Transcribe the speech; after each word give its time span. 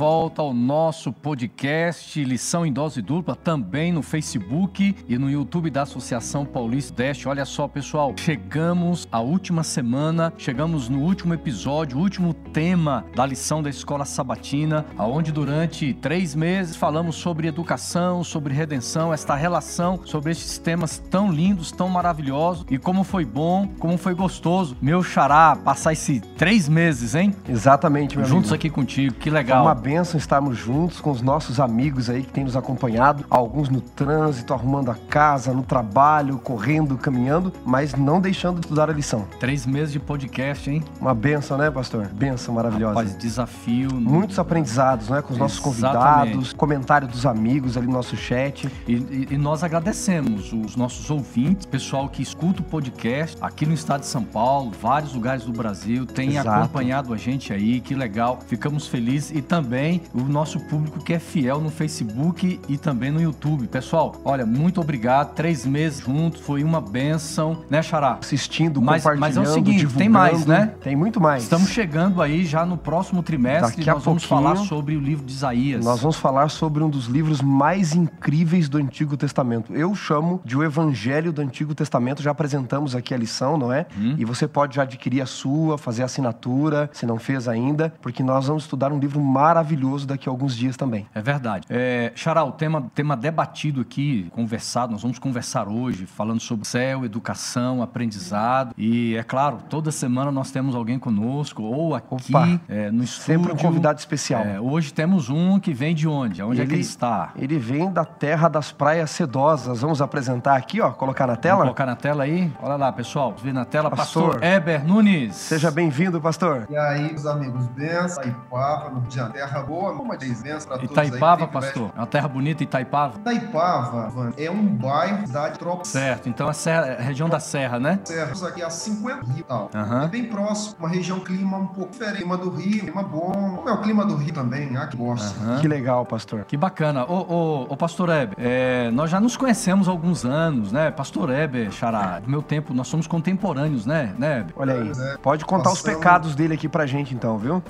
volta 0.00 0.40
ao 0.40 0.54
nosso 0.54 1.12
podcast 1.12 2.24
Lição 2.24 2.64
em 2.64 2.72
Dose 2.72 3.02
Dupla, 3.02 3.36
também 3.36 3.92
no 3.92 4.00
Facebook 4.00 4.96
e 5.06 5.18
no 5.18 5.30
YouTube 5.30 5.68
da 5.68 5.82
Associação 5.82 6.46
Paulista 6.46 6.94
Deste. 6.94 7.28
Olha 7.28 7.44
só, 7.44 7.68
pessoal, 7.68 8.14
chegamos 8.16 9.06
à 9.12 9.20
última 9.20 9.62
semana, 9.62 10.32
chegamos 10.38 10.88
no 10.88 11.00
último 11.00 11.34
episódio, 11.34 11.98
último 11.98 12.32
tema 12.32 13.04
da 13.14 13.26
lição 13.26 13.62
da 13.62 13.68
Escola 13.68 14.06
Sabatina, 14.06 14.86
aonde 14.96 15.30
durante 15.30 15.92
três 15.92 16.34
meses 16.34 16.76
falamos 16.76 17.16
sobre 17.16 17.46
educação, 17.46 18.24
sobre 18.24 18.54
redenção, 18.54 19.12
esta 19.12 19.34
relação, 19.34 20.00
sobre 20.06 20.32
esses 20.32 20.56
temas 20.56 20.96
tão 20.96 21.30
lindos, 21.30 21.72
tão 21.72 21.90
maravilhosos 21.90 22.64
e 22.70 22.78
como 22.78 23.04
foi 23.04 23.26
bom, 23.26 23.68
como 23.78 23.98
foi 23.98 24.14
gostoso. 24.14 24.78
Meu 24.80 25.02
xará, 25.02 25.54
passar 25.62 25.92
esses 25.92 26.22
três 26.38 26.70
meses, 26.70 27.14
hein? 27.14 27.36
Exatamente, 27.46 28.16
meu 28.16 28.24
Juntos 28.24 28.50
amigo. 28.50 28.54
aqui 28.54 28.70
contigo, 28.70 29.14
que 29.16 29.28
legal. 29.28 29.66
uma 29.66 29.74
benção 29.90 30.18
estarmos 30.18 30.56
juntos 30.56 31.00
com 31.00 31.10
os 31.10 31.20
nossos 31.20 31.58
amigos 31.58 32.08
aí 32.08 32.22
que 32.22 32.30
têm 32.32 32.44
nos 32.44 32.54
acompanhado, 32.54 33.24
alguns 33.28 33.68
no 33.68 33.80
trânsito, 33.80 34.54
arrumando 34.54 34.88
a 34.88 34.94
casa, 34.94 35.52
no 35.52 35.64
trabalho, 35.64 36.38
correndo, 36.38 36.96
caminhando, 36.96 37.52
mas 37.66 37.94
não 37.96 38.20
deixando 38.20 38.60
de 38.60 38.66
estudar 38.66 38.88
a 38.88 38.92
lição. 38.92 39.26
Três 39.40 39.66
meses 39.66 39.92
de 39.92 39.98
podcast, 39.98 40.70
hein? 40.70 40.84
Uma 41.00 41.12
benção, 41.12 41.58
né, 41.58 41.68
pastor? 41.72 42.06
Benção 42.06 42.54
maravilhosa. 42.54 42.94
Rapaz, 42.94 43.18
desafio. 43.18 43.92
Muitos 43.92 44.38
aprendizados, 44.38 45.08
né, 45.08 45.20
com 45.22 45.32
os 45.32 45.38
nossos 45.40 45.58
Exatamente. 45.58 46.04
convidados, 46.34 46.52
comentário 46.52 47.08
dos 47.08 47.26
amigos 47.26 47.76
ali 47.76 47.88
no 47.88 47.92
nosso 47.94 48.16
chat. 48.16 48.70
E, 48.86 48.92
e- 48.92 49.28
e 49.32 49.36
nós 49.36 49.64
agradecemos 49.64 50.52
os 50.52 50.76
nossos 50.76 51.10
ouvintes, 51.10 51.66
pessoal 51.66 52.08
que 52.08 52.22
escuta 52.22 52.60
o 52.60 52.64
podcast 52.64 53.36
aqui 53.40 53.66
no 53.66 53.74
estado 53.74 54.02
de 54.02 54.06
São 54.06 54.22
Paulo, 54.22 54.70
vários 54.80 55.12
lugares 55.14 55.42
do 55.44 55.52
Brasil, 55.52 56.06
tem 56.06 56.30
Exato. 56.36 56.48
acompanhado 56.48 57.12
a 57.12 57.16
gente 57.16 57.52
aí, 57.52 57.80
que 57.80 57.92
legal. 57.92 58.38
Ficamos 58.46 58.86
felizes 58.86 59.32
e 59.36 59.42
também 59.42 59.79
o 60.14 60.20
nosso 60.22 60.60
público 60.60 60.98
que 61.02 61.12
é 61.12 61.18
fiel 61.18 61.60
no 61.60 61.70
Facebook 61.70 62.60
e 62.68 62.76
também 62.76 63.10
no 63.10 63.20
YouTube. 63.20 63.66
Pessoal, 63.68 64.14
olha, 64.24 64.44
muito 64.44 64.80
obrigado. 64.80 65.34
Três 65.34 65.64
meses 65.64 66.00
juntos, 66.04 66.40
foi 66.40 66.62
uma 66.62 66.80
benção, 66.80 67.62
né, 67.70 67.82
Xará? 67.82 68.18
Assistindo, 68.20 68.80
Mas- 68.80 69.04
mas 69.04 69.14
compartilhando, 69.14 69.46
é 69.46 69.50
o 69.50 69.52
seguinte, 69.54 69.86
tem 69.94 70.08
mais, 70.08 70.44
né? 70.46 70.72
Tem 70.82 70.94
muito 70.94 71.20
mais. 71.20 71.42
Estamos 71.42 71.70
chegando 71.70 72.20
aí 72.20 72.44
já 72.44 72.64
no 72.66 72.76
próximo 72.76 73.22
trimestre 73.22 73.76
Daqui 73.76 73.90
nós 73.90 74.04
vamos 74.04 74.24
falar 74.24 74.56
sobre 74.56 74.96
o 74.96 75.00
livro 75.00 75.24
de 75.24 75.32
Isaías. 75.32 75.84
Nós 75.84 76.00
vamos 76.00 76.16
falar 76.16 76.48
sobre 76.50 76.82
um 76.82 76.90
dos 76.90 77.06
livros 77.06 77.40
mais 77.40 77.94
incríveis 77.94 78.68
do 78.68 78.78
Antigo 78.78 79.16
Testamento. 79.16 79.74
Eu 79.74 79.94
chamo 79.94 80.40
de 80.44 80.56
o 80.56 80.62
Evangelho 80.62 81.32
do 81.32 81.40
Antigo 81.40 81.74
Testamento. 81.74 82.22
Já 82.22 82.30
apresentamos 82.30 82.94
aqui 82.94 83.14
a 83.14 83.16
lição, 83.16 83.56
não 83.56 83.72
é? 83.72 83.86
Hum. 83.98 84.14
E 84.18 84.24
você 84.24 84.46
pode 84.46 84.76
já 84.76 84.82
adquirir 84.82 85.20
a 85.22 85.26
sua, 85.26 85.78
fazer 85.78 86.02
a 86.02 86.06
assinatura, 86.06 86.90
se 86.92 87.06
não 87.06 87.18
fez 87.18 87.48
ainda, 87.48 87.92
porque 88.02 88.22
nós 88.22 88.46
vamos 88.46 88.64
estudar 88.64 88.92
um 88.92 88.98
livro 88.98 89.20
maravilhoso 89.20 89.69
daqui 90.06 90.28
a 90.28 90.32
alguns 90.32 90.56
dias 90.56 90.76
também. 90.76 91.06
É 91.14 91.20
verdade. 91.20 91.66
É, 91.70 92.12
Xará, 92.14 92.44
o 92.44 92.52
tema, 92.52 92.90
tema 92.94 93.16
debatido 93.16 93.80
aqui, 93.80 94.28
conversado, 94.32 94.92
nós 94.92 95.02
vamos 95.02 95.18
conversar 95.18 95.68
hoje, 95.68 96.06
falando 96.06 96.40
sobre 96.40 96.66
céu, 96.66 97.04
educação, 97.04 97.82
aprendizado. 97.82 98.74
E, 98.76 99.16
é 99.16 99.22
claro, 99.22 99.58
toda 99.68 99.90
semana 99.90 100.30
nós 100.30 100.50
temos 100.50 100.74
alguém 100.74 100.98
conosco, 100.98 101.62
ou 101.62 101.94
aqui 101.94 102.34
Opa, 102.34 102.60
é, 102.68 102.90
no 102.90 103.04
estúdio. 103.04 103.40
Sempre 103.40 103.52
um 103.52 103.56
convidado 103.56 103.98
especial. 103.98 104.42
É, 104.42 104.60
hoje 104.60 104.92
temos 104.92 105.28
um 105.28 105.58
que 105.58 105.72
vem 105.72 105.94
de 105.94 106.06
onde? 106.08 106.42
Onde 106.42 106.60
é 106.60 106.66
que 106.66 106.72
ele 106.72 106.80
está? 106.80 107.32
Ele 107.36 107.58
vem 107.58 107.90
da 107.90 108.04
terra 108.04 108.48
das 108.48 108.72
praias 108.72 109.10
sedosas. 109.10 109.80
Vamos 109.80 110.02
apresentar 110.02 110.56
aqui, 110.56 110.80
ó, 110.80 110.90
colocar 110.90 111.26
na 111.26 111.34
Vamos 111.34 111.42
tela? 111.42 111.60
colocar 111.62 111.86
na 111.86 111.96
tela 111.96 112.24
aí? 112.24 112.52
Olha 112.62 112.76
lá, 112.76 112.92
pessoal. 112.92 113.34
Vê 113.42 113.52
na 113.52 113.64
tela, 113.64 113.90
Pastor. 113.90 114.30
Pastor 114.30 114.44
Eber 114.44 114.84
Nunes. 114.84 115.34
Seja 115.36 115.70
bem-vindo, 115.70 116.20
pastor. 116.20 116.66
E 116.70 116.76
aí, 116.76 117.10
meus 117.10 117.26
amigos, 117.26 117.66
benção, 117.68 118.22
Itaipava, 118.22 118.90
no 118.90 119.00
Rio 119.00 119.08
de 119.08 119.14
Janeiro, 119.14 119.46
terra 119.50 119.62
boa, 119.64 119.92
uma 119.92 120.16
benção 120.16 120.58
pra 120.68 120.78
todos 120.78 120.90
Itaipava, 120.90 121.44
aí. 121.44 121.50
pastor. 121.50 121.90
É 121.94 122.00
uma 122.00 122.06
terra 122.06 122.28
bonita, 122.28 122.62
Itaipava. 122.62 123.18
Itaipava, 123.18 124.32
é 124.36 124.50
um 124.50 124.66
bairro, 124.66 125.26
cidade 125.26 125.58
tropical. 125.58 125.84
Certo, 125.84 126.28
então 126.28 126.48
é 126.48 126.52
serra- 126.52 126.86
é 126.86 127.02
região 127.02 127.28
da 127.28 127.40
Serra, 127.40 127.78
né? 127.80 127.98
Serra, 128.04 128.32
aqui 128.48 128.62
a 128.62 128.70
50 128.70 129.24
Rio 129.26 129.38
e 129.38 129.42
tal. 129.42 129.70
Aham. 129.74 130.04
É 130.04 130.08
bem 130.08 130.24
próximo, 130.24 130.76
uma 130.78 130.88
região 130.88 131.20
clima 131.20 131.56
um 131.58 131.66
pouco 131.66 131.92
diferente. 131.92 132.18
Clima 132.20 132.36
do 132.36 132.50
Rio, 132.50 132.80
clima 132.80 133.02
bom. 133.02 133.56
Como 133.56 133.68
é 133.68 133.72
o 133.72 133.80
clima 133.80 134.04
do 134.04 134.14
Rio 134.16 134.32
também, 134.34 134.76
ah, 134.76 134.86
que 134.86 134.96
gosta. 134.96 135.38
Aham. 135.40 135.60
Que 135.60 135.68
legal, 135.68 136.04
pastor. 136.04 136.44
Que 136.44 136.56
bacana. 136.56 137.04
Ô, 137.04 137.14
ô, 137.20 137.66
ô 137.70 137.76
Pastor 137.76 138.08
Heber, 138.10 138.34
é, 138.38 138.90
nós 138.90 139.10
já 139.10 139.20
nos 139.20 139.36
conhecemos 139.36 139.88
há 139.88 139.90
alguns 139.90 140.24
anos, 140.24 140.70
né? 140.72 140.90
Pastor 140.90 141.30
Heber, 141.30 141.70
Xará, 141.72 142.18
do 142.20 142.28
meu 142.30 142.42
tempo, 142.42 142.74
nós 142.74 142.88
somos 142.88 143.06
contemporâneos, 143.06 143.86
né, 143.86 144.14
né 144.18 144.40
Heber? 144.40 144.52
Olha 144.56 144.74
aí. 144.74 144.90
É. 144.90 145.16
Pode 145.22 145.44
contar 145.44 145.70
os 145.70 145.80
Passamos- 145.80 145.98
pecados 145.98 146.34
dele 146.34 146.54
aqui 146.54 146.68
pra 146.68 146.86
gente, 146.86 147.14
então, 147.14 147.38
viu? 147.38 147.62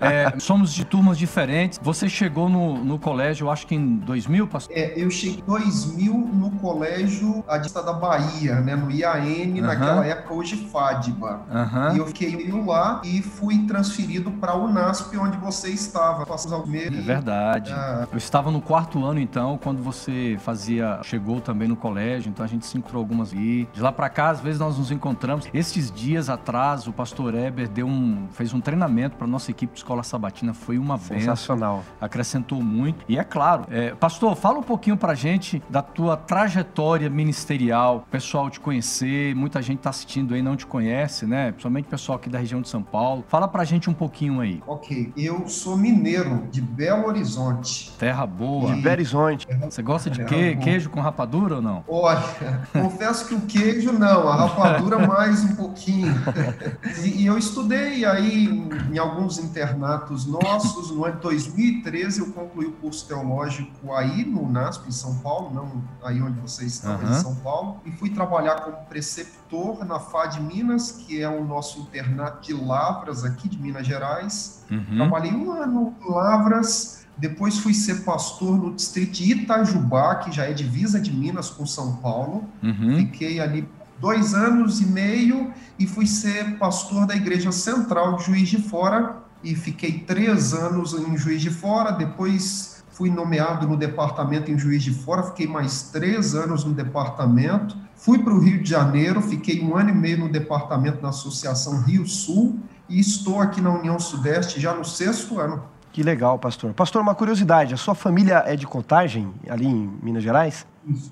É, 0.00 0.38
somos 0.38 0.72
de 0.72 0.84
turmas 0.84 1.18
diferentes. 1.26 1.78
Você 1.82 2.08
chegou 2.08 2.48
no, 2.48 2.82
no 2.84 2.98
colégio, 2.98 3.50
acho 3.50 3.66
que 3.66 3.74
em 3.74 3.96
2000, 3.96 4.46
pastor? 4.46 4.76
É, 4.76 4.94
eu 4.96 5.10
cheguei 5.10 5.40
em 5.40 5.44
2000 5.44 6.14
no 6.14 6.50
colégio 6.52 7.44
Adista 7.48 7.82
da 7.82 7.92
Bahia, 7.92 8.60
né, 8.60 8.74
no 8.76 8.90
IAN, 8.90 9.06
Aham. 9.06 9.60
naquela 9.60 10.06
época, 10.06 10.34
hoje 10.34 10.56
FADBA. 10.56 11.42
Aham. 11.50 11.94
E 11.94 11.98
eu 11.98 12.06
fiquei 12.06 12.36
lá 12.64 13.00
e 13.04 13.20
fui 13.22 13.66
transferido 13.66 14.30
para 14.32 14.52
a 14.52 14.56
Unasp, 14.56 15.16
onde 15.16 15.36
você 15.38 15.68
estava. 15.68 16.24
É 16.26 16.90
verdade. 17.00 17.72
Ah, 17.72 18.06
Eu 18.10 18.18
estava 18.18 18.50
no 18.50 18.60
quarto 18.60 19.04
ano, 19.04 19.18
então, 19.20 19.58
quando 19.62 19.82
você 19.82 20.36
fazia, 20.40 21.00
chegou 21.02 21.40
também 21.40 21.68
no 21.68 21.76
colégio, 21.76 22.28
então 22.30 22.44
a 22.44 22.48
gente 22.48 22.64
se 22.66 22.78
encontrou 22.78 23.00
algumas 23.00 23.32
vezes. 23.32 23.66
De 23.72 23.80
lá 23.80 23.90
pra 23.92 24.08
cá, 24.08 24.30
às 24.30 24.40
vezes 24.40 24.60
nós 24.60 24.78
nos 24.78 24.90
encontramos. 24.90 25.48
Esses 25.52 25.90
dias 25.90 26.28
atrás, 26.28 26.86
o 26.86 26.92
pastor 26.92 27.34
Heber 27.34 27.68
deu 27.68 27.86
um, 27.86 28.28
fez 28.32 28.54
um 28.54 28.60
treinamento 28.60 29.16
para 29.16 29.26
nossa 29.26 29.50
equipe 29.50 29.72
de 29.72 29.78
escola 29.80 30.02
sabatina, 30.02 30.54
foi 30.54 30.78
uma 30.78 30.96
benção. 30.96 31.15
Sensacional. 31.20 31.84
acrescentou 32.00 32.62
muito. 32.62 33.04
E 33.08 33.18
é 33.18 33.24
claro, 33.24 33.64
é, 33.70 33.94
pastor, 33.94 34.34
fala 34.36 34.58
um 34.58 34.62
pouquinho 34.62 34.96
pra 34.96 35.14
gente 35.14 35.62
da 35.70 35.82
tua 35.82 36.16
trajetória 36.16 37.08
ministerial, 37.10 37.98
o 38.06 38.10
pessoal 38.10 38.48
te 38.50 38.58
conhecer, 38.60 39.34
muita 39.34 39.60
gente 39.62 39.78
tá 39.80 39.90
assistindo 39.90 40.34
aí 40.34 40.42
não 40.42 40.56
te 40.56 40.66
conhece, 40.66 41.26
né? 41.26 41.50
Principalmente 41.52 41.86
o 41.86 41.88
pessoal 41.90 42.16
aqui 42.16 42.28
da 42.28 42.38
região 42.38 42.60
de 42.60 42.68
São 42.68 42.82
Paulo. 42.82 43.24
Fala 43.28 43.46
pra 43.48 43.64
gente 43.64 43.88
um 43.90 43.94
pouquinho 43.94 44.40
aí. 44.40 44.62
ok. 44.66 45.12
Eu 45.16 45.48
sou 45.48 45.76
mineiro 45.76 46.44
de 46.50 46.60
Belo 46.60 47.06
Horizonte. 47.06 47.92
Terra 47.98 48.26
boa. 48.26 48.74
De 48.74 48.80
Belo 48.80 48.94
Horizonte. 48.96 49.46
Você 49.64 49.82
gosta 49.82 50.10
de 50.10 50.24
que- 50.24 50.54
bom. 50.54 50.62
queijo 50.62 50.90
com 50.90 51.00
rapadura 51.00 51.56
ou 51.56 51.62
não? 51.62 51.84
Olha, 51.88 52.22
confesso 52.72 53.26
que 53.28 53.34
o 53.34 53.40
queijo 53.42 53.92
não, 53.92 54.28
a 54.28 54.36
rapadura 54.36 54.98
mais 55.06 55.44
um 55.44 55.54
pouquinho. 55.56 56.14
E, 57.04 57.22
e 57.22 57.26
eu 57.26 57.36
estudei 57.38 58.04
aí 58.04 58.44
em, 58.46 58.68
em 58.94 58.98
alguns 58.98 59.38
internatos 59.38 60.26
nossos. 60.26 60.90
No 60.90 61.05
ano 61.06 61.16
de 61.16 61.22
2013 61.22 62.20
eu 62.20 62.32
concluí 62.32 62.66
o 62.66 62.72
curso 62.72 63.06
teológico 63.06 63.94
aí 63.94 64.24
no 64.24 64.42
UNASP, 64.42 64.88
em 64.88 64.92
São 64.92 65.16
Paulo, 65.18 65.54
não 65.54 65.82
aí 66.02 66.20
onde 66.20 66.38
vocês 66.40 66.74
estão, 66.74 66.94
Aham. 66.94 67.10
em 67.10 67.14
São 67.14 67.34
Paulo. 67.36 67.80
E 67.84 67.90
fui 67.92 68.10
trabalhar 68.10 68.60
como 68.60 68.76
preceptor 68.88 69.84
na 69.84 69.98
FAD 69.98 70.40
Minas, 70.40 70.92
que 70.92 71.20
é 71.20 71.28
o 71.28 71.44
nosso 71.44 71.80
internato 71.80 72.46
de 72.46 72.52
Lavras 72.52 73.24
aqui 73.24 73.48
de 73.48 73.58
Minas 73.58 73.86
Gerais. 73.86 74.64
Uhum. 74.70 74.96
Trabalhei 74.96 75.32
um 75.32 75.50
ano 75.52 75.94
em 76.00 76.10
Lavras, 76.10 77.06
depois 77.16 77.58
fui 77.58 77.72
ser 77.72 78.04
pastor 78.04 78.58
no 78.58 78.74
distrito 78.74 79.12
de 79.12 79.32
Itajubá, 79.32 80.16
que 80.16 80.30
já 80.30 80.44
é 80.44 80.52
divisa 80.52 81.00
de 81.00 81.12
Minas 81.12 81.48
com 81.48 81.64
São 81.64 81.96
Paulo. 81.96 82.44
Uhum. 82.62 82.96
Fiquei 82.98 83.40
ali 83.40 83.66
dois 83.98 84.34
anos 84.34 84.80
e 84.80 84.86
meio 84.86 85.52
e 85.78 85.86
fui 85.86 86.06
ser 86.06 86.58
pastor 86.58 87.06
da 87.06 87.16
Igreja 87.16 87.50
Central 87.52 88.16
de 88.16 88.24
Juiz 88.24 88.48
de 88.48 88.58
Fora. 88.58 89.24
E 89.42 89.54
fiquei 89.54 90.00
três 90.00 90.52
anos 90.54 90.94
em 90.94 91.16
Juiz 91.16 91.40
de 91.42 91.50
Fora, 91.50 91.92
depois 91.92 92.84
fui 92.90 93.10
nomeado 93.10 93.68
no 93.68 93.76
departamento 93.76 94.50
em 94.50 94.58
Juiz 94.58 94.82
de 94.82 94.92
Fora, 94.92 95.22
fiquei 95.22 95.46
mais 95.46 95.90
três 95.90 96.34
anos 96.34 96.64
no 96.64 96.72
departamento. 96.72 97.76
Fui 97.94 98.18
para 98.18 98.32
o 98.32 98.38
Rio 98.38 98.62
de 98.62 98.70
Janeiro, 98.70 99.20
fiquei 99.20 99.62
um 99.62 99.76
ano 99.76 99.90
e 99.90 99.94
meio 99.94 100.18
no 100.18 100.28
departamento 100.30 101.02
da 101.02 101.10
Associação 101.10 101.82
Rio 101.82 102.06
Sul 102.06 102.58
e 102.88 102.98
estou 102.98 103.40
aqui 103.40 103.60
na 103.60 103.70
União 103.70 103.98
Sudeste 103.98 104.60
já 104.60 104.74
no 104.74 104.84
sexto 104.84 105.38
ano. 105.38 105.62
Que 105.92 106.02
legal, 106.02 106.38
pastor. 106.38 106.72
Pastor, 106.74 107.00
uma 107.02 107.14
curiosidade. 107.14 107.72
A 107.72 107.76
sua 107.76 107.94
família 107.94 108.42
é 108.46 108.54
de 108.54 108.66
Contagem, 108.66 109.32
ali 109.48 109.66
em 109.66 109.90
Minas 110.02 110.22
Gerais? 110.22 110.66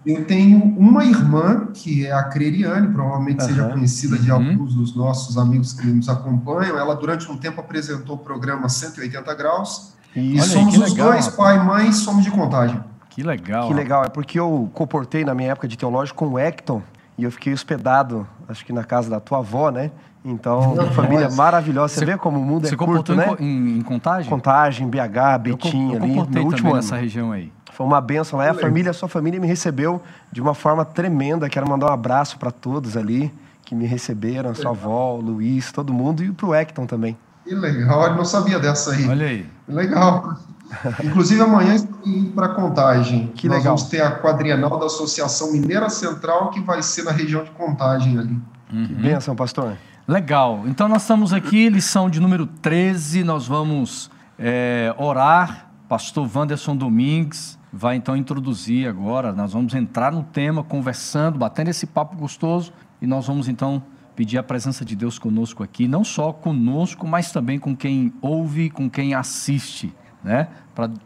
Eu 0.06 0.24
tenho 0.24 0.58
uma 0.78 1.04
irmã, 1.04 1.66
que 1.74 2.06
é 2.06 2.12
a 2.12 2.22
Creriane, 2.24 2.88
provavelmente 2.92 3.42
seja 3.44 3.62
Aham. 3.64 3.72
conhecida 3.72 4.16
de 4.16 4.30
Uhum. 4.30 4.36
alguns 4.36 4.74
dos 4.74 4.94
nossos 4.94 5.36
amigos 5.36 5.72
que 5.72 5.86
nos 5.86 6.08
acompanham. 6.08 6.78
Ela, 6.78 6.94
durante 6.94 7.30
um 7.30 7.36
tempo, 7.36 7.60
apresentou 7.60 8.14
o 8.14 8.18
programa 8.18 8.68
180 8.68 9.34
Graus. 9.34 9.94
E 10.14 10.34
aí, 10.34 10.40
somos 10.42 10.74
que 10.76 10.80
os 10.80 10.90
legal, 10.92 11.10
dois, 11.12 11.26
pai 11.28 11.56
e 11.56 11.60
mãe, 11.64 11.92
somos 11.92 12.24
de 12.24 12.30
contagem. 12.30 12.78
Que 13.10 13.22
legal. 13.24 13.66
Que 13.68 13.74
legal. 13.74 14.04
É 14.04 14.08
porque 14.08 14.38
eu 14.38 14.70
comportei 14.72 15.24
na 15.24 15.34
minha 15.34 15.50
época 15.50 15.66
de 15.66 15.76
teológico 15.76 16.24
com 16.24 16.34
o 16.34 16.38
Hecton 16.38 16.80
e 17.18 17.24
eu 17.24 17.30
fiquei 17.32 17.52
hospedado, 17.52 18.26
acho 18.48 18.64
que 18.64 18.72
na 18.72 18.84
casa 18.84 19.10
da 19.10 19.18
tua 19.18 19.38
avó, 19.38 19.70
né? 19.70 19.90
Então, 20.24 20.74
família 20.94 21.28
maravilhosa. 21.30 21.92
Você, 21.94 22.00
Você- 22.00 22.06
vê 22.06 22.16
como 22.16 22.38
o 22.38 22.44
mundo 22.44 22.66
Você 22.66 22.74
é 22.74 22.76
curto, 22.78 22.90
comportou 22.92 23.16
né? 23.16 23.24
em, 23.26 23.28
co- 23.36 23.42
em, 23.42 23.78
em 23.78 23.82
contagem? 23.82 24.30
Contagem, 24.30 24.88
BH, 24.88 24.98
eu, 25.34 25.38
Betim 25.40 25.90
eu 25.92 25.96
ali, 26.02 26.08
comportei 26.14 26.42
no 26.42 26.48
último 26.48 26.68
ano. 26.70 26.76
nessa 26.76 26.96
região 26.96 27.30
aí. 27.32 27.52
Foi 27.74 27.84
uma 27.84 28.00
benção 28.00 28.38
lá. 28.38 28.46
E 28.46 28.48
a 28.48 28.52
Legal. 28.52 28.68
família, 28.68 28.90
a 28.92 28.94
sua 28.94 29.08
família 29.08 29.40
me 29.40 29.48
recebeu 29.48 30.00
de 30.30 30.40
uma 30.40 30.54
forma 30.54 30.84
tremenda. 30.84 31.48
Quero 31.48 31.68
mandar 31.68 31.90
um 31.90 31.92
abraço 31.92 32.38
para 32.38 32.52
todos 32.52 32.96
ali 32.96 33.32
que 33.64 33.74
me 33.74 33.84
receberam, 33.84 34.50
a 34.50 34.54
sua 34.54 34.70
avó, 34.70 35.14
o 35.14 35.20
Luiz, 35.20 35.72
todo 35.72 35.92
mundo, 35.92 36.22
e 36.22 36.30
pro 36.30 36.54
Hecton 36.54 36.86
também. 36.86 37.16
Que 37.44 37.54
legal, 37.54 38.08
eu 38.08 38.14
não 38.14 38.24
sabia 38.24 38.58
dessa 38.58 38.92
aí. 38.92 39.08
Olha 39.08 39.26
aí. 39.26 39.46
Legal. 39.66 40.38
Inclusive, 41.02 41.40
amanhã 41.40 41.74
estou 41.74 41.98
indo 42.06 42.32
para 42.32 42.50
Contagem. 42.50 43.28
Que 43.34 43.48
Nós 43.48 43.58
legal. 43.58 43.76
vamos 43.76 43.90
ter 43.90 44.02
a 44.02 44.18
quadrienal 44.20 44.78
da 44.78 44.86
Associação 44.86 45.52
Mineira 45.52 45.88
Central, 45.88 46.50
que 46.50 46.60
vai 46.60 46.82
ser 46.82 47.04
na 47.04 47.10
região 47.10 47.42
de 47.42 47.50
Contagem 47.52 48.18
ali. 48.18 48.38
Que 48.68 48.94
bênção, 48.94 49.34
pastor. 49.34 49.76
Legal. 50.06 50.62
Então 50.66 50.88
nós 50.88 51.02
estamos 51.02 51.32
aqui, 51.32 51.68
lição 51.68 52.08
de 52.10 52.20
número 52.20 52.46
13. 52.46 53.24
Nós 53.24 53.46
vamos 53.46 54.10
é, 54.38 54.94
orar. 54.98 55.70
Pastor 55.88 56.28
Wanderson 56.34 56.76
Domingues 56.76 57.58
vai 57.76 57.96
então 57.96 58.16
introduzir 58.16 58.88
agora. 58.88 59.32
Nós 59.32 59.52
vamos 59.52 59.74
entrar 59.74 60.12
no 60.12 60.22
tema, 60.22 60.62
conversando, 60.62 61.38
batendo 61.38 61.70
esse 61.70 61.86
papo 61.86 62.16
gostoso. 62.16 62.72
E 63.02 63.06
nós 63.06 63.26
vamos 63.26 63.48
então 63.48 63.82
pedir 64.14 64.38
a 64.38 64.42
presença 64.44 64.84
de 64.84 64.94
Deus 64.94 65.18
conosco 65.18 65.62
aqui, 65.64 65.88
não 65.88 66.04
só 66.04 66.32
conosco, 66.32 67.04
mas 67.06 67.32
também 67.32 67.58
com 67.58 67.74
quem 67.74 68.12
ouve, 68.22 68.70
com 68.70 68.88
quem 68.88 69.12
assiste, 69.12 69.92
né? 70.22 70.46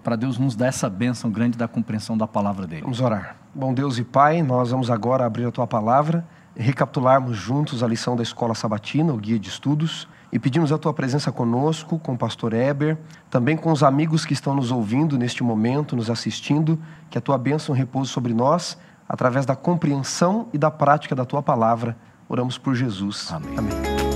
Para 0.04 0.14
Deus 0.14 0.38
nos 0.38 0.54
dar 0.54 0.66
essa 0.66 0.90
bênção 0.90 1.30
grande 1.30 1.56
da 1.56 1.66
compreensão 1.66 2.18
da 2.18 2.26
palavra 2.26 2.66
dele. 2.66 2.82
Vamos 2.82 3.00
orar. 3.00 3.36
Bom 3.54 3.72
Deus 3.72 3.98
e 3.98 4.04
Pai, 4.04 4.42
nós 4.42 4.70
vamos 4.70 4.90
agora 4.90 5.24
abrir 5.24 5.46
a 5.46 5.50
tua 5.50 5.66
palavra 5.66 6.24
recapitularmos 6.58 7.36
juntos 7.36 7.84
a 7.84 7.86
lição 7.86 8.16
da 8.16 8.22
Escola 8.22 8.54
Sabatina, 8.54 9.12
o 9.12 9.16
guia 9.16 9.38
de 9.38 9.48
estudos, 9.48 10.08
e 10.30 10.38
pedimos 10.38 10.72
a 10.72 10.78
tua 10.78 10.92
presença 10.92 11.32
conosco, 11.32 11.98
com 11.98 12.12
o 12.12 12.18
pastor 12.18 12.52
Eber, 12.52 12.98
também 13.30 13.56
com 13.56 13.72
os 13.72 13.82
amigos 13.82 14.26
que 14.26 14.34
estão 14.34 14.54
nos 14.54 14.70
ouvindo 14.70 15.16
neste 15.16 15.42
momento, 15.42 15.96
nos 15.96 16.10
assistindo, 16.10 16.78
que 17.08 17.16
a 17.16 17.20
tua 17.20 17.38
bênção 17.38 17.74
repouse 17.74 18.10
sobre 18.10 18.34
nós, 18.34 18.76
através 19.08 19.46
da 19.46 19.56
compreensão 19.56 20.48
e 20.52 20.58
da 20.58 20.70
prática 20.70 21.14
da 21.14 21.24
tua 21.24 21.42
palavra. 21.42 21.96
Oramos 22.28 22.58
por 22.58 22.74
Jesus. 22.74 23.32
Amém. 23.32 23.56
Amém. 23.56 24.08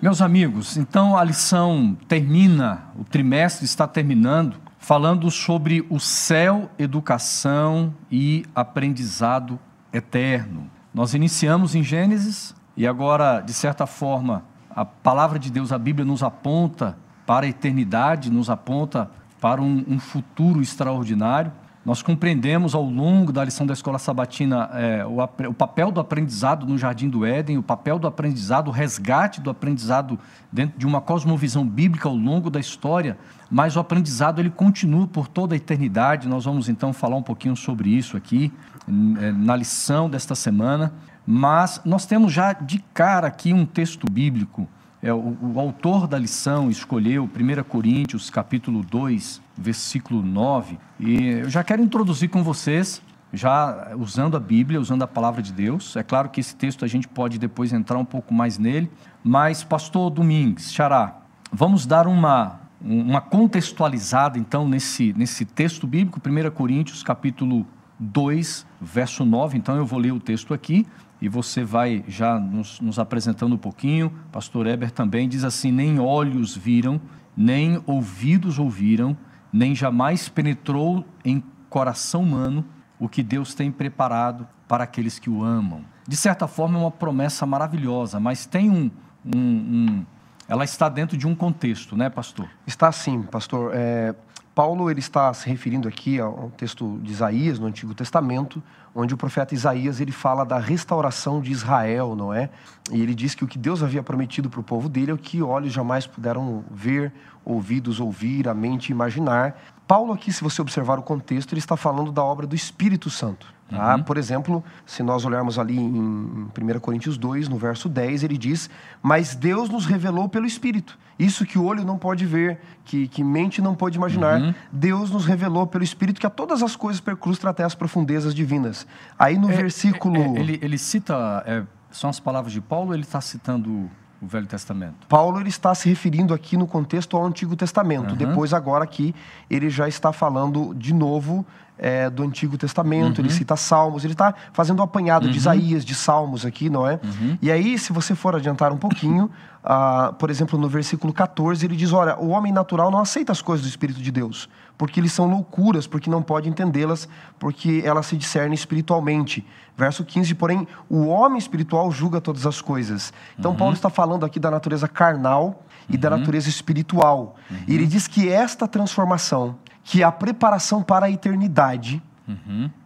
Meus 0.00 0.22
amigos, 0.22 0.76
então 0.76 1.16
a 1.16 1.24
lição 1.24 1.96
termina, 2.06 2.84
o 2.96 3.04
trimestre 3.04 3.64
está 3.64 3.86
terminando, 3.86 4.56
falando 4.88 5.30
sobre 5.30 5.86
o 5.90 6.00
céu, 6.00 6.70
educação 6.78 7.92
e 8.10 8.46
aprendizado 8.54 9.58
eterno. 9.92 10.70
Nós 10.94 11.12
iniciamos 11.12 11.74
em 11.74 11.82
Gênesis 11.82 12.54
e 12.74 12.86
agora, 12.86 13.42
de 13.42 13.52
certa 13.52 13.86
forma, 13.86 14.44
a 14.70 14.86
palavra 14.86 15.38
de 15.38 15.52
Deus, 15.52 15.72
a 15.72 15.78
Bíblia, 15.78 16.06
nos 16.06 16.22
aponta 16.22 16.96
para 17.26 17.44
a 17.44 17.48
eternidade, 17.50 18.32
nos 18.32 18.48
aponta 18.48 19.10
para 19.38 19.60
um, 19.60 19.84
um 19.86 20.00
futuro 20.00 20.62
extraordinário. 20.62 21.52
Nós 21.88 22.02
compreendemos 22.02 22.74
ao 22.74 22.84
longo 22.84 23.32
da 23.32 23.42
lição 23.42 23.66
da 23.66 23.72
escola 23.72 23.98
sabatina 23.98 24.68
é, 24.74 25.06
o, 25.06 25.22
o 25.48 25.54
papel 25.54 25.90
do 25.90 25.98
aprendizado 25.98 26.66
no 26.66 26.76
Jardim 26.76 27.08
do 27.08 27.24
Éden, 27.24 27.56
o 27.56 27.62
papel 27.62 27.98
do 27.98 28.06
aprendizado, 28.06 28.68
o 28.68 28.70
resgate 28.70 29.40
do 29.40 29.48
aprendizado 29.48 30.18
dentro 30.52 30.78
de 30.78 30.86
uma 30.86 31.00
cosmovisão 31.00 31.66
bíblica 31.66 32.06
ao 32.06 32.14
longo 32.14 32.50
da 32.50 32.60
história, 32.60 33.16
mas 33.50 33.74
o 33.74 33.80
aprendizado 33.80 34.38
ele 34.38 34.50
continua 34.50 35.06
por 35.06 35.28
toda 35.28 35.54
a 35.54 35.56
eternidade. 35.56 36.28
Nós 36.28 36.44
vamos 36.44 36.68
então 36.68 36.92
falar 36.92 37.16
um 37.16 37.22
pouquinho 37.22 37.56
sobre 37.56 37.88
isso 37.88 38.18
aqui 38.18 38.52
é, 38.86 39.32
na 39.32 39.56
lição 39.56 40.10
desta 40.10 40.34
semana. 40.34 40.92
Mas 41.26 41.80
nós 41.86 42.04
temos 42.04 42.34
já 42.34 42.52
de 42.52 42.80
cara 42.92 43.28
aqui 43.28 43.54
um 43.54 43.64
texto 43.64 44.04
bíblico 44.12 44.68
é, 45.00 45.12
o, 45.12 45.36
o 45.54 45.60
autor 45.60 46.08
da 46.08 46.18
lição 46.18 46.68
escolheu 46.68 47.24
1 47.24 47.62
Coríntios, 47.62 48.30
capítulo 48.30 48.82
2, 48.82 49.40
versículo 49.58 50.22
9, 50.22 50.78
e 51.00 51.24
eu 51.24 51.50
já 51.50 51.64
quero 51.64 51.82
introduzir 51.82 52.30
com 52.30 52.44
vocês, 52.44 53.02
já 53.32 53.92
usando 53.98 54.36
a 54.36 54.40
Bíblia, 54.40 54.80
usando 54.80 55.02
a 55.02 55.06
palavra 55.06 55.42
de 55.42 55.52
Deus. 55.52 55.96
É 55.96 56.02
claro 56.02 56.28
que 56.30 56.40
esse 56.40 56.56
texto 56.56 56.84
a 56.84 56.88
gente 56.88 57.06
pode 57.08 57.38
depois 57.38 57.72
entrar 57.72 57.98
um 57.98 58.04
pouco 58.04 58.32
mais 58.32 58.56
nele, 58.56 58.90
mas, 59.22 59.64
pastor 59.64 60.10
Domingues, 60.10 60.72
Xará, 60.72 61.18
vamos 61.52 61.84
dar 61.84 62.06
uma, 62.06 62.60
uma 62.80 63.20
contextualizada 63.20 64.38
então 64.38 64.66
nesse, 64.66 65.12
nesse 65.14 65.44
texto 65.44 65.86
bíblico, 65.86 66.20
1 66.24 66.50
Coríntios, 66.52 67.02
capítulo 67.02 67.66
2, 67.98 68.66
verso 68.80 69.24
9. 69.24 69.58
Então 69.58 69.76
eu 69.76 69.84
vou 69.84 69.98
ler 69.98 70.12
o 70.12 70.20
texto 70.20 70.54
aqui 70.54 70.86
e 71.20 71.28
você 71.28 71.64
vai 71.64 72.04
já 72.06 72.38
nos, 72.38 72.80
nos 72.80 72.98
apresentando 72.98 73.54
um 73.54 73.58
pouquinho. 73.58 74.12
Pastor 74.30 74.66
Eber 74.66 74.90
também 74.90 75.28
diz 75.28 75.44
assim: 75.44 75.72
Nem 75.72 75.98
olhos 75.98 76.56
viram, 76.56 77.00
nem 77.36 77.82
ouvidos 77.86 78.58
ouviram, 78.58 79.16
nem 79.52 79.74
jamais 79.74 80.28
penetrou 80.28 81.04
em 81.24 81.42
coração 81.68 82.22
humano 82.22 82.64
o 82.98 83.08
que 83.08 83.22
Deus 83.22 83.54
tem 83.54 83.70
preparado 83.70 84.46
para 84.66 84.84
aqueles 84.84 85.18
que 85.18 85.30
o 85.30 85.42
amam. 85.42 85.84
De 86.06 86.16
certa 86.16 86.46
forma, 86.46 86.78
é 86.78 86.82
uma 86.82 86.90
promessa 86.90 87.46
maravilhosa, 87.46 88.18
mas 88.18 88.46
tem 88.46 88.70
um. 88.70 88.90
um, 89.24 89.38
um 89.38 90.04
ela 90.48 90.64
está 90.64 90.88
dentro 90.88 91.16
de 91.16 91.26
um 91.26 91.34
contexto, 91.34 91.94
né, 91.94 92.08
pastor? 92.08 92.48
Está 92.66 92.88
assim, 92.88 93.22
pastor. 93.22 93.72
É, 93.74 94.14
Paulo 94.54 94.90
ele 94.90 94.98
está 94.98 95.32
se 95.34 95.48
referindo 95.48 95.86
aqui 95.86 96.18
ao 96.18 96.50
texto 96.56 96.98
de 97.02 97.12
Isaías 97.12 97.58
no 97.58 97.66
Antigo 97.66 97.94
Testamento, 97.94 98.62
onde 99.00 99.14
o 99.14 99.16
profeta 99.16 99.54
Isaías 99.54 100.00
ele 100.00 100.10
fala 100.10 100.44
da 100.44 100.58
restauração 100.58 101.40
de 101.40 101.52
Israel, 101.52 102.16
não 102.16 102.34
é? 102.34 102.50
E 102.90 103.00
ele 103.00 103.14
diz 103.14 103.32
que 103.32 103.44
o 103.44 103.46
que 103.46 103.56
Deus 103.56 103.80
havia 103.80 104.02
prometido 104.02 104.50
para 104.50 104.58
o 104.58 104.62
povo 104.62 104.88
dele 104.88 105.12
é 105.12 105.14
o 105.14 105.18
que 105.18 105.40
olhos 105.40 105.72
jamais 105.72 106.04
puderam 106.04 106.64
ver, 106.68 107.12
ouvidos 107.44 108.00
ouvir, 108.00 108.48
a 108.48 108.54
mente 108.54 108.90
imaginar. 108.90 109.56
Paulo 109.86 110.12
aqui, 110.12 110.32
se 110.32 110.42
você 110.42 110.60
observar 110.60 110.98
o 110.98 111.02
contexto, 111.02 111.52
ele 111.52 111.60
está 111.60 111.76
falando 111.76 112.10
da 112.10 112.24
obra 112.24 112.44
do 112.44 112.56
Espírito 112.56 113.08
Santo. 113.08 113.54
Tá? 113.68 113.96
Uhum. 113.96 114.02
Por 114.02 114.16
exemplo, 114.16 114.64
se 114.86 115.02
nós 115.02 115.24
olharmos 115.26 115.58
ali 115.58 115.78
em 115.78 116.48
1 116.58 116.80
Coríntios 116.80 117.18
2, 117.18 117.48
no 117.48 117.58
verso 117.58 117.88
10, 117.88 118.22
ele 118.22 118.38
diz: 118.38 118.70
Mas 119.02 119.34
Deus 119.34 119.68
nos 119.68 119.84
revelou 119.84 120.28
pelo 120.28 120.46
Espírito. 120.46 120.98
Isso 121.18 121.44
que 121.44 121.58
o 121.58 121.64
olho 121.64 121.84
não 121.84 121.98
pode 121.98 122.24
ver, 122.24 122.60
que, 122.84 123.08
que 123.08 123.22
mente 123.22 123.60
não 123.60 123.74
pode 123.74 123.96
imaginar, 123.98 124.40
Uhum. 124.40 124.54
Deus 124.72 125.10
nos 125.10 125.26
revelou 125.26 125.66
pelo 125.66 125.84
Espírito 125.84 126.20
que 126.20 126.26
a 126.26 126.30
todas 126.30 126.62
as 126.62 126.76
coisas 126.76 127.00
percrustra 127.00 127.50
até 127.50 127.62
as 127.64 127.74
profundezas 127.74 128.34
divinas. 128.34 128.86
Aí 129.18 129.36
no 129.36 129.50
É, 129.50 129.54
versículo. 129.56 130.16
é, 130.16 130.40
ele, 130.40 130.58
ele 130.62 130.78
cita, 130.78 131.42
é, 131.44 131.62
são 131.90 132.08
as 132.08 132.18
palavras 132.20 132.52
de 132.52 132.60
Paulo 132.60 132.88
ou 132.88 132.94
ele 132.94 133.02
está 133.02 133.20
citando 133.20 133.90
o 134.20 134.26
Velho 134.26 134.46
Testamento? 134.46 135.06
Paulo 135.08 135.40
ele 135.40 135.48
está 135.48 135.74
se 135.74 135.88
referindo 135.88 136.34
aqui 136.34 136.56
no 136.56 136.66
contexto 136.66 137.16
ao 137.16 137.24
Antigo 137.24 137.54
Testamento. 137.56 138.10
Uhum. 138.10 138.16
Depois, 138.16 138.52
agora 138.52 138.84
aqui, 138.84 139.14
ele 139.48 139.70
já 139.70 139.88
está 139.88 140.12
falando 140.12 140.74
de 140.74 140.92
novo 140.92 141.46
é, 141.78 142.10
do 142.10 142.22
Antigo 142.24 142.58
Testamento. 142.58 143.20
Ele 143.20 143.30
cita 143.30 143.56
Salmos, 143.56 144.04
ele 144.04 144.14
está 144.14 144.34
fazendo 144.52 144.80
um 144.80 144.82
apanhado 144.82 145.30
de 145.30 145.36
Isaías, 145.36 145.84
de 145.84 145.94
Salmos 145.94 146.44
aqui, 146.44 146.68
não 146.68 146.86
é? 146.86 146.98
E 147.40 147.50
aí, 147.50 147.78
se 147.78 147.92
você 147.92 148.14
for 148.14 148.34
adiantar 148.34 148.72
um 148.72 148.76
pouquinho, 148.76 149.30
ah, 149.62 150.12
por 150.18 150.30
exemplo, 150.30 150.58
no 150.58 150.68
versículo 150.68 151.12
14, 151.12 151.64
ele 151.64 151.76
diz: 151.76 151.92
Olha, 151.92 152.18
o 152.18 152.30
homem 152.30 152.52
natural 152.52 152.90
não 152.90 152.98
aceita 152.98 153.32
as 153.32 153.40
coisas 153.40 153.64
do 153.64 153.68
Espírito 153.68 154.00
de 154.00 154.10
Deus, 154.10 154.48
porque 154.78 155.00
eles 155.00 155.12
são 155.12 155.28
loucuras, 155.28 155.88
porque 155.88 156.08
não 156.08 156.22
pode 156.22 156.48
entendê-las, 156.48 157.08
porque 157.38 157.82
elas 157.84 158.06
se 158.06 158.16
discernem 158.16 158.54
espiritualmente. 158.54 159.44
Verso 159.76 160.04
15, 160.04 160.34
porém, 160.36 160.66
o 160.88 161.06
homem 161.08 161.38
espiritual 161.38 161.90
julga 161.90 162.20
todas 162.20 162.46
as 162.46 162.60
coisas. 162.60 163.12
Então, 163.38 163.54
Paulo 163.54 163.74
está 163.74 163.90
falando 163.90 164.24
aqui 164.24 164.38
da 164.38 164.50
natureza 164.50 164.86
carnal 164.86 165.64
e 165.88 165.96
da 165.96 166.08
natureza 166.08 166.48
espiritual. 166.48 167.36
E 167.66 167.74
ele 167.74 167.86
diz 167.86 168.06
que 168.06 168.28
esta 168.28 168.68
transformação, 168.68 169.56
que 169.82 170.02
é 170.02 170.04
a 170.04 170.12
preparação 170.12 170.82
para 170.82 171.06
a 171.06 171.10
eternidade, 171.10 172.00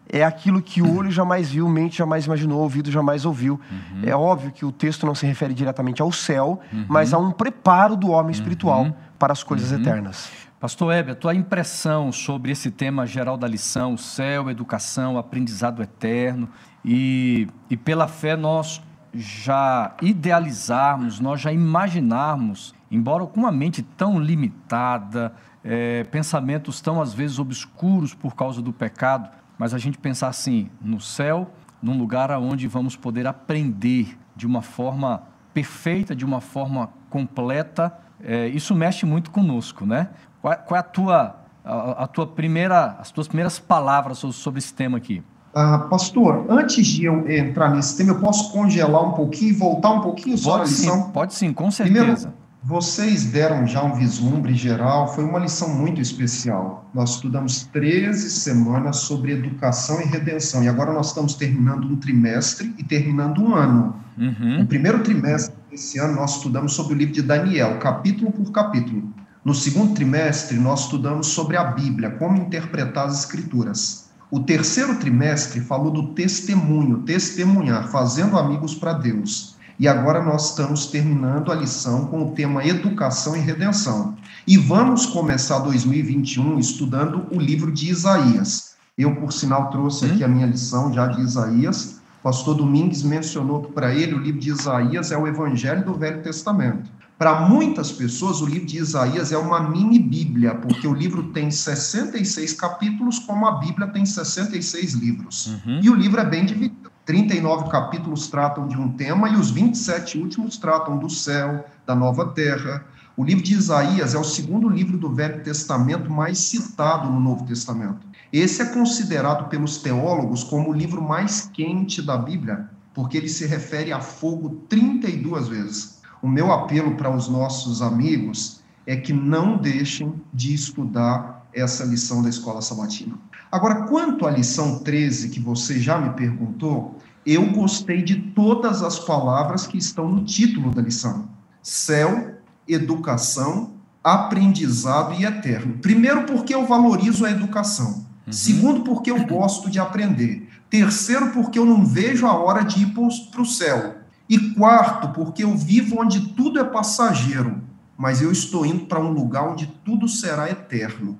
é 0.09 0.25
aquilo 0.25 0.63
que 0.63 0.81
o 0.83 0.97
olho 0.97 1.11
jamais 1.11 1.51
viu, 1.51 1.69
mente 1.69 1.99
jamais 1.99 2.27
imaginou, 2.27 2.61
ouvido 2.61 2.91
jamais 2.91 3.25
ouviu. 3.25 3.61
É 4.03 4.15
óbvio 4.15 4.51
que 4.51 4.65
o 4.65 4.73
texto 4.73 5.05
não 5.07 5.15
se 5.15 5.27
refere 5.27 5.53
diretamente 5.53 6.01
ao 6.01 6.11
céu, 6.13 6.61
mas 6.89 7.13
a 7.13 7.19
um 7.19 7.31
preparo 7.31 7.97
do 7.97 8.11
homem 8.11 8.33
espiritual 8.33 8.95
para 9.19 9.33
as 9.33 9.43
coisas 9.43 9.73
eternas. 9.73 10.31
Pastor 10.63 10.95
Heber, 10.95 11.15
a 11.15 11.17
tua 11.17 11.35
impressão 11.35 12.13
sobre 12.13 12.53
esse 12.53 12.71
tema 12.71 13.05
geral 13.05 13.37
da 13.37 13.49
lição, 13.49 13.97
céu, 13.97 14.49
educação, 14.49 15.19
aprendizado 15.19 15.83
eterno, 15.83 16.49
e, 16.85 17.49
e 17.69 17.77
pela 17.77 18.07
fé 18.07 18.37
nós 18.37 18.81
já 19.13 19.97
idealizarmos, 20.01 21.19
nós 21.19 21.41
já 21.41 21.53
imaginarmos, 21.53 22.77
embora 22.93 23.27
com 23.27 23.41
uma 23.41 23.51
mente 23.51 23.83
tão 23.83 24.21
limitada, 24.21 25.35
eh, 25.65 26.05
pensamentos 26.13 26.81
tão 26.81 27.03
às 27.03 27.13
vezes 27.13 27.41
obscuros 27.41 28.15
por 28.15 28.37
causa 28.37 28.63
do 28.63 28.73
pecado, 28.73 29.31
mas 29.59 29.75
a 29.75 29.79
gente 29.79 29.99
pensar 29.99 30.29
assim, 30.29 30.71
no 30.81 31.01
céu, 31.01 31.51
num 31.83 31.99
lugar 31.99 32.31
onde 32.39 32.69
vamos 32.69 32.95
poder 32.95 33.27
aprender 33.27 34.17
de 34.37 34.47
uma 34.47 34.63
forma 34.63 35.25
perfeita, 35.53 36.15
de 36.15 36.25
uma 36.25 36.41
forma 36.41 36.91
completa, 37.11 37.93
é, 38.23 38.47
isso 38.49 38.75
mexe 38.75 39.05
muito 39.07 39.31
conosco, 39.31 39.85
né? 39.87 40.09
Qual, 40.41 40.57
qual 40.59 40.77
é 40.77 40.81
a 40.81 40.83
tua, 40.83 41.37
a, 41.65 42.05
a 42.05 42.07
tua 42.07 42.27
primeira, 42.27 42.97
as 42.99 43.11
tuas 43.11 43.29
primeiras 43.29 43.59
palavras 43.59 44.19
so- 44.19 44.33
sobre 44.33 44.59
esse 44.59 44.73
tema 44.75 44.99
aqui? 44.99 45.23
Ah, 45.55 45.81
pastor, 45.91 46.47
antes 46.49 46.87
de 46.87 47.05
eu 47.05 47.29
entrar 47.31 47.71
nesse 47.71 47.97
tema, 47.97 48.13
eu 48.13 48.21
posso 48.21 48.51
congelar 48.53 49.03
um 49.05 49.13
pouquinho 49.13 49.51
e 49.51 49.55
voltar 49.55 49.91
um 49.91 50.01
pouquinho 50.01 50.39
só 50.39 50.57
Pode 50.59 50.71
sim, 50.71 50.83
lição? 50.87 51.11
pode 51.11 51.35
sim, 51.35 51.53
com 51.53 51.71
Primeiro, 51.71 52.07
certeza. 52.07 52.35
Vocês 52.65 53.25
deram 53.25 53.67
já 53.67 53.83
um 53.83 53.97
vislumbre 53.97 54.55
geral, 54.55 55.13
foi 55.13 55.25
uma 55.25 55.41
lição 55.41 55.69
muito 55.69 56.01
especial. 56.01 56.89
Nós 56.95 57.17
estudamos 57.17 57.65
13 57.65 58.31
semanas 58.31 58.99
sobre 58.99 59.33
educação 59.33 60.01
e 60.01 60.05
redenção, 60.05 60.63
e 60.63 60.69
agora 60.69 60.93
nós 60.93 61.09
estamos 61.09 61.35
terminando 61.35 61.89
um 61.89 61.97
trimestre 61.97 62.73
e 62.79 62.85
terminando 62.85 63.43
um 63.43 63.57
ano. 63.57 63.97
Uhum. 64.17 64.59
No 64.61 64.67
primeiro 64.67 65.03
trimestre 65.03 65.57
desse 65.69 65.99
ano, 65.99 66.15
nós 66.15 66.37
estudamos 66.37 66.75
sobre 66.75 66.95
o 66.95 66.97
livro 66.97 67.15
de 67.15 67.23
Daniel, 67.23 67.81
capítulo 67.81 68.31
por 68.31 68.53
capítulo. 68.53 69.13
No 69.45 69.55
segundo 69.57 69.95
trimestre, 69.95 70.57
nós 70.57 70.83
estudamos 70.83 71.27
sobre 71.27 71.57
a 71.57 71.65
Bíblia, 71.65 72.11
como 72.11 72.37
interpretar 72.37 73.09
as 73.09 73.19
Escrituras. 73.19 74.09
O 74.31 74.39
terceiro 74.39 74.95
trimestre 75.01 75.61
falou 75.61 75.91
do 75.91 76.15
testemunho, 76.15 76.99
testemunhar, 76.99 77.89
fazendo 77.89 78.39
amigos 78.39 78.73
para 78.73 78.93
Deus. 78.93 79.57
E 79.83 79.89
agora 79.89 80.23
nós 80.23 80.51
estamos 80.51 80.87
terminando 80.87 81.51
a 81.51 81.57
lição 81.57 82.07
com 82.07 82.23
o 82.23 82.31
tema 82.31 82.65
Educação 82.65 83.37
e 83.37 83.41
Redenção. 83.41 84.17
E 84.47 84.57
vamos 84.57 85.07
começar 85.07 85.59
2021 85.59 86.57
estudando 86.61 87.27
o 87.33 87.41
livro 87.41 87.73
de 87.73 87.91
Isaías. 87.91 88.77
Eu, 88.97 89.17
por 89.17 89.33
sinal, 89.33 89.71
trouxe 89.71 90.05
aqui 90.05 90.23
a 90.23 90.29
minha 90.29 90.47
lição 90.47 90.93
já 90.93 91.09
de 91.09 91.21
Isaías. 91.21 92.01
O 92.21 92.23
pastor 92.23 92.55
Domingues 92.55 93.03
mencionou 93.03 93.63
que 93.63 93.73
para 93.73 93.93
ele 93.93 94.15
o 94.15 94.19
livro 94.19 94.41
de 94.41 94.51
Isaías 94.51 95.11
é 95.11 95.19
o 95.19 95.27
evangelho 95.27 95.85
do 95.85 95.95
Velho 95.95 96.23
Testamento. 96.23 96.89
Para 97.19 97.41
muitas 97.49 97.91
pessoas, 97.91 98.41
o 98.41 98.47
livro 98.47 98.67
de 98.67 98.79
Isaías 98.79 99.33
é 99.33 99.37
uma 99.37 99.69
mini 99.69 99.99
Bíblia, 99.99 100.55
porque 100.55 100.87
o 100.87 100.95
livro 100.95 101.25
tem 101.33 101.51
66 101.51 102.53
capítulos, 102.53 103.19
como 103.19 103.49
a 103.49 103.59
Bíblia 103.59 103.89
tem 103.89 104.07
66 104.07 104.93
livros. 104.93 105.49
Uhum. 105.49 105.81
E 105.83 105.91
o 105.91 105.95
livro 105.97 106.21
é 106.21 106.25
bem 106.25 106.47
dividido. 106.47 106.92
39 107.05 107.69
capítulos 107.69 108.29
tratam 108.29 108.69
de 108.69 108.79
um 108.79 108.93
tema 108.93 109.29
e 109.29 109.35
os 109.35 109.51
27 109.51 110.19
últimos 110.19 110.57
tratam 110.57 110.99
do 110.99 111.11
céu, 111.11 111.65
da 111.85 111.97
nova 111.97 112.29
terra. 112.29 112.85
O 113.17 113.25
livro 113.25 113.43
de 113.43 113.55
Isaías 113.55 114.15
é 114.15 114.19
o 114.19 114.25
segundo 114.25 114.69
livro 114.69 114.97
do 114.97 115.13
Velho 115.13 115.43
Testamento 115.43 116.11
mais 116.11 116.39
citado 116.39 117.11
no 117.11 117.19
Novo 117.19 117.45
Testamento. 117.45 118.07
Esse 118.33 118.63
é 118.63 118.67
considerado 118.67 119.49
pelos 119.49 119.79
teólogos 119.79 120.45
como 120.45 120.71
o 120.71 120.73
livro 120.73 121.03
mais 121.03 121.51
quente 121.53 122.01
da 122.01 122.17
Bíblia, 122.17 122.71
porque 122.95 123.17
ele 123.17 123.29
se 123.29 123.47
refere 123.47 123.93
a 123.93 124.01
fogo 124.01 124.63
32 124.69 125.49
vezes. 125.49 126.01
O 126.23 126.29
meu 126.29 126.53
apelo 126.53 126.95
para 126.95 127.11
os 127.11 127.29
nossos 127.29 127.83
amigos 127.83 128.63
é 128.87 128.97
que 128.97 129.13
não 129.13 129.57
deixem 129.57 130.15
de 130.33 130.55
estudar 130.55 131.47
essa 131.53 131.85
lição 131.85 132.23
da 132.23 132.29
escola 132.29 132.63
sabatina. 132.63 133.15
Agora, 133.53 133.83
quanto 133.83 134.27
à 134.27 134.31
lição 134.31 134.79
13 134.79 135.29
que 135.29 135.39
você 135.39 135.79
já 135.79 135.99
me 135.99 136.15
perguntou, 136.15 136.97
eu 137.27 137.53
gostei 137.53 138.01
de 138.03 138.17
todas 138.17 138.83
as 138.83 138.99
palavras 138.99 139.67
que 139.67 139.77
estão 139.77 140.09
no 140.09 140.25
título 140.25 140.71
da 140.71 140.81
lição: 140.81 141.29
céu, 141.63 142.37
educação, 142.67 143.75
aprendizado 144.03 145.13
e 145.13 145.27
eterno. 145.27 145.75
Primeiro, 145.83 146.25
porque 146.25 146.55
eu 146.55 146.67
valorizo 146.67 147.27
a 147.27 147.31
educação. 147.31 148.07
Uhum. 148.27 148.33
Segundo, 148.33 148.81
porque 148.85 149.11
eu 149.11 149.23
gosto 149.27 149.69
de 149.69 149.79
aprender. 149.79 150.49
Terceiro, 150.71 151.31
porque 151.33 151.59
eu 151.59 151.67
não 151.67 151.85
vejo 151.85 152.27
a 152.27 152.33
hora 152.33 152.65
de 152.65 152.85
ir 152.85 152.95
para 152.95 153.43
o 153.43 153.47
céu. 153.47 153.97
E 154.31 154.39
quarto, 154.55 155.09
porque 155.11 155.45
eu 155.45 155.55
vivo 155.55 156.01
onde 156.01 156.29
tudo 156.29 156.59
é 156.59 156.65
passageiro, 156.65 157.61
mas 157.99 158.23
eu 158.23 158.33
estou 158.33 158.65
indo 158.65 158.87
para 158.87 158.99
um 158.99 159.13
lugar 159.13 159.47
onde 159.47 159.67
tudo 159.85 160.09
será 160.09 160.51
eterno. 160.51 161.19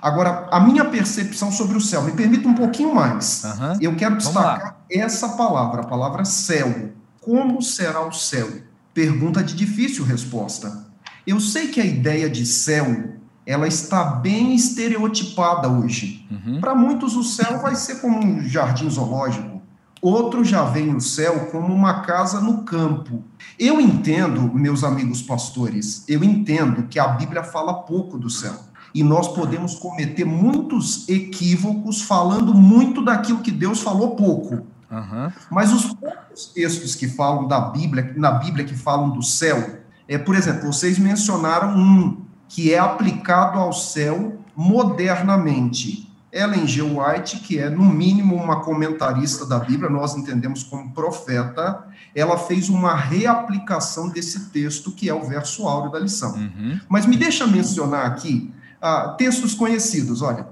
Agora, 0.00 0.48
a 0.50 0.60
minha 0.60 0.84
percepção 0.84 1.50
sobre 1.50 1.76
o 1.76 1.80
céu, 1.80 2.02
me 2.02 2.12
permita 2.12 2.48
um 2.48 2.54
pouquinho 2.54 2.94
mais. 2.94 3.44
Uhum. 3.44 3.78
Eu 3.80 3.96
quero 3.96 4.16
destacar 4.16 4.78
essa 4.90 5.30
palavra, 5.30 5.82
a 5.82 5.86
palavra 5.86 6.24
céu. 6.24 6.92
Como 7.20 7.60
será 7.62 8.06
o 8.06 8.12
céu? 8.12 8.48
Pergunta 8.94 9.42
de 9.42 9.54
difícil 9.54 10.04
resposta. 10.04 10.86
Eu 11.26 11.40
sei 11.40 11.68
que 11.68 11.80
a 11.80 11.84
ideia 11.84 12.28
de 12.28 12.46
céu 12.46 13.18
ela 13.44 13.66
está 13.66 14.04
bem 14.04 14.54
estereotipada 14.54 15.68
hoje. 15.68 16.26
Uhum. 16.30 16.60
Para 16.60 16.74
muitos, 16.74 17.16
o 17.16 17.24
céu 17.24 17.60
vai 17.60 17.74
ser 17.74 17.96
como 17.96 18.18
um 18.18 18.42
jardim 18.46 18.88
zoológico. 18.90 19.62
Outros 20.00 20.48
já 20.48 20.64
veem 20.64 20.94
o 20.94 21.00
céu 21.00 21.46
como 21.50 21.74
uma 21.74 22.02
casa 22.02 22.40
no 22.40 22.62
campo. 22.62 23.24
Eu 23.58 23.80
entendo, 23.80 24.42
meus 24.54 24.84
amigos 24.84 25.22
pastores, 25.22 26.04
eu 26.06 26.22
entendo 26.22 26.84
que 26.84 26.98
a 26.98 27.08
Bíblia 27.08 27.42
fala 27.42 27.82
pouco 27.82 28.16
do 28.16 28.30
céu 28.30 28.67
e 28.94 29.02
nós 29.02 29.28
podemos 29.28 29.74
cometer 29.74 30.24
muitos 30.24 31.08
equívocos 31.08 32.02
falando 32.02 32.54
muito 32.54 33.04
daquilo 33.04 33.40
que 33.40 33.50
Deus 33.50 33.80
falou 33.80 34.16
pouco. 34.16 34.66
Uhum. 34.90 35.32
Mas 35.50 35.72
os 35.72 35.92
poucos 35.92 36.46
textos 36.46 36.94
que 36.94 37.08
falam 37.08 37.46
da 37.46 37.60
Bíblia, 37.60 38.12
na 38.16 38.32
Bíblia 38.32 38.64
que 38.64 38.74
falam 38.74 39.10
do 39.10 39.22
céu, 39.22 39.80
é, 40.08 40.16
por 40.16 40.34
exemplo, 40.34 40.72
vocês 40.72 40.98
mencionaram 40.98 41.76
um 41.76 42.22
que 42.48 42.72
é 42.72 42.78
aplicado 42.78 43.58
ao 43.58 43.72
céu 43.72 44.38
modernamente. 44.56 46.08
Ellen 46.32 46.66
G. 46.66 46.82
White, 46.82 47.40
que 47.40 47.58
é 47.58 47.70
no 47.70 47.84
mínimo 47.84 48.34
uma 48.34 48.60
comentarista 48.60 49.46
da 49.46 49.58
Bíblia, 49.58 49.88
nós 49.88 50.14
entendemos 50.14 50.62
como 50.62 50.92
profeta, 50.92 51.86
ela 52.14 52.36
fez 52.36 52.68
uma 52.68 52.94
reaplicação 52.94 54.08
desse 54.08 54.50
texto 54.50 54.90
que 54.92 55.08
é 55.08 55.14
o 55.14 55.24
verso 55.24 55.66
áureo 55.66 55.90
da 55.90 55.98
lição. 55.98 56.34
Uhum. 56.34 56.80
Mas 56.88 57.06
me 57.06 57.16
deixa 57.16 57.46
mencionar 57.46 58.06
aqui 58.06 58.52
ah, 58.80 59.14
textos 59.18 59.54
conhecidos, 59.54 60.22
olha. 60.22 60.46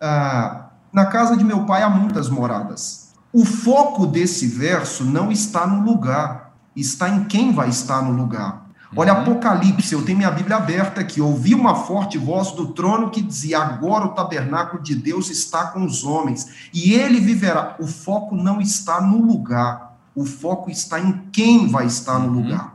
Ah, 0.00 0.66
na 0.92 1.06
casa 1.06 1.36
de 1.36 1.44
meu 1.44 1.64
pai 1.64 1.82
há 1.82 1.90
muitas 1.90 2.28
moradas. 2.28 3.12
O 3.32 3.44
foco 3.44 4.06
desse 4.06 4.46
verso 4.46 5.04
não 5.04 5.32
está 5.32 5.66
no 5.66 5.84
lugar, 5.84 6.54
está 6.76 7.08
em 7.08 7.24
quem 7.24 7.52
vai 7.52 7.68
estar 7.68 8.00
no 8.00 8.12
lugar. 8.12 8.64
Olha, 8.96 9.12
uhum. 9.12 9.22
Apocalipse, 9.22 9.92
eu 9.92 10.04
tenho 10.04 10.18
minha 10.18 10.30
Bíblia 10.30 10.56
aberta 10.56 11.00
aqui. 11.00 11.20
Ouvi 11.20 11.52
uma 11.52 11.74
forte 11.74 12.16
voz 12.16 12.52
do 12.52 12.68
trono 12.68 13.10
que 13.10 13.20
dizia: 13.20 13.58
Agora 13.58 14.04
o 14.04 14.10
tabernáculo 14.10 14.80
de 14.80 14.94
Deus 14.94 15.30
está 15.30 15.66
com 15.66 15.84
os 15.84 16.04
homens, 16.04 16.68
e 16.72 16.94
ele 16.94 17.18
viverá. 17.18 17.74
O 17.80 17.88
foco 17.88 18.36
não 18.36 18.60
está 18.60 19.00
no 19.00 19.20
lugar, 19.20 19.96
o 20.14 20.24
foco 20.24 20.70
está 20.70 21.00
em 21.00 21.24
quem 21.32 21.68
vai 21.68 21.86
estar 21.86 22.20
no 22.20 22.28
uhum. 22.28 22.42
lugar. 22.42 22.74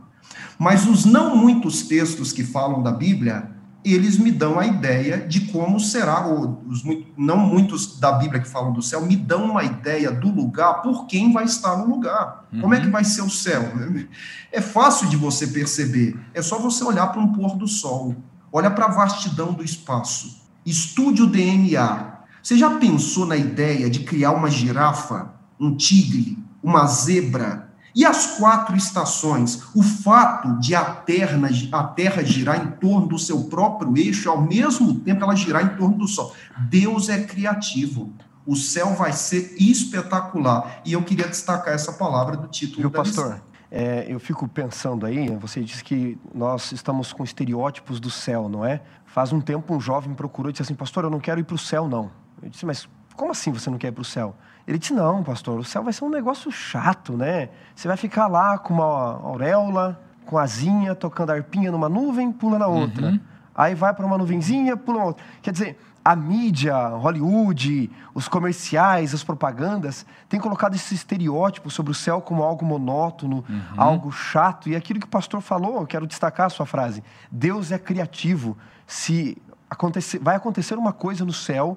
Mas 0.57 0.85
os 0.85 1.05
não 1.05 1.37
muitos 1.37 1.83
textos 1.83 2.33
que 2.33 2.43
falam 2.43 2.83
da 2.83 2.91
Bíblia 2.91 3.49
eles 3.83 4.17
me 4.17 4.31
dão 4.31 4.59
a 4.59 4.65
ideia 4.65 5.25
de 5.25 5.41
como 5.51 5.79
será, 5.79 6.25
ou 6.25 6.61
os, 6.67 6.83
não 7.17 7.37
muitos 7.37 7.99
da 7.99 8.11
Bíblia 8.11 8.41
que 8.41 8.47
falam 8.47 8.73
do 8.73 8.81
céu, 8.81 9.01
me 9.05 9.15
dão 9.15 9.45
uma 9.51 9.63
ideia 9.63 10.11
do 10.11 10.29
lugar 10.29 10.81
por 10.81 11.07
quem 11.07 11.31
vai 11.31 11.45
estar 11.45 11.77
no 11.77 11.87
lugar. 11.87 12.45
Uhum. 12.51 12.61
Como 12.61 12.73
é 12.73 12.79
que 12.79 12.87
uhum. 12.87 12.91
vai 12.91 13.03
ser 13.03 13.21
o 13.21 13.29
céu? 13.29 13.63
É 14.51 14.61
fácil 14.61 15.07
de 15.09 15.15
você 15.15 15.45
perceber. 15.45 16.19
É 16.33 16.41
só 16.41 16.57
você 16.57 16.83
olhar 16.83 17.05
para 17.07 17.21
um 17.21 17.31
pôr 17.31 17.55
do 17.55 17.67
sol, 17.67 18.15
olha 18.51 18.71
para 18.71 18.85
a 18.85 18.91
vastidão 18.91 19.53
do 19.53 19.63
espaço, 19.63 20.41
estude 20.65 21.21
o 21.21 21.27
DNA. 21.27 22.17
Você 22.41 22.57
já 22.57 22.71
pensou 22.71 23.27
na 23.27 23.37
ideia 23.37 23.91
de 23.91 23.99
criar 23.99 24.31
uma 24.31 24.49
girafa, 24.49 25.31
um 25.59 25.75
tigre, 25.75 26.43
uma 26.63 26.87
zebra, 26.87 27.68
e 27.95 28.05
as 28.05 28.37
quatro 28.37 28.75
estações, 28.75 29.63
o 29.75 29.81
fato 29.81 30.59
de 30.59 30.75
a 30.75 30.83
terra, 30.83 31.39
a 31.71 31.83
terra 31.83 32.23
girar 32.23 32.63
em 32.63 32.71
torno 32.71 33.07
do 33.07 33.17
seu 33.17 33.45
próprio 33.45 33.97
eixo, 33.97 34.29
ao 34.29 34.41
mesmo 34.41 34.95
tempo 34.99 35.23
ela 35.23 35.35
girar 35.35 35.63
em 35.63 35.75
torno 35.75 35.97
do 35.97 36.07
Sol. 36.07 36.33
Deus 36.69 37.09
é 37.09 37.23
criativo. 37.23 38.13
O 38.45 38.55
céu 38.55 38.95
vai 38.95 39.11
ser 39.11 39.55
espetacular. 39.59 40.81
E 40.85 40.93
eu 40.93 41.03
queria 41.03 41.27
destacar 41.27 41.73
essa 41.73 41.93
palavra 41.93 42.37
do 42.37 42.47
título 42.47 42.89
da 42.89 42.97
pastor? 42.97 43.41
É, 43.71 44.05
eu 44.07 44.19
fico 44.19 44.47
pensando 44.47 45.05
aí, 45.05 45.29
você 45.37 45.61
disse 45.61 45.83
que 45.83 46.17
nós 46.33 46.71
estamos 46.71 47.13
com 47.13 47.23
estereótipos 47.23 47.99
do 47.99 48.09
céu, 48.09 48.49
não 48.49 48.65
é? 48.65 48.81
Faz 49.05 49.31
um 49.31 49.39
tempo 49.39 49.75
um 49.75 49.79
jovem 49.79 50.15
procurou 50.15 50.49
e 50.49 50.53
disse 50.53 50.63
assim, 50.63 50.73
pastor, 50.73 51.03
eu 51.03 51.09
não 51.09 51.19
quero 51.19 51.39
ir 51.39 51.43
para 51.43 51.55
o 51.55 51.59
céu, 51.59 51.87
não. 51.87 52.09
Eu 52.41 52.49
disse, 52.49 52.65
mas 52.65 52.89
como 53.15 53.31
assim 53.31 53.51
você 53.51 53.69
não 53.69 53.77
quer 53.77 53.89
ir 53.89 53.91
para 53.91 54.01
o 54.01 54.05
céu? 54.05 54.35
Ele 54.69 54.77
disse: 54.77 54.93
Não, 54.93 55.23
pastor, 55.23 55.57
o 55.57 55.63
céu 55.63 55.83
vai 55.83 55.91
ser 55.91 56.05
um 56.05 56.11
negócio 56.11 56.51
chato, 56.51 57.17
né? 57.17 57.49
Você 57.75 57.87
vai 57.87 57.97
ficar 57.97 58.27
lá 58.27 58.55
com 58.59 58.75
uma 58.75 58.85
auréola, 58.85 59.99
com 60.27 60.37
asinha, 60.37 60.93
tocando 60.93 61.31
arpinha 61.31 61.71
numa 61.71 61.89
nuvem, 61.89 62.31
pula 62.31 62.59
na 62.59 62.67
outra. 62.67 63.07
Uhum. 63.07 63.19
Aí 63.55 63.73
vai 63.73 63.91
para 63.95 64.05
uma 64.05 64.15
nuvenzinha, 64.15 64.77
pula 64.77 64.99
na 64.99 65.05
outra. 65.05 65.25
Quer 65.41 65.51
dizer, 65.53 65.79
a 66.05 66.15
mídia, 66.15 66.77
Hollywood, 66.89 67.89
os 68.13 68.27
comerciais, 68.27 69.11
as 69.11 69.23
propagandas 69.23 70.05
têm 70.29 70.39
colocado 70.39 70.75
esse 70.75 70.93
estereótipo 70.93 71.71
sobre 71.71 71.91
o 71.91 71.95
céu 71.95 72.21
como 72.21 72.43
algo 72.43 72.63
monótono, 72.63 73.43
uhum. 73.49 73.61
algo 73.75 74.11
chato. 74.11 74.69
E 74.69 74.75
aquilo 74.75 74.99
que 74.99 75.07
o 75.07 75.09
pastor 75.09 75.41
falou, 75.41 75.79
eu 75.79 75.87
quero 75.87 76.05
destacar 76.05 76.45
a 76.45 76.49
sua 76.51 76.67
frase: 76.67 77.03
Deus 77.31 77.71
é 77.71 77.79
criativo. 77.79 78.55
Se 78.85 79.35
acontecer, 79.67 80.19
vai 80.19 80.35
acontecer 80.35 80.75
uma 80.75 80.93
coisa 80.93 81.25
no 81.25 81.33
céu 81.33 81.75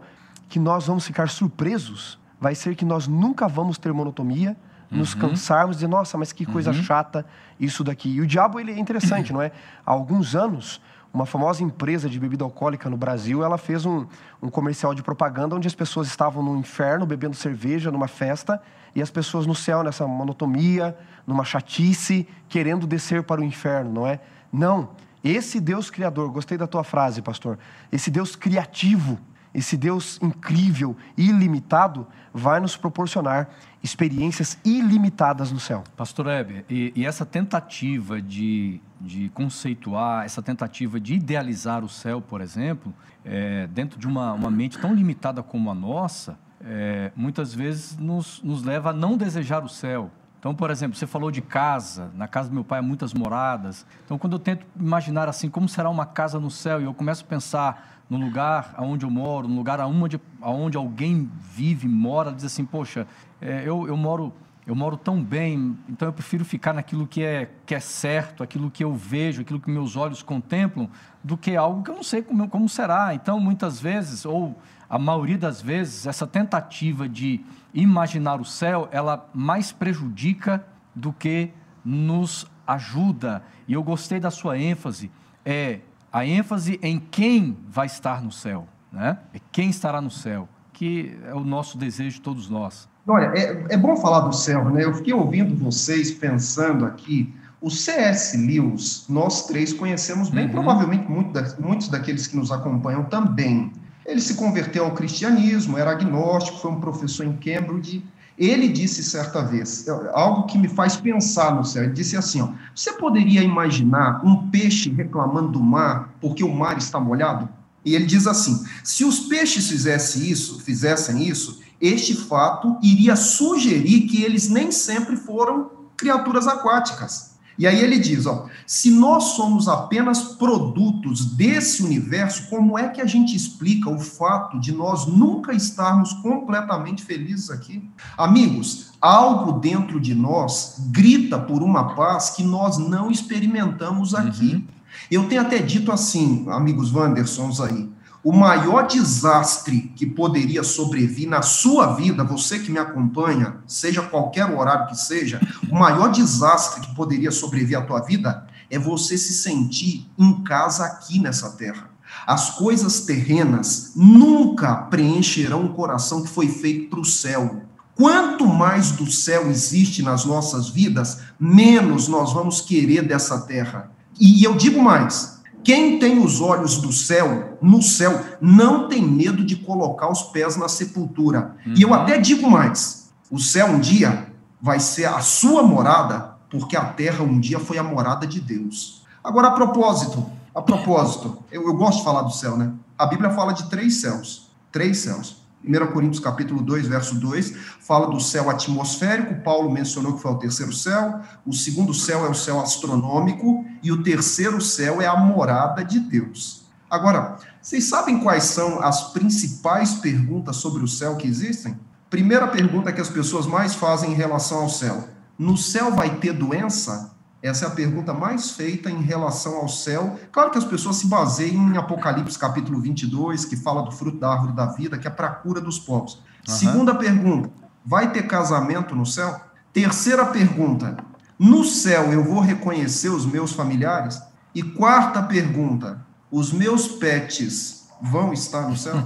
que 0.51 0.59
nós 0.59 0.87
vamos 0.87 1.07
ficar 1.07 1.31
surpresos 1.31 2.21
vai 2.43 2.57
ser 2.57 2.75
que 2.75 2.85
nós 2.85 3.07
nunca 3.07 3.47
vamos 3.47 3.79
ter 3.79 3.93
monotonia, 3.93 4.57
nos 4.91 5.15
uhum. 5.15 5.21
cansarmos 5.21 5.79
de, 5.79 5.87
nossa, 5.87 6.19
mas 6.19 6.33
que 6.33 6.45
coisa 6.45 6.73
uhum. 6.73 6.83
chata 6.83 7.25
isso 7.59 7.85
daqui. 7.85 8.11
E 8.17 8.21
o 8.21 8.27
diabo, 8.27 8.59
ele 8.59 8.73
é 8.73 8.79
interessante, 8.79 9.33
não 9.33 9.41
é? 9.41 9.53
Há 9.87 9.93
alguns 9.93 10.35
anos, 10.35 10.81
uma 11.15 11.25
famosa 11.25 11.63
empresa 11.63 12.11
de 12.11 12.19
bebida 12.19 12.43
alcoólica 12.43 12.91
no 12.91 12.97
Brasil, 12.97 13.45
ela 13.45 13.57
fez 13.57 13.87
um, 13.87 14.07
um 14.43 14.51
comercial 14.51 14.93
de 14.93 15.05
propaganda 15.05 15.55
onde 15.55 15.69
as 15.69 15.75
pessoas 15.75 16.09
estavam 16.09 16.43
no 16.43 16.57
inferno 16.57 17.07
bebendo 17.07 17.37
cerveja 17.37 17.93
numa 17.93 18.09
festa 18.09 18.61
e 18.93 19.01
as 19.01 19.09
pessoas 19.09 19.47
no 19.47 19.55
céu 19.55 19.85
nessa 19.85 20.05
monotonia, 20.05 20.99
numa 21.25 21.45
chatice, 21.45 22.29
querendo 22.49 22.89
descer 22.89 23.23
para 23.23 23.41
o 23.41 23.45
inferno, 23.45 23.93
não 23.93 24.07
é? 24.07 24.19
Não. 24.53 24.91
Esse 25.23 25.61
Deus 25.61 25.91
criador, 25.91 26.29
gostei 26.33 26.59
da 26.59 26.67
tua 26.67 26.83
frase, 26.83 27.23
pastor. 27.23 27.57
Esse 27.93 28.11
Deus 28.11 28.35
criativo, 28.35 29.17
esse 29.55 29.77
Deus 29.77 30.19
incrível, 30.23 30.97
ilimitado, 31.17 32.07
vai 32.33 32.61
nos 32.61 32.77
proporcionar 32.77 33.51
experiências 33.83 34.59
ilimitadas 34.65 35.53
no 35.53 35.61
céu. 35.61 35.85
Pastor 35.97 36.29
Heber, 36.29 36.65
e, 36.71 36.93
e 36.95 37.05
essa 37.05 37.27
tentativa 37.27 38.23
de, 38.23 38.81
de 39.01 39.29
conceituar, 39.31 40.25
essa 40.25 40.41
tentativa 40.41 40.99
de 40.99 41.15
idealizar 41.15 41.85
o 41.85 41.89
céu, 41.89 42.21
por 42.21 42.41
exemplo, 42.41 42.95
é, 43.25 43.67
dentro 43.67 43.99
de 43.99 44.07
uma, 44.07 44.33
uma 44.33 44.51
mente 44.51 44.79
tão 44.79 44.95
limitada 44.95 45.43
como 45.43 45.71
a 45.71 45.75
nossa, 45.75 46.39
é, 46.65 47.11
muitas 47.15 47.53
vezes 47.53 47.97
nos, 47.99 48.41
nos 48.43 48.63
leva 48.63 48.91
a 48.91 48.93
não 48.93 49.17
desejar 49.17 49.65
o 49.65 49.69
céu. 49.69 50.11
Então, 50.39 50.55
por 50.55 50.71
exemplo, 50.71 50.97
você 50.97 51.07
falou 51.07 51.31
de 51.31 51.41
casa, 51.41 52.11
na 52.17 52.27
casa 52.27 52.49
do 52.49 52.55
meu 52.55 52.65
pai 52.65 52.81
há 52.81 52.83
muitas 52.83 53.15
moradas. 53.15 53.87
Então, 54.05 54.19
quando 54.19 54.33
eu 54.33 54.39
tento 54.41 54.67
imaginar 54.77 55.29
assim, 55.29 55.49
como 55.49 55.69
será 55.69 55.89
uma 55.89 56.05
casa 56.05 56.41
no 56.41 56.51
céu, 56.51 56.81
e 56.81 56.85
eu 56.85 56.93
começo 56.93 57.25
a 57.25 57.29
pensar 57.29 58.02
no 58.09 58.19
lugar 58.19 58.75
onde 58.79 59.05
eu 59.05 59.11
moro, 59.11 59.49
no 59.49 59.57
lugar 59.57 59.81
onde, 59.81 60.21
onde 60.41 60.77
alguém 60.77 61.31
vive, 61.55 61.89
mora, 61.89 62.33
diz 62.33 62.45
assim, 62.45 62.65
poxa, 62.65 63.07
é, 63.41 63.63
eu, 63.65 63.87
eu 63.87 63.97
moro 63.97 64.33
eu 64.65 64.77
moro 64.77 64.97
tão 64.97 65.21
bem, 65.23 65.77
então 65.89 66.07
eu 66.07 66.13
prefiro 66.13 66.45
ficar 66.45 66.73
naquilo 66.73 67.05
que 67.05 67.23
é, 67.25 67.51
que 67.67 67.75
é 67.75 67.81
certo, 67.81 68.45
aquilo 68.45 68.71
que 68.71 68.85
eu 68.85 68.95
vejo, 68.95 69.43
aquilo 69.43 69.59
que 69.59 69.69
meus 69.69 69.97
olhos 69.97 70.23
contemplam, 70.23 70.89
do 71.23 71.37
que 71.37 71.57
algo 71.57 71.83
que 71.83 71.91
eu 71.91 71.97
não 71.97 72.03
sei 72.05 72.23
como, 72.23 72.49
como 72.49 72.69
será. 72.69 73.13
Então, 73.13 73.41
muitas 73.41 73.81
vezes, 73.81 74.25
ou 74.25 74.57
a 74.89 74.99
maioria 75.01 75.37
das 75.37 75.61
vezes, 75.61 76.07
essa 76.07 76.29
tentativa 76.29 77.09
de 77.09 77.41
imaginar 77.75 78.41
o 78.41 78.45
céu, 78.45 78.89
ela 78.93 79.29
mais 79.35 79.73
prejudica 79.73 80.65
do 80.95 81.13
que 81.13 81.51
nos 81.85 82.47
ajuda. 82.65 83.43
E 83.67 83.73
eu 83.73 83.83
gostei 83.83 84.21
da 84.21 84.31
sua 84.31 84.59
ênfase, 84.59 85.11
é 85.45 85.81
a 86.13 86.27
ênfase 86.27 86.79
em 86.83 87.01
quem 87.01 87.57
vai 87.69 87.87
estar 87.87 88.23
no 88.23 88.31
céu, 88.31 88.69
né? 88.93 89.19
É 89.33 89.41
quem 89.51 89.71
estará 89.71 90.01
no 90.01 90.11
céu, 90.11 90.49
que 90.73 91.19
é 91.27 91.35
o 91.35 91.41
nosso 91.41 91.79
desejo 91.79 92.17
de 92.17 92.21
todos 92.21 92.51
nós. 92.51 92.89
Olha, 93.07 93.33
é, 93.35 93.67
é 93.71 93.77
bom 93.77 93.97
falar 93.97 94.21
do 94.21 94.35
céu, 94.35 94.71
né? 94.71 94.85
Eu 94.85 94.95
fiquei 94.95 95.15
ouvindo 95.15 95.57
vocês 95.57 96.13
pensando 96.13 96.85
aqui. 96.85 97.35
O 97.61 97.71
C.S. 97.71 98.37
Lewis, 98.37 99.07
nós 99.09 99.47
três 99.47 99.73
conhecemos 99.73 100.29
bem, 100.29 100.47
uhum. 100.47 100.53
provavelmente 100.53 101.09
muito 101.09 101.33
da, 101.33 101.43
muitos 101.59 101.89
daqueles 101.89 102.27
que 102.27 102.37
nos 102.37 102.53
acompanham 102.53 103.05
também. 103.05 103.73
Ele 104.05 104.21
se 104.21 104.35
converteu 104.35 104.85
ao 104.85 104.93
cristianismo, 104.93 105.79
era 105.79 105.93
agnóstico, 105.93 106.59
foi 106.59 106.73
um 106.73 106.81
professor 106.81 107.25
em 107.25 107.37
Cambridge. 107.37 108.05
Ele 108.43 108.67
disse 108.67 109.05
certa 109.05 109.41
vez, 109.41 109.87
algo 110.13 110.49
que 110.49 110.59
me 110.59 110.67
faz 110.67 110.97
pensar 110.97 111.55
no 111.55 111.65
céu. 111.65 111.85
Ele 111.85 111.93
disse 111.93 112.17
assim: 112.17 112.41
ó, 112.43 112.49
Você 112.75 112.93
poderia 112.95 113.41
imaginar 113.41 114.21
um 114.27 114.51
peixe 114.51 114.91
reclamando 114.91 115.53
do 115.53 115.61
mar 115.63 116.17
porque 116.21 116.43
o 116.43 116.53
mar 116.53 116.77
está 116.77 116.99
molhado? 116.99 117.49
E 117.85 117.95
ele 117.95 118.05
diz 118.05 118.27
assim: 118.27 118.65
se 118.83 119.05
os 119.05 119.21
peixes 119.21 119.69
fizessem 119.69 120.25
isso, 120.29 120.59
fizessem 120.59 121.23
isso, 121.23 121.61
este 121.81 122.17
fato 122.17 122.77
iria 122.83 123.15
sugerir 123.15 124.09
que 124.09 124.25
eles 124.25 124.49
nem 124.49 124.73
sempre 124.73 125.17
foram 125.17 125.71
criaturas 125.97 126.49
aquáticas. 126.49 127.32
E 127.63 127.67
aí 127.69 127.81
ele 127.81 128.01
diz, 128.01 128.27
ó, 128.27 128.47
se 128.67 128.91
nós 128.91 129.37
somos 129.37 129.69
apenas 129.69 130.21
produtos 130.35 131.25
desse 131.25 131.85
universo, 131.85 132.51
como 132.51 132.77
é 132.77 132.89
que 132.89 133.01
a 133.01 133.07
gente 133.07 133.37
explica 133.37 133.89
o 133.89 134.01
fato 134.01 134.59
de 134.59 134.73
nós 134.73 135.07
nunca 135.07 135.53
estarmos 135.53 136.13
completamente 136.15 137.05
felizes 137.05 137.51
aqui? 137.51 137.89
Amigos, 138.19 138.91
algo 139.01 139.61
dentro 139.61 140.01
de 140.01 140.13
nós 140.13 140.75
grita 140.91 141.39
por 141.39 141.63
uma 141.63 141.95
paz 141.95 142.31
que 142.31 142.43
nós 142.43 142.79
não 142.79 143.13
experimentamos 143.13 144.13
aqui. 144.13 144.55
Uhum. 144.55 144.65
Eu 145.09 145.29
tenho 145.29 145.43
até 145.43 145.59
dito 145.59 145.93
assim, 145.93 146.45
amigos 146.49 146.93
Wandersons 146.93 147.61
aí, 147.61 147.89
o 148.25 148.33
maior 148.33 148.87
desastre 148.87 149.93
que 149.97 150.07
poderia 150.07 150.63
sobrevir 150.63 151.29
na 151.29 151.43
sua 151.43 151.95
vida, 151.95 152.23
você 152.23 152.59
que 152.59 152.71
me 152.71 152.79
acompanha, 152.79 153.57
seja 153.67 154.03
qualquer 154.03 154.45
horário 154.45 154.87
que 154.87 154.97
seja, 154.97 155.41
o 155.69 155.75
maior 155.75 156.09
desastre 156.09 156.81
que 156.83 156.95
poderia 156.95 157.33
sobreviver 157.33 157.79
à 157.79 157.83
tua 157.83 158.01
vida 158.01 158.47
é 158.71 158.79
você 158.79 159.19
se 159.19 159.33
sentir 159.33 160.09
em 160.17 160.43
casa 160.45 160.85
aqui 160.85 161.19
nessa 161.19 161.51
terra. 161.51 161.91
As 162.27 162.51
coisas 162.51 163.01
terrenas 163.01 163.93
nunca 163.97 164.75
preencherão 164.75 165.65
o 165.65 165.75
coração 165.75 166.23
que 166.23 166.29
foi 166.29 166.49
feito 166.49 166.91
para 166.91 167.01
o 167.01 167.05
céu. 167.05 167.63
Quanto 167.95 168.47
mais 168.47 168.93
do 168.93 169.11
céu 169.11 169.51
existe 169.51 170.03
nas 170.03 170.25
nossas 170.25 170.69
vidas, 170.69 171.21
menos 171.39 172.09
nós 172.09 172.33
vamos 172.33 172.61
querer 172.61 173.03
dessa 173.03 173.41
terra. 173.41 173.91
E 174.19 174.45
eu 174.45 174.55
digo 174.55 174.81
mais: 174.81 175.41
quem 175.65 175.99
tem 175.99 176.19
os 176.19 176.41
olhos 176.41 176.79
do 176.79 176.93
céu, 176.93 177.59
no 177.61 177.83
céu, 177.83 178.21
não 178.41 178.89
tem 178.89 179.03
medo 179.03 179.45
de 179.45 179.57
colocar 179.57 180.11
os 180.11 180.23
pés 180.23 180.57
na 180.57 180.69
sepultura. 180.69 181.57
Uhum. 181.67 181.75
E 181.77 181.83
eu 181.83 181.89
uhum. 181.89 181.95
até 181.95 182.19
digo 182.19 182.51
mais: 182.51 183.11
o 183.31 183.39
céu 183.39 183.67
um 183.67 183.81
dia 183.81 184.29
vai 184.61 184.79
ser 184.79 185.07
a 185.07 185.21
sua 185.21 185.63
morada, 185.63 186.37
porque 186.51 186.77
a 186.77 186.85
terra 186.85 187.25
um 187.25 187.39
dia 187.39 187.59
foi 187.59 187.79
a 187.79 187.83
morada 187.83 188.27
de 188.27 188.41
Deus. 188.41 189.03
Agora, 189.23 189.49
a 189.49 189.53
propósito, 189.53 190.25
a 190.55 190.61
propósito, 190.61 191.39
eu, 191.51 191.67
eu 191.67 191.75
gosto 191.75 191.99
de 191.99 192.05
falar 192.05 192.23
do 192.23 192.33
céu, 192.33 192.57
né? 192.57 192.73
A 192.99 193.07
Bíblia 193.07 193.31
fala 193.31 193.53
de 193.53 193.69
três 193.71 194.01
céus. 194.01 194.51
Três 194.71 194.99
céus. 194.99 195.42
1 195.65 195.93
Coríntios 195.93 196.23
capítulo 196.23 196.61
2, 196.63 196.89
verso 196.89 197.15
2, 197.15 197.55
fala 197.81 198.09
do 198.09 198.21
céu 198.21 198.51
atmosférico, 198.51 199.43
Paulo 199.43 199.71
mencionou 199.71 200.15
que 200.15 200.23
foi 200.23 200.33
o 200.33 200.39
terceiro 200.39 200.73
céu, 200.73 201.21
o 201.47 201.53
segundo 201.53 201.95
céu 201.95 202.27
é 202.27 202.29
o 202.29 202.35
céu 202.35 202.61
astronômico, 202.61 203.65
e 203.83 203.93
o 203.93 204.03
terceiro 204.03 204.61
céu 204.61 205.01
é 205.01 205.07
a 205.07 205.17
morada 205.17 205.85
de 205.85 206.01
Deus. 206.01 206.63
Agora, 206.91 207.37
vocês 207.61 207.85
sabem 207.85 208.19
quais 208.21 208.45
são 208.45 208.83
as 208.83 209.13
principais 209.13 209.95
perguntas 209.95 210.57
sobre 210.57 210.83
o 210.83 210.89
céu 210.89 211.17
que 211.17 211.27
existem? 211.27 211.79
Primeira 212.11 212.47
pergunta 212.49 212.93
que 212.93 213.01
as 213.01 213.09
pessoas 213.09 213.47
mais 213.47 213.75
fazem 213.75 214.13
em 214.13 214.15
relação 214.15 214.63
ao 214.63 214.69
céu: 214.69 215.09
no 215.39 215.57
céu 215.57 215.93
vai 215.93 216.17
ter 216.17 216.33
doença? 216.33 217.13
Essa 217.43 217.65
é 217.65 217.69
a 217.69 217.73
pergunta 217.73 218.15
mais 218.15 218.53
feita 218.53 218.89
em 218.89 219.03
relação 219.03 219.57
ao 219.57 219.69
céu. 219.69 220.17
Claro 220.31 220.53
que 220.53 220.59
as 220.59 220.65
pessoas 220.65 220.97
se 220.97 221.09
baseiam 221.09 221.73
em 221.73 221.77
Apocalipse 221.77 222.39
capítulo 222.39 222.81
22, 222.81 223.45
que 223.45 223.57
fala 223.57 223.83
do 223.83 223.91
fruto 223.91 224.19
da 224.19 224.33
árvore 224.33 224.53
da 224.53 224.67
vida, 224.67 224.97
que 224.97 225.09
é 225.09 225.11
para 225.11 225.27
a 225.27 225.31
cura 225.31 225.61
dos 225.61 225.79
povos. 225.79 226.15
Uhum. 226.15 226.55
Segunda 226.55 226.95
pergunta: 226.95 227.51
vai 227.85 228.13
ter 228.13 228.29
casamento 228.29 228.95
no 228.95 229.05
céu? 229.05 229.41
Terceira 229.73 230.27
pergunta: 230.27 230.97
no 231.37 231.65
céu 231.65 232.13
eu 232.13 232.23
vou 232.23 232.41
reconhecer 232.41 233.09
os 233.09 233.27
meus 233.27 233.53
familiares? 233.53 234.23
E 234.55 234.63
quarta 234.63 235.21
pergunta: 235.21 236.01
os 236.31 236.53
meus 236.53 236.87
pets 236.87 237.89
vão 238.01 238.33
estar 238.33 238.69
no 238.69 238.77
céu? 238.77 238.95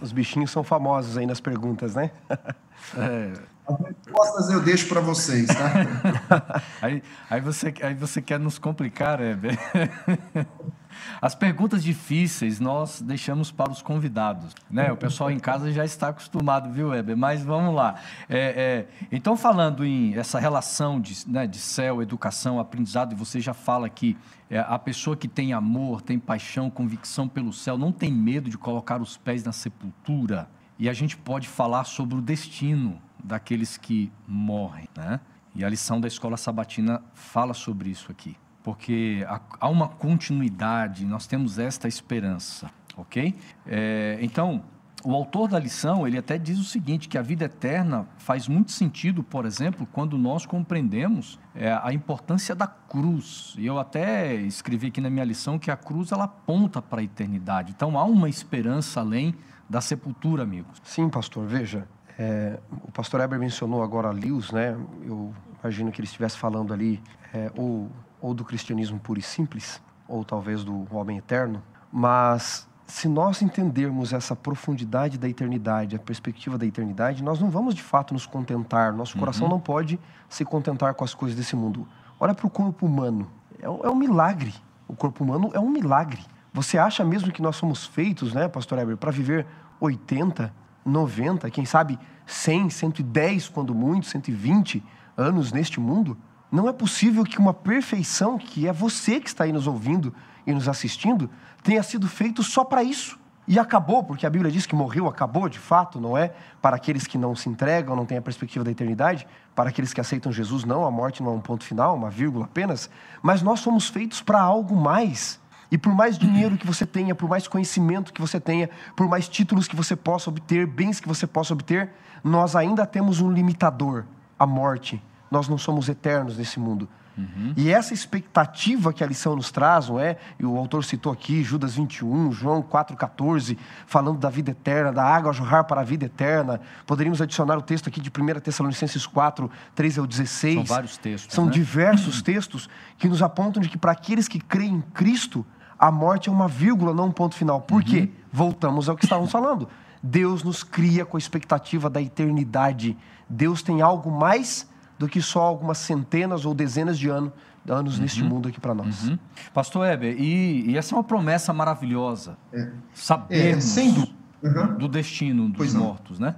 Os 0.00 0.10
bichinhos 0.10 0.50
são 0.50 0.64
famosos 0.64 1.16
aí 1.16 1.26
nas 1.26 1.40
perguntas, 1.40 1.94
né? 1.94 2.10
É. 2.96 3.32
As 3.66 3.78
respostas 3.78 4.50
eu 4.50 4.60
deixo 4.60 4.88
para 4.88 5.00
vocês, 5.00 5.46
tá? 5.46 6.62
aí, 6.82 7.02
aí, 7.30 7.40
você, 7.40 7.72
aí 7.82 7.94
você 7.94 8.20
quer 8.20 8.38
nos 8.38 8.58
complicar, 8.58 9.20
Heber. 9.20 9.56
As 11.20 11.34
perguntas 11.34 11.82
difíceis 11.82 12.60
nós 12.60 13.00
deixamos 13.00 13.50
para 13.50 13.70
os 13.70 13.80
convidados, 13.80 14.54
né? 14.70 14.92
O 14.92 14.96
pessoal 14.96 15.30
em 15.30 15.38
casa 15.38 15.72
já 15.72 15.84
está 15.84 16.08
acostumado, 16.08 16.70
viu, 16.70 16.92
Heber? 16.92 17.16
Mas 17.16 17.42
vamos 17.42 17.74
lá. 17.74 17.94
É, 18.28 18.38
é, 18.38 19.06
então, 19.10 19.36
falando 19.36 19.84
em 19.84 20.14
essa 20.16 20.38
relação 20.38 21.00
de, 21.00 21.28
né, 21.28 21.46
de 21.46 21.58
céu, 21.58 22.02
educação, 22.02 22.58
aprendizado, 22.58 23.12
e 23.12 23.16
você 23.16 23.40
já 23.40 23.54
fala 23.54 23.88
que 23.88 24.16
é, 24.50 24.58
a 24.58 24.78
pessoa 24.78 25.16
que 25.16 25.28
tem 25.28 25.52
amor, 25.52 26.02
tem 26.02 26.18
paixão, 26.18 26.68
convicção 26.68 27.28
pelo 27.28 27.52
céu, 27.52 27.78
não 27.78 27.92
tem 27.92 28.12
medo 28.12 28.50
de 28.50 28.58
colocar 28.58 29.00
os 29.00 29.16
pés 29.16 29.44
na 29.44 29.52
sepultura. 29.52 30.48
E 30.78 30.88
a 30.88 30.92
gente 30.92 31.16
pode 31.16 31.48
falar 31.48 31.84
sobre 31.84 32.16
o 32.16 32.20
destino 32.20 33.00
daqueles 33.22 33.76
que 33.76 34.10
morrem, 34.26 34.88
né? 34.96 35.20
E 35.54 35.64
a 35.64 35.68
lição 35.68 36.00
da 36.00 36.08
escola 36.08 36.36
sabatina 36.36 37.02
fala 37.12 37.52
sobre 37.52 37.90
isso 37.90 38.10
aqui, 38.10 38.36
porque 38.62 39.24
há 39.60 39.68
uma 39.68 39.88
continuidade, 39.88 41.04
nós 41.04 41.26
temos 41.26 41.58
esta 41.58 41.86
esperança, 41.86 42.70
ok? 42.96 43.34
É, 43.66 44.18
então, 44.22 44.64
o 45.04 45.14
autor 45.14 45.48
da 45.48 45.58
lição, 45.58 46.06
ele 46.06 46.16
até 46.16 46.38
diz 46.38 46.58
o 46.58 46.64
seguinte, 46.64 47.08
que 47.08 47.18
a 47.18 47.22
vida 47.22 47.44
eterna 47.46 48.06
faz 48.18 48.46
muito 48.46 48.70
sentido, 48.70 49.22
por 49.22 49.44
exemplo, 49.44 49.86
quando 49.92 50.16
nós 50.16 50.46
compreendemos 50.46 51.40
é, 51.54 51.72
a 51.82 51.92
importância 51.92 52.54
da 52.54 52.66
cruz. 52.66 53.54
E 53.58 53.66
eu 53.66 53.78
até 53.80 54.34
escrevi 54.36 54.86
aqui 54.86 55.00
na 55.00 55.10
minha 55.10 55.24
lição 55.24 55.58
que 55.58 55.70
a 55.70 55.76
cruz, 55.76 56.12
ela 56.12 56.24
aponta 56.24 56.80
para 56.80 57.00
a 57.00 57.04
eternidade. 57.04 57.72
Então, 57.74 57.98
há 57.98 58.04
uma 58.04 58.28
esperança 58.28 59.00
além 59.00 59.34
da 59.68 59.80
sepultura, 59.80 60.44
amigos. 60.44 60.80
Sim, 60.84 61.08
pastor, 61.08 61.46
veja, 61.46 61.88
é, 62.18 62.58
o 62.70 62.92
pastor 62.92 63.20
Eber 63.20 63.38
mencionou 63.38 63.82
agora 63.82 64.10
Lewis, 64.10 64.50
né? 64.50 64.76
Eu 65.02 65.34
imagino 65.62 65.90
que 65.90 66.00
ele 66.00 66.06
estivesse 66.06 66.36
falando 66.36 66.72
ali 66.72 67.02
é, 67.32 67.50
ou, 67.56 67.90
ou 68.20 68.34
do 68.34 68.44
cristianismo 68.44 68.98
puro 68.98 69.18
e 69.18 69.22
simples, 69.22 69.80
ou 70.06 70.24
talvez 70.24 70.64
do 70.64 70.86
homem 70.94 71.18
eterno. 71.18 71.62
Mas 71.90 72.68
se 72.86 73.08
nós 73.08 73.40
entendermos 73.40 74.12
essa 74.12 74.36
profundidade 74.36 75.18
da 75.18 75.28
eternidade, 75.28 75.96
a 75.96 75.98
perspectiva 75.98 76.58
da 76.58 76.66
eternidade, 76.66 77.22
nós 77.22 77.40
não 77.40 77.50
vamos 77.50 77.74
de 77.74 77.82
fato 77.82 78.12
nos 78.12 78.26
contentar. 78.26 78.92
Nosso 78.92 79.16
coração 79.18 79.46
uhum. 79.46 79.54
não 79.54 79.60
pode 79.60 79.98
se 80.28 80.44
contentar 80.44 80.94
com 80.94 81.04
as 81.04 81.14
coisas 81.14 81.36
desse 81.36 81.56
mundo. 81.56 81.88
Olha 82.20 82.34
para 82.34 82.46
o 82.46 82.50
corpo 82.50 82.86
humano. 82.86 83.30
É 83.60 83.68
um, 83.68 83.80
é 83.84 83.90
um 83.90 83.94
milagre. 83.94 84.54
o 84.86 84.94
corpo 84.94 85.24
humano 85.24 85.50
é 85.54 85.58
um 85.58 85.70
milagre. 85.70 86.20
Você 86.52 86.76
acha 86.76 87.02
mesmo 87.02 87.32
que 87.32 87.40
nós 87.40 87.56
somos 87.56 87.86
feitos, 87.86 88.34
né, 88.34 88.46
pastor 88.46 88.78
Eber, 88.78 88.96
para 88.98 89.10
viver 89.10 89.46
80, 89.80 90.52
90, 90.84 91.50
quem 91.50 91.64
sabe 91.64 91.98
100, 92.26 92.70
110, 92.70 93.48
quando 93.48 93.74
muito, 93.74 94.06
120 94.06 94.82
anos 95.16 95.52
neste 95.52 95.80
mundo? 95.80 96.16
Não 96.50 96.68
é 96.68 96.72
possível 96.72 97.24
que 97.24 97.38
uma 97.38 97.54
perfeição, 97.54 98.36
que 98.36 98.68
é 98.68 98.72
você 98.72 99.20
que 99.20 99.28
está 99.28 99.44
aí 99.44 99.52
nos 99.52 99.66
ouvindo 99.66 100.14
e 100.46 100.52
nos 100.52 100.68
assistindo, 100.68 101.30
tenha 101.62 101.82
sido 101.82 102.06
feito 102.06 102.42
só 102.42 102.64
para 102.64 102.82
isso. 102.82 103.18
E 103.46 103.58
acabou, 103.58 104.04
porque 104.04 104.24
a 104.24 104.30
Bíblia 104.30 104.52
diz 104.52 104.66
que 104.66 104.74
morreu, 104.74 105.08
acabou 105.08 105.48
de 105.48 105.58
fato, 105.58 106.00
não 106.00 106.16
é? 106.16 106.32
Para 106.60 106.76
aqueles 106.76 107.06
que 107.06 107.18
não 107.18 107.34
se 107.34 107.48
entregam, 107.48 107.96
não 107.96 108.06
têm 108.06 108.18
a 108.18 108.22
perspectiva 108.22 108.64
da 108.64 108.70
eternidade, 108.70 109.26
para 109.54 109.70
aqueles 109.70 109.92
que 109.92 110.00
aceitam 110.00 110.30
Jesus, 110.30 110.64
não, 110.64 110.84
a 110.84 110.90
morte 110.90 111.22
não 111.22 111.32
é 111.32 111.34
um 111.34 111.40
ponto 111.40 111.64
final, 111.64 111.96
uma 111.96 112.08
vírgula 112.08 112.44
apenas. 112.44 112.88
Mas 113.20 113.42
nós 113.42 113.58
somos 113.58 113.88
feitos 113.88 114.22
para 114.22 114.40
algo 114.40 114.76
mais. 114.76 115.40
E 115.72 115.78
por 115.78 115.94
mais 115.94 116.18
dinheiro 116.18 116.58
que 116.58 116.66
você 116.66 116.84
tenha, 116.84 117.14
por 117.14 117.26
mais 117.26 117.48
conhecimento 117.48 118.12
que 118.12 118.20
você 118.20 118.38
tenha, 118.38 118.68
por 118.94 119.08
mais 119.08 119.26
títulos 119.26 119.66
que 119.66 119.74
você 119.74 119.96
possa 119.96 120.28
obter, 120.28 120.66
bens 120.66 121.00
que 121.00 121.08
você 121.08 121.26
possa 121.26 121.54
obter, 121.54 121.88
nós 122.22 122.54
ainda 122.54 122.84
temos 122.84 123.22
um 123.22 123.32
limitador, 123.32 124.04
a 124.38 124.46
morte. 124.46 125.02
Nós 125.30 125.48
não 125.48 125.56
somos 125.56 125.88
eternos 125.88 126.36
nesse 126.36 126.60
mundo. 126.60 126.86
Uhum. 127.16 127.54
E 127.56 127.70
essa 127.70 127.94
expectativa 127.94 128.92
que 128.92 129.02
a 129.02 129.06
lição 129.06 129.34
nos 129.34 129.50
traz, 129.50 129.88
não 129.88 129.98
é? 129.98 130.18
E 130.38 130.44
o 130.44 130.58
autor 130.58 130.84
citou 130.84 131.10
aqui 131.10 131.42
Judas 131.42 131.74
21, 131.74 132.32
João 132.32 132.62
4,14, 132.62 133.56
falando 133.86 134.18
da 134.18 134.28
vida 134.28 134.50
eterna, 134.50 134.92
da 134.92 135.02
água 135.02 135.30
a 135.30 135.32
jorrar 135.32 135.64
para 135.64 135.80
a 135.80 135.84
vida 135.84 136.04
eterna. 136.04 136.60
Poderíamos 136.86 137.22
adicionar 137.22 137.56
o 137.56 137.62
texto 137.62 137.88
aqui 137.88 137.98
de 137.98 138.10
1 138.10 138.40
Tessalonicenses 138.40 139.06
4, 139.06 139.50
13 139.74 140.00
ao 140.00 140.06
16. 140.06 140.54
São 140.54 140.64
vários 140.64 140.98
textos. 140.98 141.34
São 141.34 141.46
né? 141.46 141.50
diversos 141.50 142.20
textos 142.20 142.68
que 142.98 143.08
nos 143.08 143.22
apontam 143.22 143.62
de 143.62 143.70
que 143.70 143.78
para 143.78 143.92
aqueles 143.92 144.28
que 144.28 144.38
creem 144.38 144.74
em 144.74 144.80
Cristo, 144.80 145.46
a 145.82 145.90
morte 145.90 146.28
é 146.28 146.32
uma 146.32 146.46
vírgula, 146.46 146.94
não 146.94 147.06
um 147.06 147.10
ponto 147.10 147.34
final. 147.34 147.60
Por 147.60 147.82
uhum. 147.82 147.82
quê? 147.82 148.08
Voltamos 148.32 148.88
ao 148.88 148.96
que 148.96 149.04
estávamos 149.04 149.32
falando. 149.32 149.68
Deus 150.00 150.44
nos 150.44 150.62
cria 150.62 151.04
com 151.04 151.16
a 151.16 151.18
expectativa 151.18 151.90
da 151.90 152.00
eternidade. 152.00 152.96
Deus 153.28 153.64
tem 153.64 153.82
algo 153.82 154.08
mais 154.08 154.70
do 154.96 155.08
que 155.08 155.20
só 155.20 155.40
algumas 155.40 155.78
centenas 155.78 156.44
ou 156.44 156.54
dezenas 156.54 156.96
de 156.96 157.08
anos, 157.08 157.32
anos 157.68 157.96
uhum. 157.96 158.02
neste 158.02 158.22
mundo 158.22 158.48
aqui 158.48 158.60
para 158.60 158.72
nós. 158.72 159.08
Uhum. 159.08 159.18
Pastor 159.52 159.84
Heber, 159.84 160.14
e, 160.16 160.70
e, 160.70 160.78
essa 160.78 160.94
é 160.94 160.96
uma 160.96 161.02
promessa 161.02 161.52
maravilhosa. 161.52 162.38
É. 162.52 162.70
Sabermos 162.94 163.76
é, 163.76 163.82
uhum. 163.82 164.78
do 164.78 164.86
destino 164.86 165.48
dos 165.48 165.56
pois 165.56 165.74
mortos, 165.74 166.20
não. 166.20 166.28
né? 166.28 166.36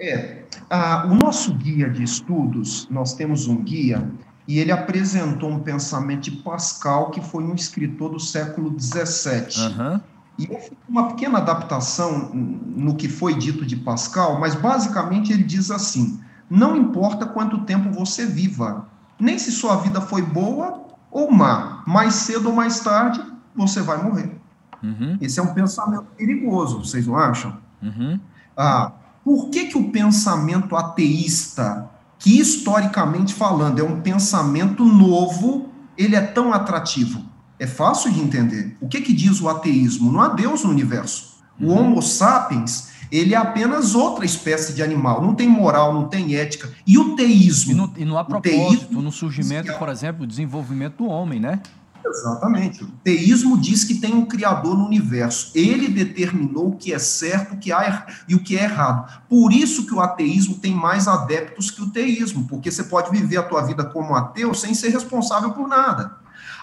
É. 0.00 0.44
Ah, 0.70 1.04
o 1.06 1.14
nosso 1.14 1.52
guia 1.52 1.90
de 1.90 2.02
estudos, 2.02 2.88
nós 2.90 3.12
temos 3.12 3.46
um 3.46 3.62
guia 3.62 4.10
e 4.52 4.58
ele 4.58 4.70
apresentou 4.70 5.48
um 5.48 5.60
pensamento 5.60 6.24
de 6.24 6.30
Pascal, 6.30 7.10
que 7.10 7.22
foi 7.22 7.42
um 7.42 7.54
escritor 7.54 8.10
do 8.10 8.20
século 8.20 8.78
XVII. 8.78 9.46
Uhum. 9.64 10.00
E 10.38 10.46
uma 10.86 11.08
pequena 11.08 11.38
adaptação 11.38 12.28
no 12.34 12.94
que 12.94 13.08
foi 13.08 13.32
dito 13.32 13.64
de 13.64 13.76
Pascal, 13.76 14.38
mas 14.38 14.54
basicamente 14.54 15.32
ele 15.32 15.42
diz 15.42 15.70
assim: 15.70 16.20
não 16.50 16.76
importa 16.76 17.24
quanto 17.24 17.62
tempo 17.62 17.90
você 17.92 18.26
viva, 18.26 18.86
nem 19.18 19.38
se 19.38 19.50
sua 19.50 19.76
vida 19.76 20.02
foi 20.02 20.20
boa 20.20 20.84
ou 21.10 21.32
má, 21.32 21.82
mais 21.86 22.12
cedo 22.12 22.50
ou 22.50 22.54
mais 22.54 22.78
tarde 22.80 23.24
você 23.56 23.80
vai 23.80 24.02
morrer. 24.02 24.38
Uhum. 24.82 25.16
Esse 25.18 25.40
é 25.40 25.42
um 25.42 25.54
pensamento 25.54 26.04
perigoso, 26.14 26.84
vocês 26.84 27.06
não 27.06 27.16
acham? 27.16 27.56
Uhum. 27.80 28.20
Ah, 28.54 28.92
por 29.24 29.48
que, 29.48 29.68
que 29.68 29.78
o 29.78 29.90
pensamento 29.90 30.76
ateísta, 30.76 31.88
que 32.22 32.38
historicamente 32.38 33.34
falando 33.34 33.80
é 33.80 33.82
um 33.82 34.00
pensamento 34.00 34.84
novo, 34.84 35.68
ele 35.98 36.14
é 36.14 36.20
tão 36.20 36.52
atrativo? 36.52 37.20
É 37.58 37.66
fácil 37.66 38.12
de 38.12 38.20
entender. 38.20 38.76
O 38.80 38.88
que, 38.88 39.00
que 39.00 39.12
diz 39.12 39.40
o 39.40 39.48
ateísmo? 39.48 40.12
Não 40.12 40.20
há 40.20 40.28
Deus 40.28 40.62
no 40.62 40.70
universo. 40.70 41.32
O 41.60 41.66
uhum. 41.66 41.78
Homo 41.78 42.02
sapiens 42.02 42.92
ele 43.12 43.34
é 43.34 43.36
apenas 43.36 43.94
outra 43.94 44.24
espécie 44.24 44.72
de 44.72 44.82
animal, 44.82 45.20
não 45.20 45.34
tem 45.34 45.46
moral, 45.46 45.92
não 45.92 46.08
tem 46.08 46.34
ética. 46.34 46.70
E 46.86 46.96
o 46.96 47.14
teísmo? 47.14 47.72
E 47.72 47.74
não, 47.74 47.92
e 47.98 48.04
não 48.06 48.16
há 48.16 48.24
propósito 48.24 49.02
no 49.02 49.12
surgimento, 49.12 49.70
por 49.74 49.90
exemplo, 49.90 50.26
desenvolvimento 50.26 51.04
do 51.04 51.06
homem, 51.06 51.38
né? 51.38 51.60
Exatamente. 52.04 52.84
O 52.84 52.88
teísmo 53.04 53.58
diz 53.58 53.84
que 53.84 53.94
tem 53.94 54.14
um 54.14 54.26
criador 54.26 54.76
no 54.76 54.86
universo. 54.86 55.50
Ele 55.54 55.88
determinou 55.88 56.68
o 56.68 56.76
que 56.76 56.92
é 56.92 56.98
certo 56.98 57.54
o 57.54 57.58
que 57.58 57.72
há 57.72 58.06
e 58.28 58.34
o 58.34 58.42
que 58.42 58.56
é 58.56 58.64
errado. 58.64 59.22
Por 59.28 59.52
isso 59.52 59.86
que 59.86 59.94
o 59.94 60.00
ateísmo 60.00 60.56
tem 60.56 60.74
mais 60.74 61.08
adeptos 61.08 61.70
que 61.70 61.82
o 61.82 61.90
teísmo, 61.90 62.46
porque 62.46 62.70
você 62.70 62.84
pode 62.84 63.10
viver 63.10 63.38
a 63.38 63.42
tua 63.42 63.62
vida 63.62 63.84
como 63.84 64.14
ateu 64.14 64.52
sem 64.54 64.74
ser 64.74 64.90
responsável 64.90 65.52
por 65.52 65.68
nada. 65.68 66.16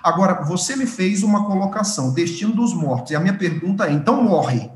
Agora, 0.04 0.46
você 0.46 0.76
me 0.76 0.86
fez 0.86 1.24
uma 1.24 1.46
colocação, 1.46 2.14
destino 2.14 2.54
dos 2.54 2.74
mortos, 2.74 3.12
e 3.12 3.16
a 3.16 3.20
minha 3.20 3.38
pergunta 3.38 3.88
é, 3.88 3.92
então 3.92 4.24
morre. 4.24 4.70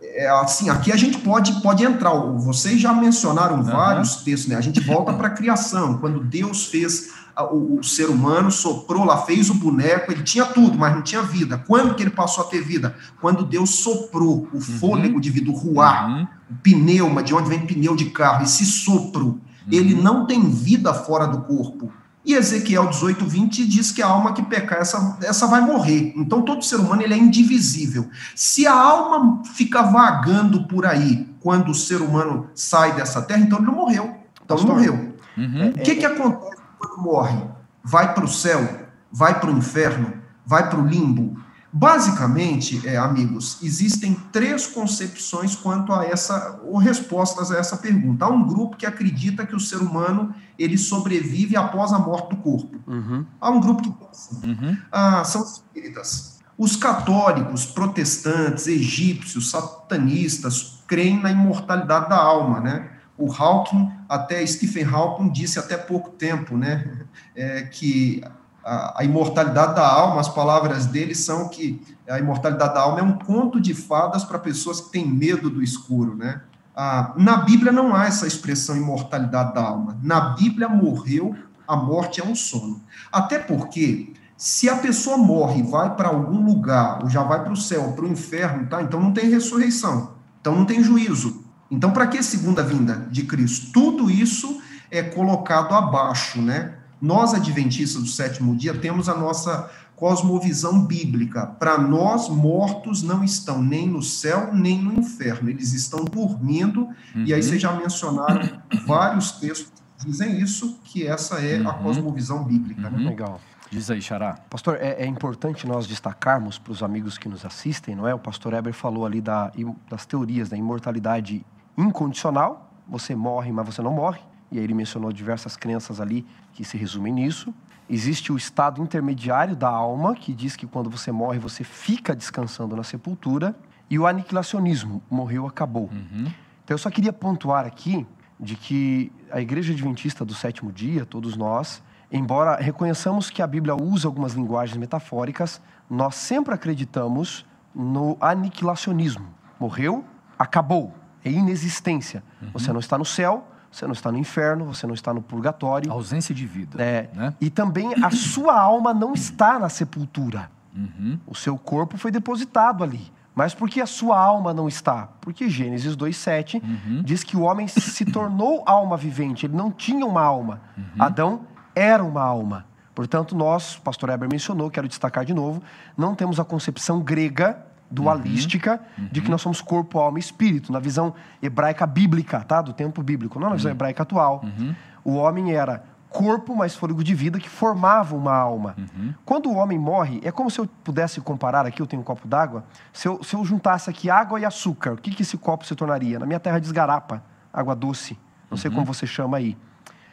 É, 0.00 0.28
assim, 0.28 0.70
aqui 0.70 0.92
a 0.92 0.96
gente 0.96 1.18
pode, 1.18 1.60
pode 1.60 1.84
entrar. 1.84 2.14
Vocês 2.14 2.80
já 2.80 2.92
mencionaram 2.92 3.56
uhum. 3.56 3.64
vários 3.64 4.16
textos, 4.16 4.48
né? 4.48 4.56
A 4.56 4.60
gente 4.60 4.80
volta 4.80 5.12
para 5.12 5.26
a 5.26 5.30
criação, 5.30 5.98
quando 5.98 6.20
Deus 6.20 6.66
fez 6.66 7.10
o, 7.44 7.78
o, 7.78 7.84
ser 7.84 8.08
humano, 8.08 8.50
soprou 8.50 9.04
lá, 9.04 9.18
fez 9.18 9.50
o 9.50 9.54
boneco, 9.54 10.10
ele 10.10 10.22
tinha 10.22 10.44
tudo, 10.46 10.78
mas 10.78 10.94
não 10.94 11.02
tinha 11.02 11.22
vida. 11.22 11.62
Quando 11.66 11.94
que 11.94 12.02
ele 12.02 12.10
passou 12.10 12.44
a 12.44 12.46
ter 12.48 12.60
vida? 12.60 12.96
Quando 13.20 13.44
Deus 13.44 13.70
soprou 13.76 14.48
o 14.52 14.56
uhum. 14.56 14.60
fôlego 14.60 15.20
de 15.20 15.30
vida, 15.30 15.50
o 15.50 15.54
ruar, 15.54 16.08
uhum. 16.08 16.26
o 16.50 16.54
pneuma, 16.62 17.22
de 17.22 17.34
onde 17.34 17.48
vem 17.48 17.66
pneu 17.66 17.94
de 17.94 18.06
carro, 18.06 18.44
esse 18.44 18.64
sopro. 18.64 19.40
Ele 19.70 19.94
uhum. 19.94 20.02
não 20.02 20.26
tem 20.26 20.48
vida 20.48 20.94
fora 20.94 21.26
do 21.26 21.42
corpo. 21.42 21.92
E 22.28 22.34
Ezequiel 22.34 22.88
18, 22.88 23.24
20 23.24 23.66
diz 23.66 23.90
que 23.90 24.02
a 24.02 24.06
alma 24.06 24.34
que 24.34 24.42
pecar, 24.42 24.80
essa, 24.80 25.16
essa 25.22 25.46
vai 25.46 25.62
morrer. 25.62 26.12
Então 26.14 26.42
todo 26.42 26.62
ser 26.62 26.76
humano 26.76 27.00
ele 27.00 27.14
é 27.14 27.16
indivisível. 27.16 28.10
Se 28.34 28.66
a 28.66 28.74
alma 28.74 29.42
fica 29.54 29.80
vagando 29.80 30.68
por 30.68 30.84
aí 30.84 31.26
quando 31.40 31.70
o 31.70 31.74
ser 31.74 32.02
humano 32.02 32.50
sai 32.54 32.92
dessa 32.92 33.22
terra, 33.22 33.40
então 33.40 33.56
ele 33.56 33.68
não 33.68 33.74
morreu. 33.74 34.14
Então 34.44 34.58
ele 34.58 34.66
morreu. 34.66 35.14
Uhum. 35.38 35.70
O 35.70 35.80
que, 35.80 35.94
que 35.94 36.04
acontece 36.04 36.60
quando 36.78 37.02
morre? 37.02 37.42
Vai 37.82 38.12
para 38.12 38.26
o 38.26 38.28
céu? 38.28 38.88
Vai 39.10 39.40
para 39.40 39.50
o 39.50 39.56
inferno? 39.56 40.12
Vai 40.44 40.68
para 40.68 40.78
o 40.78 40.86
limbo? 40.86 41.34
Basicamente, 41.78 42.84
é, 42.84 42.96
amigos, 42.96 43.58
existem 43.62 44.12
três 44.32 44.66
concepções 44.66 45.54
quanto 45.54 45.92
a 45.92 46.04
essa, 46.04 46.58
ou 46.64 46.76
respostas 46.76 47.52
a 47.52 47.56
essa 47.56 47.76
pergunta. 47.76 48.24
Há 48.24 48.28
um 48.28 48.44
grupo 48.44 48.76
que 48.76 48.84
acredita 48.84 49.46
que 49.46 49.54
o 49.54 49.60
ser 49.60 49.76
humano 49.76 50.34
ele 50.58 50.76
sobrevive 50.76 51.56
após 51.56 51.92
a 51.92 51.98
morte 52.00 52.30
do 52.30 52.36
corpo. 52.38 52.80
Uhum. 52.84 53.24
Há 53.40 53.50
um 53.50 53.60
grupo 53.60 53.82
que 53.82 53.92
pensa. 53.92 54.44
Uhum. 54.44 54.76
Ah, 54.90 55.22
são 55.22 55.40
espíritas. 55.44 56.40
Os 56.58 56.74
católicos, 56.74 57.64
protestantes, 57.64 58.66
egípcios, 58.66 59.48
satanistas 59.48 60.82
creem 60.88 61.22
na 61.22 61.30
imortalidade 61.30 62.08
da 62.08 62.16
alma, 62.16 62.58
né? 62.58 62.90
O 63.16 63.32
Hawking, 63.32 63.88
até 64.08 64.44
Stephen 64.44 64.84
Hawking 64.84 65.30
disse 65.30 65.60
até 65.60 65.76
pouco 65.76 66.10
tempo, 66.10 66.56
né, 66.56 67.06
é, 67.36 67.62
que 67.62 68.22
a, 68.68 69.00
a, 69.00 69.04
imortalidade 69.04 69.74
da 69.74 69.88
alma, 69.88 70.20
as 70.20 70.28
palavras 70.28 70.84
dele 70.84 71.14
são 71.14 71.48
que 71.48 71.80
a 72.06 72.18
imortalidade 72.18 72.74
da 72.74 72.82
alma 72.82 73.00
é 73.00 73.02
um 73.02 73.18
conto 73.18 73.58
de 73.58 73.72
fadas 73.72 74.24
para 74.24 74.38
pessoas 74.38 74.80
que 74.80 74.92
têm 74.92 75.08
medo 75.08 75.48
do 75.48 75.62
escuro, 75.62 76.14
né? 76.14 76.42
Ah, 76.76 77.14
na 77.16 77.38
Bíblia 77.38 77.72
não 77.72 77.94
há 77.94 78.06
essa 78.06 78.26
expressão 78.26 78.76
imortalidade 78.76 79.54
da 79.54 79.62
alma. 79.62 79.98
Na 80.02 80.20
Bíblia 80.34 80.68
morreu, 80.68 81.34
a 81.66 81.74
morte 81.74 82.20
é 82.20 82.24
um 82.24 82.34
sono. 82.34 82.82
Até 83.10 83.38
porque 83.38 84.12
se 84.36 84.68
a 84.68 84.76
pessoa 84.76 85.16
morre, 85.16 85.62
vai 85.62 85.96
para 85.96 86.08
algum 86.08 86.44
lugar, 86.44 87.02
ou 87.02 87.08
já 87.08 87.22
vai 87.22 87.42
para 87.42 87.52
o 87.52 87.56
céu, 87.56 87.92
para 87.92 88.04
o 88.04 88.08
inferno, 88.08 88.68
tá? 88.68 88.82
Então 88.82 89.00
não 89.00 89.12
tem 89.12 89.30
ressurreição. 89.30 90.12
Então 90.40 90.54
não 90.54 90.64
tem 90.64 90.82
juízo. 90.82 91.42
Então 91.70 91.90
para 91.90 92.06
que 92.06 92.22
segunda 92.22 92.62
vinda 92.62 93.06
de 93.10 93.24
Cristo? 93.24 93.72
Tudo 93.72 94.10
isso 94.10 94.60
é 94.90 95.02
colocado 95.02 95.74
abaixo, 95.74 96.40
né? 96.40 96.77
Nós, 97.00 97.32
adventistas 97.32 98.02
do 98.02 98.08
sétimo 98.08 98.56
dia, 98.56 98.76
temos 98.76 99.08
a 99.08 99.14
nossa 99.16 99.70
cosmovisão 99.98 100.84
bíblica. 100.84 101.46
Para 101.46 101.76
nós, 101.76 102.28
mortos 102.28 103.02
não 103.02 103.24
estão 103.24 103.60
nem 103.62 103.88
no 103.88 104.00
céu, 104.02 104.54
nem 104.54 104.80
no 104.80 104.94
inferno. 104.94 105.50
Eles 105.50 105.72
estão 105.72 106.04
dormindo, 106.04 106.82
uhum. 107.14 107.24
e 107.24 107.34
aí 107.34 107.42
vocês 107.42 107.60
já 107.60 107.72
mencionaram 107.72 108.60
vários 108.86 109.32
textos 109.32 109.72
que 109.98 110.06
dizem 110.06 110.40
isso, 110.40 110.78
que 110.84 111.06
essa 111.06 111.40
é 111.44 111.60
uhum. 111.60 111.68
a 111.68 111.74
cosmovisão 111.74 112.44
bíblica. 112.44 112.82
Né? 112.82 112.96
Uhum. 112.96 113.04
Né? 113.04 113.10
Legal. 113.10 113.40
Diz 113.70 113.90
aí, 113.90 114.00
Xará. 114.00 114.38
Pastor, 114.48 114.76
é, 114.80 115.02
é 115.02 115.06
importante 115.06 115.66
nós 115.66 115.86
destacarmos 115.86 116.58
para 116.58 116.72
os 116.72 116.82
amigos 116.82 117.18
que 117.18 117.28
nos 117.28 117.44
assistem, 117.44 117.94
não 117.94 118.08
é? 118.08 118.14
O 118.14 118.18
pastor 118.18 118.54
Eber 118.54 118.72
falou 118.72 119.04
ali 119.04 119.20
da, 119.20 119.52
das 119.90 120.06
teorias 120.06 120.48
da 120.48 120.56
imortalidade 120.56 121.44
incondicional. 121.76 122.72
Você 122.88 123.14
morre, 123.14 123.52
mas 123.52 123.66
você 123.66 123.82
não 123.82 123.92
morre 123.92 124.20
e 124.50 124.58
aí 124.58 124.64
ele 124.64 124.74
mencionou 124.74 125.12
diversas 125.12 125.56
crenças 125.56 126.00
ali 126.00 126.26
que 126.52 126.64
se 126.64 126.76
resumem 126.76 127.12
nisso. 127.12 127.52
Existe 127.88 128.32
o 128.32 128.36
estado 128.36 128.82
intermediário 128.82 129.56
da 129.56 129.68
alma, 129.68 130.14
que 130.14 130.34
diz 130.34 130.56
que 130.56 130.66
quando 130.66 130.90
você 130.90 131.10
morre, 131.10 131.38
você 131.38 131.64
fica 131.64 132.14
descansando 132.14 132.76
na 132.76 132.82
sepultura. 132.82 133.54
E 133.90 133.98
o 133.98 134.06
aniquilacionismo, 134.06 135.02
morreu, 135.10 135.46
acabou. 135.46 135.88
Uhum. 135.90 136.30
Então 136.64 136.74
eu 136.74 136.78
só 136.78 136.90
queria 136.90 137.12
pontuar 137.12 137.64
aqui 137.64 138.06
de 138.38 138.54
que 138.54 139.10
a 139.30 139.40
Igreja 139.40 139.72
Adventista 139.72 140.24
do 140.24 140.34
sétimo 140.34 140.70
dia, 140.70 141.06
todos 141.06 141.36
nós, 141.36 141.82
embora 142.12 142.56
reconheçamos 142.56 143.30
que 143.30 143.40
a 143.40 143.46
Bíblia 143.46 143.74
usa 143.74 144.06
algumas 144.06 144.34
linguagens 144.34 144.76
metafóricas, 144.76 145.60
nós 145.88 146.14
sempre 146.14 146.54
acreditamos 146.54 147.46
no 147.74 148.18
aniquilacionismo. 148.20 149.26
Morreu, 149.58 150.04
acabou, 150.38 150.94
é 151.24 151.30
inexistência. 151.30 152.22
Uhum. 152.42 152.50
Você 152.52 152.72
não 152.72 152.80
está 152.80 152.98
no 152.98 153.04
céu, 153.04 153.48
você 153.78 153.86
não 153.86 153.92
está 153.92 154.10
no 154.10 154.18
inferno, 154.18 154.64
você 154.64 154.86
não 154.86 154.94
está 154.94 155.14
no 155.14 155.22
purgatório. 155.22 155.90
A 155.90 155.94
ausência 155.94 156.34
de 156.34 156.44
vida. 156.46 156.82
É, 156.82 157.08
né? 157.14 157.34
E 157.40 157.48
também 157.48 157.94
a 158.02 158.10
sua 158.10 158.60
alma 158.60 158.92
não 158.92 159.14
está 159.14 159.58
na 159.58 159.68
sepultura. 159.68 160.50
Uhum. 160.74 161.18
O 161.26 161.34
seu 161.34 161.56
corpo 161.56 161.96
foi 161.96 162.10
depositado 162.10 162.82
ali. 162.82 163.12
Mas 163.34 163.54
por 163.54 163.68
que 163.68 163.80
a 163.80 163.86
sua 163.86 164.18
alma 164.18 164.52
não 164.52 164.66
está? 164.66 165.08
Porque 165.20 165.48
Gênesis 165.48 165.96
2,7 165.96 166.60
uhum. 166.60 167.02
diz 167.04 167.22
que 167.22 167.36
o 167.36 167.42
homem 167.42 167.68
se 167.68 168.04
tornou 168.04 168.64
alma 168.66 168.96
vivente, 168.96 169.46
ele 169.46 169.56
não 169.56 169.70
tinha 169.70 170.04
uma 170.04 170.22
alma. 170.22 170.60
Uhum. 170.76 170.84
Adão 170.98 171.40
era 171.72 172.02
uma 172.02 172.22
alma. 172.22 172.66
Portanto, 172.96 173.36
nós, 173.36 173.76
pastor 173.76 174.10
Eber 174.10 174.28
mencionou, 174.28 174.68
quero 174.68 174.88
destacar 174.88 175.24
de 175.24 175.32
novo, 175.32 175.62
não 175.96 176.16
temos 176.16 176.40
a 176.40 176.44
concepção 176.44 177.00
grega 177.00 177.64
dualística 177.90 178.80
uhum. 178.98 179.08
de 179.10 179.20
que 179.20 179.30
nós 179.30 179.40
somos 179.40 179.60
corpo, 179.60 179.98
alma 179.98 180.18
e 180.18 180.20
espírito, 180.20 180.72
na 180.72 180.78
visão 180.78 181.14
hebraica 181.42 181.86
bíblica, 181.86 182.40
tá? 182.40 182.60
Do 182.60 182.72
tempo 182.72 183.02
bíblico, 183.02 183.38
não 183.38 183.48
na 183.48 183.56
visão 183.56 183.70
uhum. 183.70 183.76
hebraica 183.76 184.02
atual. 184.02 184.44
Uhum. 184.44 184.74
O 185.04 185.14
homem 185.14 185.52
era 185.52 185.84
corpo 186.10 186.56
mais 186.56 186.74
fôlego 186.74 187.04
de 187.04 187.14
vida 187.14 187.38
que 187.38 187.48
formava 187.48 188.16
uma 188.16 188.34
alma. 188.34 188.74
Uhum. 188.78 189.14
Quando 189.24 189.50
o 189.50 189.56
homem 189.56 189.78
morre, 189.78 190.20
é 190.24 190.32
como 190.32 190.50
se 190.50 190.58
eu 190.58 190.66
pudesse 190.82 191.20
comparar 191.20 191.66
aqui, 191.66 191.80
eu 191.80 191.86
tenho 191.86 192.00
um 192.00 192.04
copo 192.04 192.26
d'água, 192.26 192.64
se 192.92 193.06
eu, 193.06 193.22
se 193.22 193.34
eu 193.34 193.44
juntasse 193.44 193.90
aqui 193.90 194.08
água 194.08 194.40
e 194.40 194.44
açúcar, 194.44 194.92
o 194.92 194.96
que, 194.96 195.10
que 195.10 195.22
esse 195.22 195.36
copo 195.36 195.66
se 195.66 195.74
tornaria? 195.74 196.18
Na 196.18 196.26
minha 196.26 196.40
terra 196.40 196.58
desgarapa, 196.58 197.22
água 197.52 197.74
doce, 197.74 198.18
não 198.50 198.56
sei 198.56 198.70
como 198.70 198.84
você 198.84 199.06
chama 199.06 199.36
aí. 199.36 199.56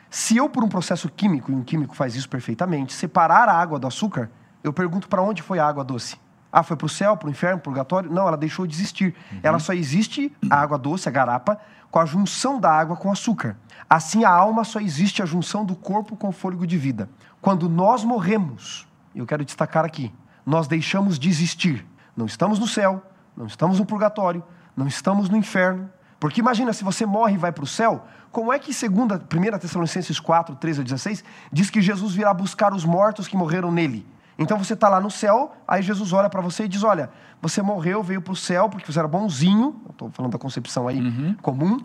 Se 0.09 0.37
eu, 0.37 0.49
por 0.49 0.63
um 0.63 0.69
processo 0.69 1.09
químico, 1.09 1.51
e 1.51 1.55
um 1.55 1.63
químico 1.63 1.95
faz 1.95 2.15
isso 2.15 2.29
perfeitamente, 2.29 2.93
separar 2.93 3.49
a 3.49 3.53
água 3.53 3.79
do 3.79 3.87
açúcar, 3.87 4.29
eu 4.63 4.71
pergunto 4.71 5.07
para 5.07 5.21
onde 5.21 5.41
foi 5.41 5.59
a 5.59 5.67
água 5.67 5.83
doce? 5.83 6.17
Ah, 6.51 6.63
foi 6.63 6.77
para 6.77 6.85
o 6.85 6.89
céu, 6.89 7.17
para 7.17 7.27
o 7.27 7.31
inferno, 7.31 7.59
para 7.59 7.69
o 7.69 7.73
purgatório? 7.73 8.11
Não, 8.11 8.27
ela 8.27 8.37
deixou 8.37 8.65
de 8.65 8.73
existir. 8.73 9.15
Uhum. 9.31 9.39
Ela 9.43 9.59
só 9.59 9.73
existe, 9.73 10.31
a 10.49 10.61
água 10.61 10.77
doce, 10.77 11.09
a 11.09 11.11
garapa, 11.11 11.59
com 11.91 11.99
a 11.99 12.05
junção 12.05 12.59
da 12.59 12.71
água 12.71 12.95
com 12.95 13.11
açúcar. 13.11 13.57
Assim, 13.89 14.23
a 14.23 14.29
alma 14.29 14.63
só 14.63 14.79
existe 14.79 15.21
a 15.21 15.25
junção 15.25 15.65
do 15.65 15.75
corpo 15.75 16.15
com 16.15 16.29
o 16.29 16.31
fôlego 16.31 16.65
de 16.65 16.77
vida. 16.77 17.09
Quando 17.41 17.69
nós 17.69 18.03
morremos, 18.03 18.87
eu 19.13 19.25
quero 19.25 19.45
destacar 19.45 19.85
aqui, 19.85 20.13
nós 20.45 20.67
deixamos 20.67 21.19
de 21.19 21.29
existir. 21.29 21.85
Não 22.15 22.25
estamos 22.25 22.59
no 22.59 22.67
céu, 22.67 23.03
não 23.35 23.45
estamos 23.45 23.79
no 23.79 23.85
purgatório, 23.85 24.43
não 24.75 24.87
estamos 24.87 25.29
no 25.29 25.37
inferno. 25.37 25.89
Porque 26.19 26.39
imagina, 26.39 26.73
se 26.73 26.83
você 26.83 27.05
morre 27.05 27.35
e 27.35 27.37
vai 27.37 27.51
para 27.51 27.63
o 27.63 27.67
céu, 27.67 28.05
como 28.31 28.51
é 28.51 28.59
que, 28.59 28.73
segundo 28.73 29.13
1 29.15 29.59
Tessalonicenses 29.59 30.19
4, 30.19 30.55
13 30.55 30.81
a 30.81 30.83
16, 30.83 31.23
diz 31.51 31.69
que 31.69 31.81
Jesus 31.81 32.13
virá 32.13 32.33
buscar 32.33 32.73
os 32.73 32.83
mortos 32.83 33.27
que 33.27 33.37
morreram 33.37 33.71
nele? 33.71 34.05
Então 34.37 34.57
você 34.57 34.73
está 34.73 34.89
lá 34.89 34.99
no 34.99 35.09
céu, 35.09 35.53
aí 35.67 35.81
Jesus 35.81 36.11
olha 36.13 36.29
para 36.29 36.41
você 36.41 36.65
e 36.65 36.67
diz: 36.67 36.83
Olha, 36.83 37.09
você 37.41 37.61
morreu, 37.61 38.03
veio 38.03 38.21
para 38.21 38.33
o 38.33 38.35
céu 38.35 38.69
porque 38.69 38.91
você 38.91 38.99
era 38.99 39.07
bonzinho. 39.07 39.81
Estou 39.89 40.09
falando 40.11 40.31
da 40.31 40.37
concepção 40.37 40.87
aí 40.87 40.99
uhum. 40.99 41.35
comum, 41.41 41.77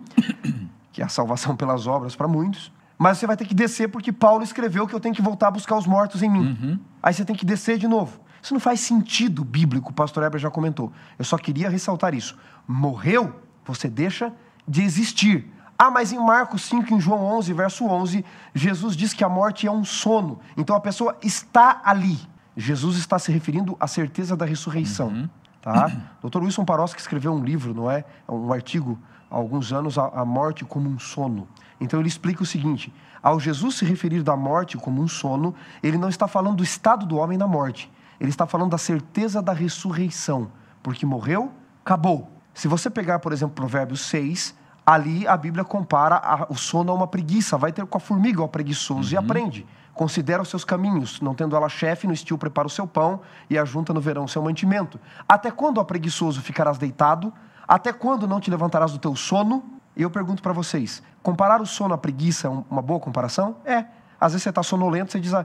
que 0.93 1.01
é 1.01 1.05
a 1.05 1.09
salvação 1.09 1.55
pelas 1.55 1.87
obras 1.87 2.17
para 2.17 2.27
muitos. 2.27 2.73
Mas 2.99 3.19
você 3.19 3.27
vai 3.27 3.37
ter 3.37 3.47
que 3.47 3.55
descer 3.55 3.89
porque 3.89 4.13
Paulo 4.13 4.43
escreveu 4.43 4.87
que 4.87 4.95
eu 4.95 5.01
tenho 5.01 5.15
que 5.15 5.23
voltar 5.23 5.49
a 5.49 5.51
buscar 5.51 5.77
os 5.77 5.87
mortos 5.87 6.23
em 6.23 6.29
mim. 6.29 6.59
Uhum. 6.61 6.79
Aí 7.03 7.15
você 7.15 7.25
tem 7.25 7.35
que 7.35 7.47
descer 7.47 7.79
de 7.79 7.89
novo. 7.89 8.21
Isso 8.43 8.53
não 8.53 8.61
faz 8.61 8.81
sentido 8.81 9.45
bíblico, 9.45 9.91
o 9.91 9.93
pastor 9.93 10.23
Heber 10.23 10.41
já 10.41 10.51
comentou. 10.51 10.93
Eu 11.19 11.25
só 11.25 11.39
queria 11.39 11.69
ressaltar 11.69 12.15
isso. 12.15 12.39
Morreu, 12.67 13.41
você 13.65 13.89
deixa 13.89 14.33
de 14.67 14.83
existir. 14.83 15.51
Ah, 15.79 15.91
mas 15.91 16.13
em 16.13 16.19
Marcos 16.19 16.63
5, 16.65 16.93
em 16.93 17.01
João 17.01 17.23
11, 17.39 17.53
verso 17.55 17.87
11, 17.87 18.25
Jesus 18.55 18.95
diz 18.95 19.15
que 19.15 19.25
a 19.25 19.29
morte 19.29 19.67
é 19.67 19.73
um 19.73 19.83
sono. 19.83 20.39
Então 20.57 20.77
a 20.77 20.81
pessoa 20.81 21.17
está 21.23 21.81
ali. 21.83 22.19
Jesus 22.57 22.97
está 22.97 23.19
se 23.19 23.31
referindo 23.31 23.77
à 23.79 23.87
certeza 23.87 24.37
da 24.37 24.45
ressurreição. 24.45 25.09
Uhum. 25.09 25.29
Tá? 25.63 25.91
Dr. 26.23 26.43
Wilson 26.43 26.65
que 26.65 27.01
escreveu 27.01 27.33
um 27.33 27.43
livro, 27.43 27.75
não 27.75 27.91
é? 27.91 28.05
Um 28.29 28.53
artigo 28.53 28.99
há 29.31 29.37
alguns 29.37 29.73
anos, 29.73 29.99
A 29.99 30.25
Morte 30.25 30.65
como 30.65 30.89
um 30.89 30.99
Sono. 30.99 31.47
Então 31.81 31.99
ele 31.99 32.09
explica 32.09 32.43
o 32.43 32.47
seguinte: 32.47 32.93
ao 33.23 33.41
Jesus 33.41 33.77
se 33.77 33.85
referir 33.85 34.23
da 34.23 34.37
morte 34.37 34.77
como 34.77 35.03
um 35.03 35.09
sono, 35.09 35.55
ele 35.83 35.99
não 35.99 36.09
está 36.09 36.27
falando 36.29 36.57
do 36.57 36.65
estado 36.65 37.07
do 37.07 37.17
homem 37.17 37.39
na 37.39 37.47
morte. 37.47 37.91
Ele 38.21 38.31
está 38.31 38.47
falando 38.47 38.71
da 38.71 38.79
certeza 38.79 39.41
da 39.41 39.53
ressurreição. 39.53 40.51
Porque 40.83 41.07
morreu, 41.07 41.51
acabou. 41.85 42.31
Se 42.55 42.69
você 42.69 42.91
pegar, 42.91 43.19
por 43.19 43.33
exemplo, 43.33 43.55
Provérbios 43.55 44.03
6, 44.03 44.55
ali 44.85 45.27
a 45.27 45.37
Bíblia 45.37 45.65
compara 45.65 46.17
a, 46.17 46.47
o 46.51 46.55
sono 46.55 46.93
a 46.93 46.95
uma 46.95 47.07
preguiça. 47.07 47.57
Vai 47.57 47.73
ter 47.73 47.85
com 47.87 47.97
a 47.97 48.01
formiga, 48.01 48.43
o 48.43 48.49
preguiçoso, 48.49 49.15
uhum. 49.15 49.15
e 49.15 49.17
aprende. 49.17 49.67
Considera 50.01 50.41
os 50.41 50.49
seus 50.49 50.65
caminhos, 50.65 51.21
não 51.21 51.35
tendo 51.35 51.55
ela 51.55 51.69
chefe, 51.69 52.07
no 52.07 52.15
estio 52.15 52.39
prepara 52.39 52.67
o 52.67 52.71
seu 52.71 52.87
pão 52.87 53.21
e 53.51 53.59
ajunta 53.59 53.93
no 53.93 54.01
verão 54.01 54.25
o 54.25 54.29
seu 54.29 54.41
mantimento. 54.41 54.99
Até 55.29 55.51
quando, 55.51 55.77
ó 55.77 55.85
preguiçoso, 55.85 56.41
ficarás 56.41 56.79
deitado? 56.79 57.31
Até 57.69 57.93
quando 57.93 58.27
não 58.27 58.41
te 58.41 58.51
levantarás 58.51 58.93
do 58.93 58.99
teu 58.99 59.15
sono? 59.15 59.63
E 59.95 60.01
eu 60.01 60.09
pergunto 60.09 60.43
para 60.43 60.55
vocês, 60.55 61.03
comparar 61.23 61.61
o 61.61 61.67
sono 61.67 61.93
à 61.93 61.99
preguiça 61.99 62.47
é 62.49 62.51
uma 62.71 62.81
boa 62.81 62.99
comparação? 62.99 63.57
É. 63.63 63.85
Às 64.19 64.33
vezes 64.33 64.45
você 64.45 64.49
está 64.49 64.63
sonolento, 64.63 65.13
você 65.13 65.21
diz, 65.21 65.35
ah, 65.35 65.45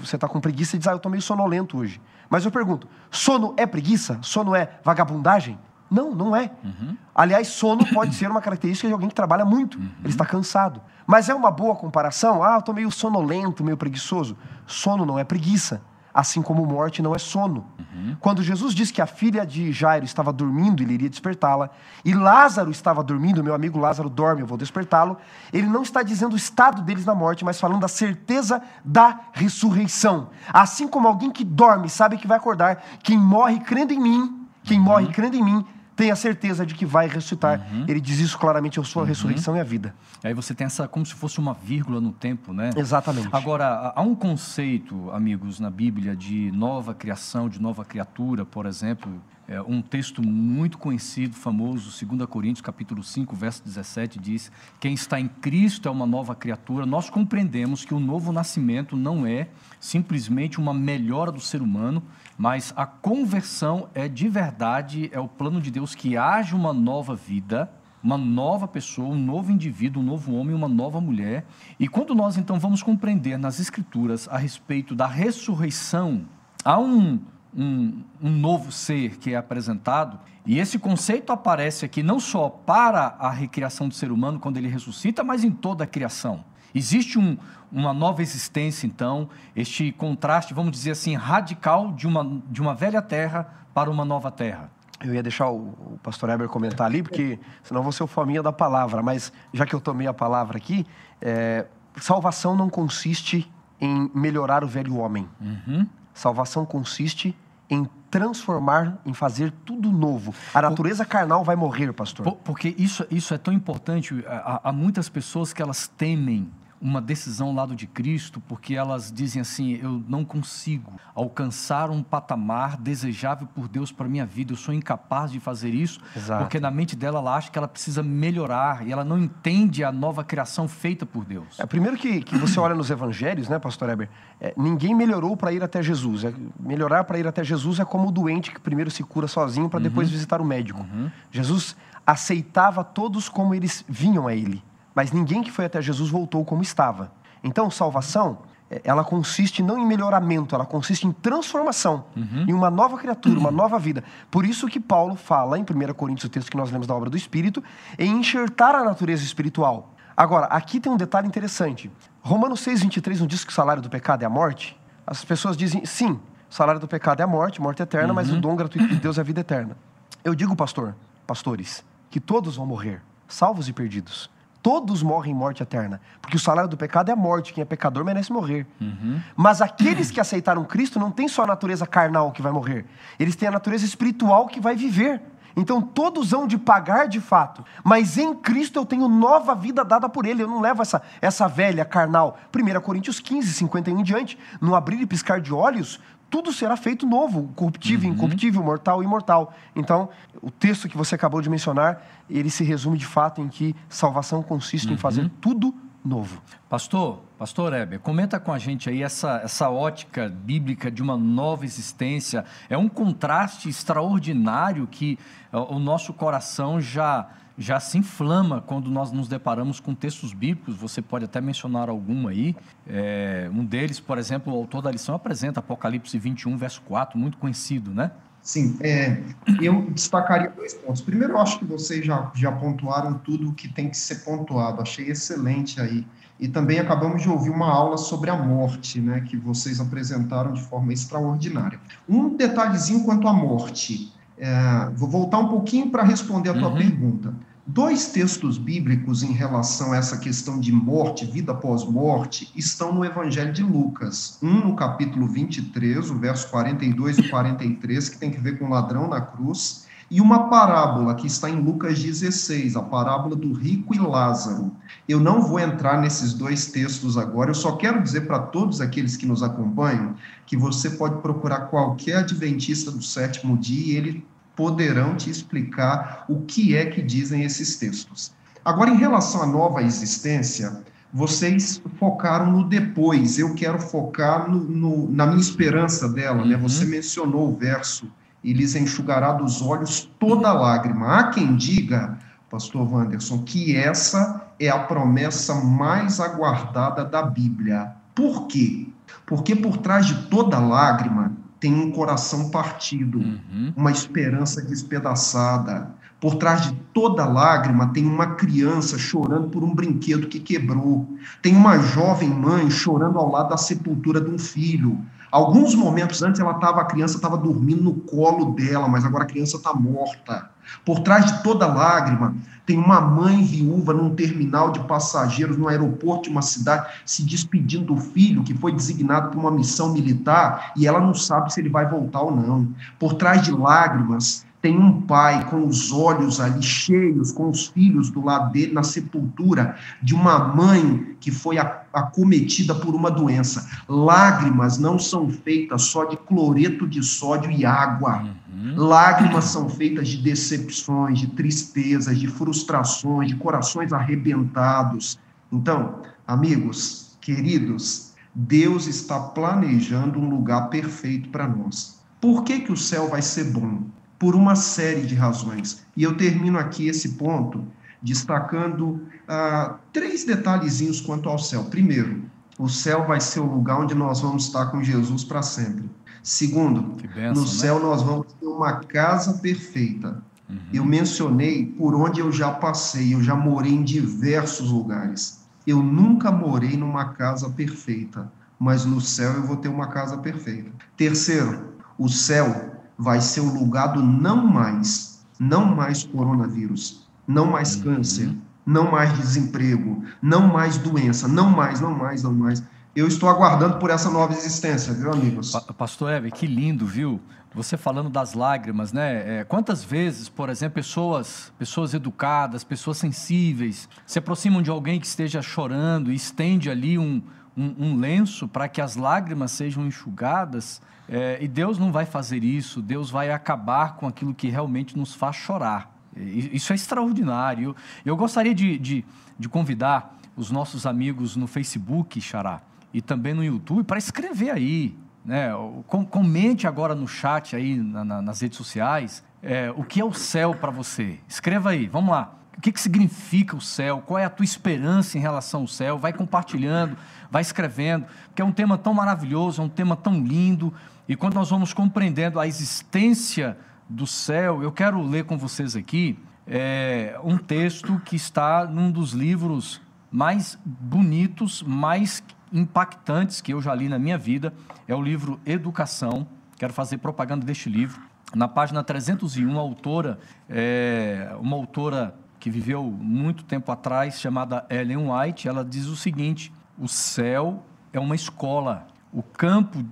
você 0.00 0.14
está 0.14 0.28
com 0.28 0.40
preguiça 0.40 0.76
e 0.76 0.78
diz, 0.78 0.86
ah, 0.86 0.92
eu 0.92 0.98
estou 0.98 1.10
meio 1.10 1.20
sonolento 1.20 1.76
hoje. 1.76 2.00
Mas 2.30 2.44
eu 2.44 2.52
pergunto, 2.52 2.86
sono 3.10 3.52
é 3.56 3.66
preguiça? 3.66 4.20
Sono 4.22 4.54
é 4.54 4.78
vagabundagem? 4.84 5.58
Não, 5.90 6.14
não 6.14 6.36
é. 6.36 6.50
Uhum. 6.62 6.96
Aliás, 7.14 7.48
sono 7.48 7.84
pode 7.92 8.14
ser 8.14 8.30
uma 8.30 8.40
característica 8.40 8.86
de 8.86 8.92
alguém 8.92 9.08
que 9.08 9.14
trabalha 9.14 9.44
muito. 9.44 9.78
Uhum. 9.78 9.88
Ele 10.00 10.08
está 10.08 10.24
cansado. 10.24 10.80
Mas 11.06 11.28
é 11.28 11.34
uma 11.34 11.50
boa 11.50 11.74
comparação? 11.74 12.42
Ah, 12.42 12.54
eu 12.54 12.58
estou 12.58 12.74
meio 12.74 12.90
sonolento, 12.90 13.64
meio 13.64 13.76
preguiçoso. 13.76 14.36
Sono 14.66 15.06
não 15.06 15.18
é 15.18 15.24
preguiça. 15.24 15.82
Assim 16.12 16.42
como 16.42 16.66
morte 16.66 17.00
não 17.00 17.14
é 17.14 17.18
sono. 17.18 17.64
Uhum. 17.78 18.16
Quando 18.18 18.42
Jesus 18.42 18.74
disse 18.74 18.92
que 18.92 19.00
a 19.00 19.06
filha 19.06 19.46
de 19.46 19.72
Jairo 19.72 20.04
estava 20.04 20.32
dormindo, 20.32 20.82
ele 20.82 20.94
iria 20.94 21.08
despertá-la, 21.08 21.70
e 22.04 22.12
Lázaro 22.12 22.70
estava 22.70 23.04
dormindo, 23.04 23.44
meu 23.44 23.54
amigo 23.54 23.78
Lázaro 23.78 24.08
dorme, 24.08 24.40
eu 24.40 24.46
vou 24.46 24.58
despertá-lo, 24.58 25.16
ele 25.52 25.68
não 25.68 25.82
está 25.82 26.02
dizendo 26.02 26.32
o 26.32 26.36
estado 26.36 26.82
deles 26.82 27.04
na 27.04 27.14
morte, 27.14 27.44
mas 27.44 27.60
falando 27.60 27.80
da 27.80 27.88
certeza 27.88 28.60
da 28.84 29.20
ressurreição. 29.32 30.30
Assim 30.52 30.88
como 30.88 31.06
alguém 31.06 31.30
que 31.30 31.44
dorme 31.44 31.88
sabe 31.88 32.16
que 32.16 32.26
vai 32.26 32.38
acordar, 32.38 32.82
quem 33.02 33.16
morre 33.16 33.60
crendo 33.60 33.92
em 33.92 34.00
mim, 34.00 34.48
quem 34.64 34.80
morre 34.80 35.06
uhum. 35.06 35.12
crendo 35.12 35.36
em 35.36 35.44
mim, 35.44 35.64
tenha 35.98 36.14
certeza 36.14 36.64
de 36.64 36.74
que 36.76 36.86
vai 36.86 37.08
ressuscitar. 37.08 37.66
Uhum. 37.72 37.84
Ele 37.88 38.00
diz 38.00 38.20
isso 38.20 38.38
claramente, 38.38 38.78
eu 38.78 38.84
sou 38.84 39.00
a 39.00 39.02
uhum. 39.02 39.08
ressurreição 39.08 39.56
e 39.56 39.60
a 39.60 39.64
vida. 39.64 39.92
Aí 40.22 40.32
você 40.32 40.54
tem 40.54 40.64
essa 40.64 40.86
como 40.86 41.04
se 41.04 41.12
fosse 41.12 41.40
uma 41.40 41.52
vírgula 41.52 42.00
no 42.00 42.12
tempo, 42.12 42.52
né? 42.52 42.70
Exatamente. 42.76 43.28
Agora, 43.32 43.92
há 43.96 44.00
um 44.00 44.14
conceito, 44.14 45.10
amigos, 45.10 45.58
na 45.58 45.68
Bíblia 45.68 46.14
de 46.14 46.52
nova 46.52 46.94
criação, 46.94 47.48
de 47.48 47.60
nova 47.60 47.84
criatura, 47.84 48.44
por 48.44 48.64
exemplo, 48.64 49.20
é 49.48 49.60
um 49.60 49.82
texto 49.82 50.22
muito 50.22 50.78
conhecido, 50.78 51.34
famoso, 51.34 51.90
2 52.06 52.28
Coríntios, 52.28 52.60
capítulo 52.60 53.02
5, 53.02 53.34
verso 53.34 53.64
17, 53.64 54.20
diz: 54.20 54.52
Quem 54.78 54.94
está 54.94 55.18
em 55.18 55.26
Cristo 55.26 55.88
é 55.88 55.90
uma 55.90 56.06
nova 56.06 56.34
criatura. 56.34 56.86
Nós 56.86 57.10
compreendemos 57.10 57.84
que 57.84 57.92
o 57.94 57.98
novo 57.98 58.30
nascimento 58.30 58.94
não 58.94 59.26
é 59.26 59.48
simplesmente 59.80 60.58
uma 60.58 60.72
melhora 60.72 61.32
do 61.32 61.40
ser 61.40 61.60
humano, 61.60 62.02
mas 62.38 62.72
a 62.76 62.86
conversão 62.86 63.88
é 63.92 64.06
de 64.06 64.28
verdade, 64.28 65.10
é 65.12 65.18
o 65.18 65.26
plano 65.26 65.60
de 65.60 65.72
Deus 65.72 65.92
que 65.96 66.16
haja 66.16 66.54
uma 66.54 66.72
nova 66.72 67.16
vida, 67.16 67.68
uma 68.00 68.16
nova 68.16 68.68
pessoa, 68.68 69.08
um 69.08 69.18
novo 69.18 69.50
indivíduo, 69.50 70.00
um 70.00 70.06
novo 70.06 70.32
homem, 70.36 70.54
uma 70.54 70.68
nova 70.68 71.00
mulher. 71.00 71.44
E 71.80 71.88
quando 71.88 72.14
nós 72.14 72.36
então 72.36 72.56
vamos 72.60 72.80
compreender 72.80 73.36
nas 73.36 73.58
Escrituras 73.58 74.28
a 74.28 74.38
respeito 74.38 74.94
da 74.94 75.08
ressurreição, 75.08 76.26
há 76.64 76.78
um, 76.78 77.18
um, 77.52 78.04
um 78.22 78.30
novo 78.30 78.70
ser 78.70 79.18
que 79.18 79.32
é 79.32 79.36
apresentado, 79.36 80.20
e 80.46 80.60
esse 80.60 80.78
conceito 80.78 81.32
aparece 81.32 81.84
aqui 81.84 82.04
não 82.04 82.20
só 82.20 82.48
para 82.48 83.16
a 83.18 83.30
recriação 83.30 83.88
do 83.88 83.94
ser 83.94 84.12
humano 84.12 84.38
quando 84.38 84.58
ele 84.58 84.68
ressuscita, 84.68 85.24
mas 85.24 85.42
em 85.42 85.50
toda 85.50 85.82
a 85.82 85.86
criação. 85.88 86.44
Existe 86.74 87.18
um, 87.18 87.36
uma 87.70 87.92
nova 87.92 88.22
existência, 88.22 88.86
então, 88.86 89.28
este 89.54 89.92
contraste, 89.92 90.54
vamos 90.54 90.72
dizer 90.72 90.92
assim, 90.92 91.14
radical 91.14 91.92
de 91.92 92.06
uma, 92.06 92.40
de 92.48 92.60
uma 92.60 92.74
velha 92.74 93.02
terra 93.02 93.66
para 93.74 93.90
uma 93.90 94.04
nova 94.04 94.30
terra. 94.30 94.70
Eu 95.00 95.14
ia 95.14 95.22
deixar 95.22 95.48
o, 95.48 95.56
o 95.56 96.00
pastor 96.02 96.28
Heber 96.30 96.48
comentar 96.48 96.86
ali, 96.86 97.02
porque 97.02 97.38
senão 97.62 97.82
vou 97.82 97.92
ser 97.92 98.02
o 98.02 98.06
fominha 98.06 98.42
da 98.42 98.52
palavra, 98.52 99.02
mas 99.02 99.32
já 99.52 99.64
que 99.64 99.74
eu 99.74 99.80
tomei 99.80 100.06
a 100.06 100.14
palavra 100.14 100.56
aqui, 100.56 100.84
é, 101.20 101.66
salvação 101.96 102.56
não 102.56 102.68
consiste 102.68 103.50
em 103.80 104.10
melhorar 104.14 104.64
o 104.64 104.66
velho 104.66 104.96
homem. 104.96 105.28
Uhum. 105.40 105.86
Salvação 106.12 106.66
consiste 106.66 107.36
em 107.70 107.88
transformar, 108.10 108.98
em 109.04 109.12
fazer 109.12 109.52
tudo 109.64 109.90
novo. 109.90 110.34
A 110.54 110.62
natureza 110.62 111.04
carnal 111.04 111.44
vai 111.44 111.56
morrer, 111.56 111.92
pastor. 111.92 112.32
Porque 112.44 112.74
isso, 112.78 113.06
isso 113.10 113.34
é 113.34 113.38
tão 113.38 113.52
importante. 113.52 114.24
Há, 114.26 114.68
há 114.70 114.72
muitas 114.72 115.08
pessoas 115.08 115.52
que 115.52 115.60
elas 115.60 115.88
temem 115.88 116.50
uma 116.80 117.00
decisão 117.00 117.48
ao 117.48 117.54
lado 117.54 117.74
de 117.74 117.86
Cristo, 117.86 118.40
porque 118.46 118.74
elas 118.74 119.12
dizem 119.12 119.40
assim: 119.40 119.72
eu 119.82 120.02
não 120.08 120.24
consigo 120.24 120.92
alcançar 121.14 121.90
um 121.90 122.02
patamar 122.02 122.76
desejável 122.76 123.46
por 123.54 123.68
Deus 123.68 123.90
para 123.90 124.08
minha 124.08 124.24
vida, 124.24 124.52
eu 124.52 124.56
sou 124.56 124.72
incapaz 124.72 125.30
de 125.30 125.40
fazer 125.40 125.74
isso, 125.74 126.00
Exato. 126.16 126.42
porque 126.42 126.60
na 126.60 126.70
mente 126.70 126.94
dela 126.94 127.18
ela 127.18 127.36
acha 127.36 127.50
que 127.50 127.58
ela 127.58 127.68
precisa 127.68 128.02
melhorar 128.02 128.86
e 128.86 128.92
ela 128.92 129.04
não 129.04 129.18
entende 129.18 129.82
a 129.82 129.90
nova 129.90 130.22
criação 130.22 130.68
feita 130.68 131.04
por 131.04 131.24
Deus. 131.24 131.58
É, 131.58 131.66
primeiro 131.66 131.96
que, 131.96 132.20
que 132.22 132.36
você 132.36 132.58
olha 132.60 132.74
nos 132.74 132.90
evangelhos, 132.90 133.48
né, 133.48 133.58
pastor 133.58 133.88
Eber? 133.90 134.08
É, 134.40 134.54
ninguém 134.56 134.94
melhorou 134.94 135.36
para 135.36 135.52
ir 135.52 135.62
até 135.62 135.82
Jesus. 135.82 136.24
É, 136.24 136.32
melhorar 136.58 137.04
para 137.04 137.18
ir 137.18 137.26
até 137.26 137.42
Jesus 137.42 137.80
é 137.80 137.84
como 137.84 138.08
o 138.08 138.12
doente 138.12 138.52
que 138.52 138.60
primeiro 138.60 138.90
se 138.90 139.02
cura 139.02 139.26
sozinho 139.26 139.68
para 139.68 139.80
depois 139.80 140.08
uhum. 140.08 140.14
visitar 140.14 140.40
o 140.40 140.44
médico. 140.44 140.80
Uhum. 140.80 141.10
Jesus 141.30 141.76
aceitava 142.06 142.82
todos 142.82 143.28
como 143.28 143.54
eles 143.54 143.84
vinham 143.88 144.26
a 144.26 144.34
ele. 144.34 144.62
Mas 144.98 145.12
ninguém 145.12 145.44
que 145.44 145.52
foi 145.52 145.64
até 145.64 145.80
Jesus 145.80 146.10
voltou 146.10 146.44
como 146.44 146.60
estava. 146.60 147.12
Então, 147.44 147.70
salvação, 147.70 148.38
é, 148.68 148.80
ela 148.82 149.04
consiste 149.04 149.62
não 149.62 149.78
em 149.78 149.86
melhoramento, 149.86 150.56
ela 150.56 150.66
consiste 150.66 151.06
em 151.06 151.12
transformação, 151.12 152.06
uhum. 152.16 152.46
em 152.48 152.52
uma 152.52 152.68
nova 152.68 152.98
criatura, 152.98 153.38
uma 153.38 153.52
nova 153.52 153.78
vida. 153.78 154.02
Por 154.28 154.44
isso 154.44 154.66
que 154.66 154.80
Paulo 154.80 155.14
fala 155.14 155.56
em 155.56 155.62
1 155.62 155.94
Coríntios, 155.94 156.24
o 156.24 156.28
texto 156.28 156.50
que 156.50 156.56
nós 156.56 156.72
lemos 156.72 156.84
da 156.88 156.96
obra 156.96 157.08
do 157.08 157.16
Espírito, 157.16 157.62
em 157.96 158.10
enxertar 158.10 158.74
a 158.74 158.82
natureza 158.82 159.22
espiritual. 159.22 159.94
Agora, 160.16 160.46
aqui 160.46 160.80
tem 160.80 160.90
um 160.90 160.96
detalhe 160.96 161.28
interessante. 161.28 161.88
Romanos 162.20 162.58
6, 162.58 162.82
23 162.82 163.20
não 163.20 163.28
diz 163.28 163.44
que 163.44 163.52
o 163.52 163.54
salário 163.54 163.80
do 163.80 163.88
pecado 163.88 164.24
é 164.24 164.26
a 164.26 164.28
morte? 164.28 164.76
As 165.06 165.24
pessoas 165.24 165.56
dizem, 165.56 165.86
sim, 165.86 166.18
o 166.50 166.52
salário 166.52 166.80
do 166.80 166.88
pecado 166.88 167.20
é 167.20 167.22
a 167.22 167.28
morte, 167.28 167.62
morte 167.62 167.80
eterna, 167.80 168.08
uhum. 168.08 168.14
mas 168.16 168.30
o 168.30 168.34
uhum. 168.34 168.40
dom 168.40 168.56
gratuito 168.56 168.88
de 168.88 168.96
Deus 168.96 169.16
é 169.16 169.20
a 169.20 169.24
vida 169.24 169.42
eterna. 169.42 169.76
Eu 170.24 170.34
digo, 170.34 170.56
pastor, 170.56 170.96
pastores, 171.24 171.84
que 172.10 172.18
todos 172.18 172.56
vão 172.56 172.66
morrer, 172.66 173.00
salvos 173.28 173.68
e 173.68 173.72
perdidos. 173.72 174.28
Todos 174.62 175.02
morrem 175.02 175.34
morte 175.34 175.62
eterna. 175.62 176.00
Porque 176.20 176.36
o 176.36 176.40
salário 176.40 176.68
do 176.68 176.76
pecado 176.76 177.08
é 177.10 177.12
a 177.12 177.16
morte. 177.16 177.52
Quem 177.52 177.62
é 177.62 177.64
pecador 177.64 178.04
merece 178.04 178.32
morrer. 178.32 178.66
Uhum. 178.80 179.20
Mas 179.36 179.62
aqueles 179.62 180.10
que 180.10 180.20
aceitaram 180.20 180.64
Cristo 180.64 180.98
não 180.98 181.10
têm 181.10 181.28
só 181.28 181.44
a 181.44 181.46
natureza 181.46 181.86
carnal 181.86 182.32
que 182.32 182.42
vai 182.42 182.52
morrer. 182.52 182.84
Eles 183.18 183.36
têm 183.36 183.48
a 183.48 183.52
natureza 183.52 183.84
espiritual 183.84 184.46
que 184.46 184.60
vai 184.60 184.74
viver. 184.74 185.20
Então 185.56 185.82
todos 185.82 186.32
hão 186.32 186.46
de 186.46 186.56
pagar 186.56 187.08
de 187.08 187.20
fato. 187.20 187.64
Mas 187.82 188.16
em 188.16 188.32
Cristo 188.34 188.78
eu 188.78 188.86
tenho 188.86 189.08
nova 189.08 189.54
vida 189.54 189.84
dada 189.84 190.08
por 190.08 190.24
Ele. 190.24 190.42
Eu 190.42 190.48
não 190.48 190.60
levo 190.60 190.82
essa, 190.82 191.02
essa 191.20 191.48
velha 191.48 191.84
carnal. 191.84 192.38
1 192.54 192.80
Coríntios 192.80 193.18
15, 193.18 193.52
51 193.54 193.98
em 193.98 194.02
diante. 194.02 194.38
No 194.60 194.74
abrir 194.74 195.00
e 195.00 195.06
piscar 195.06 195.40
de 195.40 195.52
olhos, 195.52 196.00
tudo 196.30 196.52
será 196.52 196.76
feito 196.76 197.06
novo, 197.06 197.50
corruptível, 197.54 198.08
uhum. 198.08 198.14
incorruptível, 198.14 198.62
mortal 198.62 199.02
e 199.02 199.06
imortal. 199.06 199.54
Então, 199.74 200.08
o 200.42 200.50
texto 200.50 200.88
que 200.88 200.96
você 200.96 201.14
acabou 201.14 201.40
de 201.40 201.48
mencionar, 201.48 202.02
ele 202.28 202.50
se 202.50 202.64
resume 202.64 202.98
de 202.98 203.06
fato 203.06 203.40
em 203.40 203.48
que 203.48 203.74
salvação 203.88 204.42
consiste 204.42 204.88
uhum. 204.88 204.94
em 204.94 204.96
fazer 204.98 205.30
tudo 205.40 205.74
novo. 206.04 206.42
Pastor, 206.68 207.20
pastor 207.38 207.72
Heber, 207.72 208.00
comenta 208.00 208.38
com 208.38 208.52
a 208.52 208.58
gente 208.58 208.88
aí 208.88 209.02
essa, 209.02 209.40
essa 209.42 209.68
ótica 209.70 210.28
bíblica 210.28 210.90
de 210.90 211.02
uma 211.02 211.16
nova 211.16 211.64
existência. 211.64 212.44
É 212.68 212.76
um 212.76 212.88
contraste 212.88 213.68
extraordinário 213.68 214.86
que 214.86 215.18
o 215.52 215.78
nosso 215.78 216.12
coração 216.12 216.80
já 216.80 217.28
já 217.58 217.80
se 217.80 217.98
inflama 217.98 218.60
quando 218.60 218.88
nós 218.88 219.10
nos 219.10 219.26
deparamos 219.26 219.80
com 219.80 219.92
textos 219.92 220.32
bíblicos. 220.32 220.76
Você 220.76 221.02
pode 221.02 221.24
até 221.24 221.40
mencionar 221.40 221.88
algum 221.88 222.28
aí. 222.28 222.54
É, 222.86 223.50
um 223.52 223.64
deles, 223.64 223.98
por 223.98 224.16
exemplo, 224.16 224.52
o 224.54 224.56
autor 224.56 224.80
da 224.80 224.90
lição 224.90 225.14
apresenta 225.14 225.58
Apocalipse 225.58 226.16
21, 226.16 226.56
verso 226.56 226.80
4, 226.82 227.18
muito 227.18 227.36
conhecido, 227.36 227.90
né? 227.92 228.12
Sim, 228.40 228.78
é, 228.80 229.20
eu 229.60 229.90
destacaria 229.90 230.50
dois 230.50 230.72
pontos. 230.72 231.02
Primeiro, 231.02 231.34
eu 231.34 231.38
acho 231.38 231.58
que 231.58 231.64
vocês 231.64 232.06
já, 232.06 232.30
já 232.34 232.52
pontuaram 232.52 233.14
tudo 233.14 233.50
o 233.50 233.52
que 233.52 233.68
tem 233.68 233.90
que 233.90 233.96
ser 233.96 234.24
pontuado. 234.24 234.80
Achei 234.80 235.10
excelente 235.10 235.80
aí. 235.80 236.06
E 236.40 236.46
também 236.46 236.78
acabamos 236.78 237.20
de 237.22 237.28
ouvir 237.28 237.50
uma 237.50 237.68
aula 237.68 237.98
sobre 237.98 238.30
a 238.30 238.36
morte, 238.36 239.00
né, 239.00 239.20
que 239.22 239.36
vocês 239.36 239.80
apresentaram 239.80 240.52
de 240.52 240.62
forma 240.62 240.92
extraordinária. 240.92 241.80
Um 242.08 242.36
detalhezinho 242.36 243.04
quanto 243.04 243.26
à 243.26 243.32
morte. 243.32 244.12
É, 244.38 244.88
vou 244.94 245.08
voltar 245.10 245.38
um 245.38 245.48
pouquinho 245.48 245.90
para 245.90 246.04
responder 246.04 246.50
a 246.50 246.54
tua 246.54 246.68
uhum. 246.68 246.76
pergunta. 246.76 247.34
Dois 247.70 248.06
textos 248.06 248.56
bíblicos 248.56 249.22
em 249.22 249.32
relação 249.32 249.92
a 249.92 249.98
essa 249.98 250.16
questão 250.16 250.58
de 250.58 250.72
morte, 250.72 251.26
vida 251.26 251.52
após 251.52 251.84
morte, 251.84 252.50
estão 252.56 252.94
no 252.94 253.04
Evangelho 253.04 253.52
de 253.52 253.62
Lucas. 253.62 254.38
Um 254.42 254.54
no 254.54 254.74
capítulo 254.74 255.28
23, 255.28 256.10
o 256.10 256.18
verso 256.18 256.48
42 256.48 257.18
e 257.18 257.28
43, 257.28 258.08
que 258.08 258.16
tem 258.16 258.30
que 258.30 258.40
ver 258.40 258.58
com 258.58 258.64
o 258.64 258.70
ladrão 258.70 259.06
na 259.06 259.20
cruz, 259.20 259.86
e 260.10 260.18
uma 260.18 260.48
parábola 260.48 261.14
que 261.14 261.26
está 261.26 261.50
em 261.50 261.60
Lucas 261.60 262.02
16, 262.02 262.74
a 262.74 262.80
parábola 262.80 263.36
do 263.36 263.52
rico 263.52 263.94
e 263.94 263.98
Lázaro. 263.98 264.72
Eu 265.06 265.20
não 265.20 265.42
vou 265.42 265.60
entrar 265.60 266.00
nesses 266.00 266.32
dois 266.32 266.68
textos 266.68 267.18
agora, 267.18 267.50
eu 267.50 267.54
só 267.54 267.72
quero 267.72 268.02
dizer 268.02 268.22
para 268.22 268.38
todos 268.38 268.80
aqueles 268.80 269.14
que 269.14 269.26
nos 269.26 269.42
acompanham 269.42 270.14
que 270.46 270.56
você 270.56 270.88
pode 270.88 271.20
procurar 271.20 271.66
qualquer 271.66 272.20
adventista 272.20 272.90
do 272.90 273.02
sétimo 273.02 273.58
dia 273.58 273.92
e 273.92 273.96
ele 273.96 274.26
poderão 274.58 275.14
te 275.14 275.30
explicar 275.30 276.24
o 276.28 276.40
que 276.40 276.76
é 276.76 276.86
que 276.86 277.00
dizem 277.00 277.44
esses 277.44 277.76
textos. 277.76 278.32
Agora, 278.64 278.90
em 278.90 278.96
relação 278.96 279.40
à 279.40 279.46
nova 279.46 279.84
existência, 279.84 280.82
vocês 281.12 281.80
focaram 281.96 282.50
no 282.50 282.64
depois, 282.64 283.38
eu 283.38 283.54
quero 283.54 283.78
focar 283.78 284.50
no, 284.50 284.58
no, 284.64 285.12
na 285.12 285.26
minha 285.28 285.40
esperança 285.40 286.08
dela. 286.08 286.44
Né? 286.44 286.56
Uhum. 286.56 286.62
Você 286.62 286.84
mencionou 286.84 287.52
o 287.52 287.56
verso, 287.56 288.10
e 288.42 288.52
lhes 288.52 288.74
enxugará 288.74 289.30
dos 289.30 289.62
olhos 289.62 290.10
toda 290.18 290.52
lágrima. 290.52 291.18
Há 291.18 291.30
quem 291.30 291.54
diga, 291.54 292.18
pastor 292.50 292.92
Wanderson, 292.92 293.44
que 293.44 293.76
essa 293.76 294.48
é 294.58 294.68
a 294.68 294.78
promessa 294.80 295.54
mais 295.54 296.18
aguardada 296.18 297.04
da 297.04 297.22
Bíblia. 297.22 297.92
Por 298.12 298.48
quê? 298.48 298.88
Porque 299.24 299.54
por 299.54 299.76
trás 299.76 300.06
de 300.06 300.26
toda 300.26 300.58
lágrima 300.58 301.32
tem 301.60 301.74
um 301.74 301.90
coração 301.90 302.50
partido, 302.50 303.18
uhum. 303.18 303.72
uma 303.76 303.90
esperança 303.90 304.62
despedaçada. 304.62 305.90
Por 306.20 306.34
trás 306.34 306.62
de 306.62 306.74
toda 306.92 307.24
lágrima 307.24 307.92
tem 307.92 308.04
uma 308.04 308.34
criança 308.34 308.98
chorando 308.98 309.48
por 309.48 309.62
um 309.62 309.72
brinquedo 309.72 310.26
que 310.26 310.40
quebrou. 310.40 311.16
Tem 311.40 311.54
uma 311.54 311.78
jovem 311.78 312.28
mãe 312.28 312.68
chorando 312.70 313.18
ao 313.18 313.30
lado 313.30 313.50
da 313.50 313.56
sepultura 313.56 314.20
de 314.20 314.30
um 314.30 314.38
filho. 314.38 314.98
Alguns 315.30 315.74
momentos 315.74 316.22
antes 316.22 316.40
ela 316.40 316.54
tava, 316.54 316.80
a 316.80 316.84
criança 316.84 317.16
estava 317.16 317.36
dormindo 317.36 317.82
no 317.82 317.94
colo 317.94 318.52
dela, 318.54 318.88
mas 318.88 319.04
agora 319.04 319.24
a 319.24 319.26
criança 319.26 319.56
está 319.56 319.74
morta. 319.74 320.50
Por 320.84 321.00
trás 321.00 321.26
de 321.26 321.42
toda 321.42 321.66
lágrima 321.66 322.34
tem 322.64 322.78
uma 322.78 323.00
mãe 323.00 323.42
viúva 323.42 323.94
num 323.94 324.14
terminal 324.14 324.70
de 324.70 324.80
passageiros 324.80 325.56
no 325.56 325.68
aeroporto 325.68 326.24
de 326.24 326.30
uma 326.30 326.42
cidade 326.42 326.86
se 327.06 327.22
despedindo 327.24 327.94
do 327.94 327.96
filho 327.96 328.42
que 328.42 328.54
foi 328.54 328.72
designado 328.72 329.30
para 329.30 329.40
uma 329.40 329.50
missão 329.50 329.92
militar 329.92 330.72
e 330.76 330.86
ela 330.86 331.00
não 331.00 331.14
sabe 331.14 331.52
se 331.52 331.60
ele 331.60 331.70
vai 331.70 331.88
voltar 331.88 332.20
ou 332.20 332.34
não. 332.34 332.68
Por 332.98 333.14
trás 333.14 333.42
de 333.42 333.50
lágrimas 333.50 334.46
tem 334.60 334.76
um 334.76 335.02
pai 335.02 335.48
com 335.48 335.66
os 335.66 335.92
olhos 335.92 336.40
ali 336.40 336.62
cheios, 336.62 337.30
com 337.30 337.48
os 337.48 337.68
filhos 337.68 338.10
do 338.10 338.24
lado 338.24 338.52
dele 338.52 338.72
na 338.72 338.82
sepultura 338.82 339.76
de 340.02 340.14
uma 340.14 340.38
mãe 340.38 341.16
que 341.20 341.30
foi 341.30 341.58
acometida 341.58 342.74
por 342.74 342.94
uma 342.94 343.10
doença. 343.10 343.68
Lágrimas 343.88 344.76
não 344.76 344.98
são 344.98 345.30
feitas 345.30 345.82
só 345.82 346.04
de 346.04 346.16
cloreto 346.16 346.88
de 346.88 347.02
sódio 347.02 347.50
e 347.52 347.64
água. 347.64 348.26
Uhum. 348.52 348.74
Lágrimas 348.76 349.44
são 349.44 349.68
feitas 349.68 350.08
de 350.08 350.16
decepções, 350.16 351.20
de 351.20 351.28
tristezas, 351.28 352.18
de 352.18 352.26
frustrações, 352.26 353.28
de 353.28 353.36
corações 353.36 353.92
arrebentados. 353.92 355.18
Então, 355.52 356.02
amigos, 356.26 357.16
queridos, 357.20 358.12
Deus 358.34 358.86
está 358.86 359.20
planejando 359.20 360.18
um 360.18 360.28
lugar 360.28 360.68
perfeito 360.68 361.28
para 361.28 361.46
nós. 361.46 361.98
Por 362.20 362.42
que, 362.42 362.60
que 362.60 362.72
o 362.72 362.76
céu 362.76 363.08
vai 363.08 363.22
ser 363.22 363.52
bom? 363.52 363.82
Por 364.18 364.34
uma 364.34 364.56
série 364.56 365.02
de 365.02 365.14
razões. 365.14 365.84
E 365.96 366.02
eu 366.02 366.16
termino 366.16 366.58
aqui 366.58 366.88
esse 366.88 367.10
ponto 367.10 367.64
destacando 368.02 369.06
ah, 369.26 369.76
três 369.92 370.24
detalhezinhos 370.24 371.00
quanto 371.00 371.28
ao 371.28 371.38
céu. 371.38 371.64
Primeiro, 371.64 372.22
o 372.58 372.68
céu 372.68 373.06
vai 373.06 373.20
ser 373.20 373.40
o 373.40 373.46
lugar 373.46 373.80
onde 373.80 373.94
nós 373.94 374.20
vamos 374.20 374.46
estar 374.46 374.66
com 374.66 374.82
Jesus 374.82 375.24
para 375.24 375.42
sempre. 375.42 375.88
Segundo, 376.22 376.96
benção, 377.14 377.34
no 377.34 377.40
né? 377.40 377.46
céu 377.46 377.80
nós 377.80 378.02
vamos 378.02 378.26
ter 378.32 378.46
uma 378.46 378.80
casa 378.80 379.34
perfeita. 379.34 380.22
Uhum. 380.48 380.58
Eu 380.72 380.84
mencionei 380.84 381.66
por 381.66 381.94
onde 381.94 382.20
eu 382.20 382.32
já 382.32 382.50
passei, 382.50 383.14
eu 383.14 383.22
já 383.22 383.36
morei 383.36 383.72
em 383.72 383.84
diversos 383.84 384.70
lugares. 384.70 385.46
Eu 385.66 385.82
nunca 385.82 386.32
morei 386.32 386.76
numa 386.76 387.10
casa 387.10 387.50
perfeita, 387.50 388.30
mas 388.58 388.84
no 388.84 389.00
céu 389.00 389.32
eu 389.32 389.42
vou 389.42 389.56
ter 389.56 389.68
uma 389.68 389.88
casa 389.88 390.16
perfeita. 390.16 390.70
Terceiro, 390.96 391.74
o 391.98 392.08
céu 392.08 392.77
vai 392.98 393.20
ser 393.20 393.40
o 393.40 393.54
lugar 393.54 393.92
do 393.92 394.02
não 394.02 394.46
mais, 394.46 395.24
não 395.38 395.64
mais 395.64 396.02
coronavírus, 396.02 397.06
não 397.26 397.46
mais 397.46 397.76
uhum. 397.76 397.82
câncer, 397.82 398.34
não 398.66 398.90
mais 398.90 399.16
desemprego, 399.16 400.02
não 400.20 400.48
mais 400.48 400.76
doença, 400.76 401.28
não 401.28 401.48
mais, 401.48 401.80
não 401.80 401.96
mais, 401.96 402.22
não 402.22 402.34
mais 402.34 402.62
eu 402.98 403.06
estou 403.06 403.28
aguardando 403.28 403.78
por 403.78 403.90
essa 403.90 404.10
nova 404.10 404.32
existência, 404.32 404.92
viu, 404.92 405.12
amigos? 405.12 405.52
Pastor 405.76 406.10
Eve, 406.10 406.32
que 406.32 406.48
lindo, 406.48 406.84
viu? 406.84 407.20
Você 407.54 407.76
falando 407.76 408.10
das 408.10 408.34
lágrimas, 408.34 408.92
né? 408.92 409.38
É, 409.38 409.44
quantas 409.44 409.84
vezes, 409.84 410.28
por 410.28 410.50
exemplo, 410.50 410.74
pessoas, 410.74 411.52
pessoas 411.56 411.94
educadas, 411.94 412.64
pessoas 412.64 412.98
sensíveis, 412.98 413.88
se 414.04 414.18
aproximam 414.18 414.60
de 414.60 414.68
alguém 414.68 414.98
que 414.98 415.06
esteja 415.06 415.40
chorando 415.40 416.10
e 416.10 416.14
estende 416.16 416.68
ali 416.68 416.98
um, 416.98 417.22
um, 417.58 417.74
um 417.78 417.96
lenço 417.96 418.46
para 418.46 418.68
que 418.68 418.80
as 418.80 418.94
lágrimas 418.94 419.50
sejam 419.50 419.84
enxugadas, 419.86 420.80
é, 421.08 421.38
e 421.40 421.48
Deus 421.48 421.78
não 421.78 421.90
vai 421.90 422.06
fazer 422.06 422.44
isso, 422.44 422.80
Deus 422.80 423.10
vai 423.10 423.30
acabar 423.30 423.96
com 423.96 424.06
aquilo 424.06 424.32
que 424.34 424.48
realmente 424.48 424.96
nos 424.96 425.14
faz 425.14 425.36
chorar. 425.36 425.94
Isso 426.16 426.72
é 426.72 426.76
extraordinário. 426.76 427.76
Eu 428.04 428.16
gostaria 428.16 428.54
de, 428.54 428.78
de, 428.78 429.04
de 429.38 429.48
convidar 429.48 430.16
os 430.36 430.50
nossos 430.50 430.86
amigos 430.86 431.36
no 431.36 431.46
Facebook, 431.46 432.20
Xará, 432.20 432.60
e 432.92 433.00
também 433.00 433.34
no 433.34 433.44
YouTube, 433.44 433.84
para 433.84 433.98
escrever 433.98 434.50
aí, 434.50 434.96
né? 435.24 435.50
Comente 435.86 436.66
agora 436.66 436.94
no 436.94 437.06
chat 437.06 437.54
aí, 437.54 437.76
na, 437.76 438.04
na, 438.04 438.22
nas 438.22 438.40
redes 438.40 438.56
sociais, 438.56 439.22
é, 439.42 439.72
o 439.76 439.84
que 439.84 440.00
é 440.00 440.04
o 440.04 440.12
céu 440.12 440.54
para 440.54 440.70
você. 440.70 441.18
Escreva 441.28 441.70
aí, 441.70 441.86
vamos 441.86 442.10
lá. 442.10 442.34
O 442.56 442.60
que, 442.60 442.72
que 442.72 442.80
significa 442.80 443.54
o 443.54 443.60
céu? 443.60 444.02
Qual 444.04 444.18
é 444.18 444.24
a 444.24 444.30
tua 444.30 444.44
esperança 444.44 445.16
em 445.16 445.20
relação 445.20 445.60
ao 445.60 445.68
céu? 445.68 445.96
Vai 445.96 446.12
compartilhando, 446.12 446.96
vai 447.30 447.42
escrevendo, 447.42 448.06
porque 448.26 448.42
é 448.42 448.44
um 448.44 448.52
tema 448.52 448.78
tão 448.78 448.94
maravilhoso, 448.94 449.60
é 449.60 449.64
um 449.64 449.68
tema 449.68 449.96
tão 449.96 450.20
lindo. 450.22 450.72
E 451.08 451.16
quando 451.16 451.34
nós 451.34 451.50
vamos 451.50 451.72
compreendendo 451.72 452.38
a 452.38 452.46
existência 452.46 453.56
do 453.88 454.06
céu, 454.06 454.62
eu 454.62 454.72
quero 454.72 455.02
ler 455.02 455.24
com 455.24 455.38
vocês 455.38 455.76
aqui 455.76 456.18
é, 456.46 457.18
um 457.22 457.36
texto 457.36 458.00
que 458.04 458.16
está 458.16 458.64
num 458.64 458.90
dos 458.90 459.12
livros 459.12 459.80
mais 460.10 460.58
bonitos, 460.64 461.62
mais 461.62 462.22
impactantes 462.50 463.42
que 463.42 463.52
eu 463.52 463.60
já 463.60 463.74
li 463.74 463.88
na 463.88 463.98
minha 463.98 464.16
vida 464.16 464.54
é 464.86 464.94
o 464.94 465.02
livro 465.02 465.38
Educação. 465.44 466.26
Quero 466.56 466.72
fazer 466.72 466.98
propaganda 466.98 467.44
deste 467.44 467.68
livro. 467.68 468.00
Na 468.34 468.48
página 468.48 468.82
301, 468.82 469.56
a 469.56 469.60
autora, 469.60 470.18
é 470.48 471.30
uma 471.40 471.56
autora 471.56 472.14
que 472.40 472.50
viveu 472.50 472.84
muito 472.84 473.44
tempo 473.44 473.70
atrás, 473.70 474.20
chamada 474.20 474.66
Ellen 474.70 475.10
White, 475.10 475.48
ela 475.48 475.64
diz 475.64 475.86
o 475.86 475.96
seguinte: 475.96 476.52
o 476.78 476.86
céu 476.88 477.62
é 477.92 477.98
uma 477.98 478.14
escola, 478.14 478.86
o 479.12 479.22
campo 479.22 479.84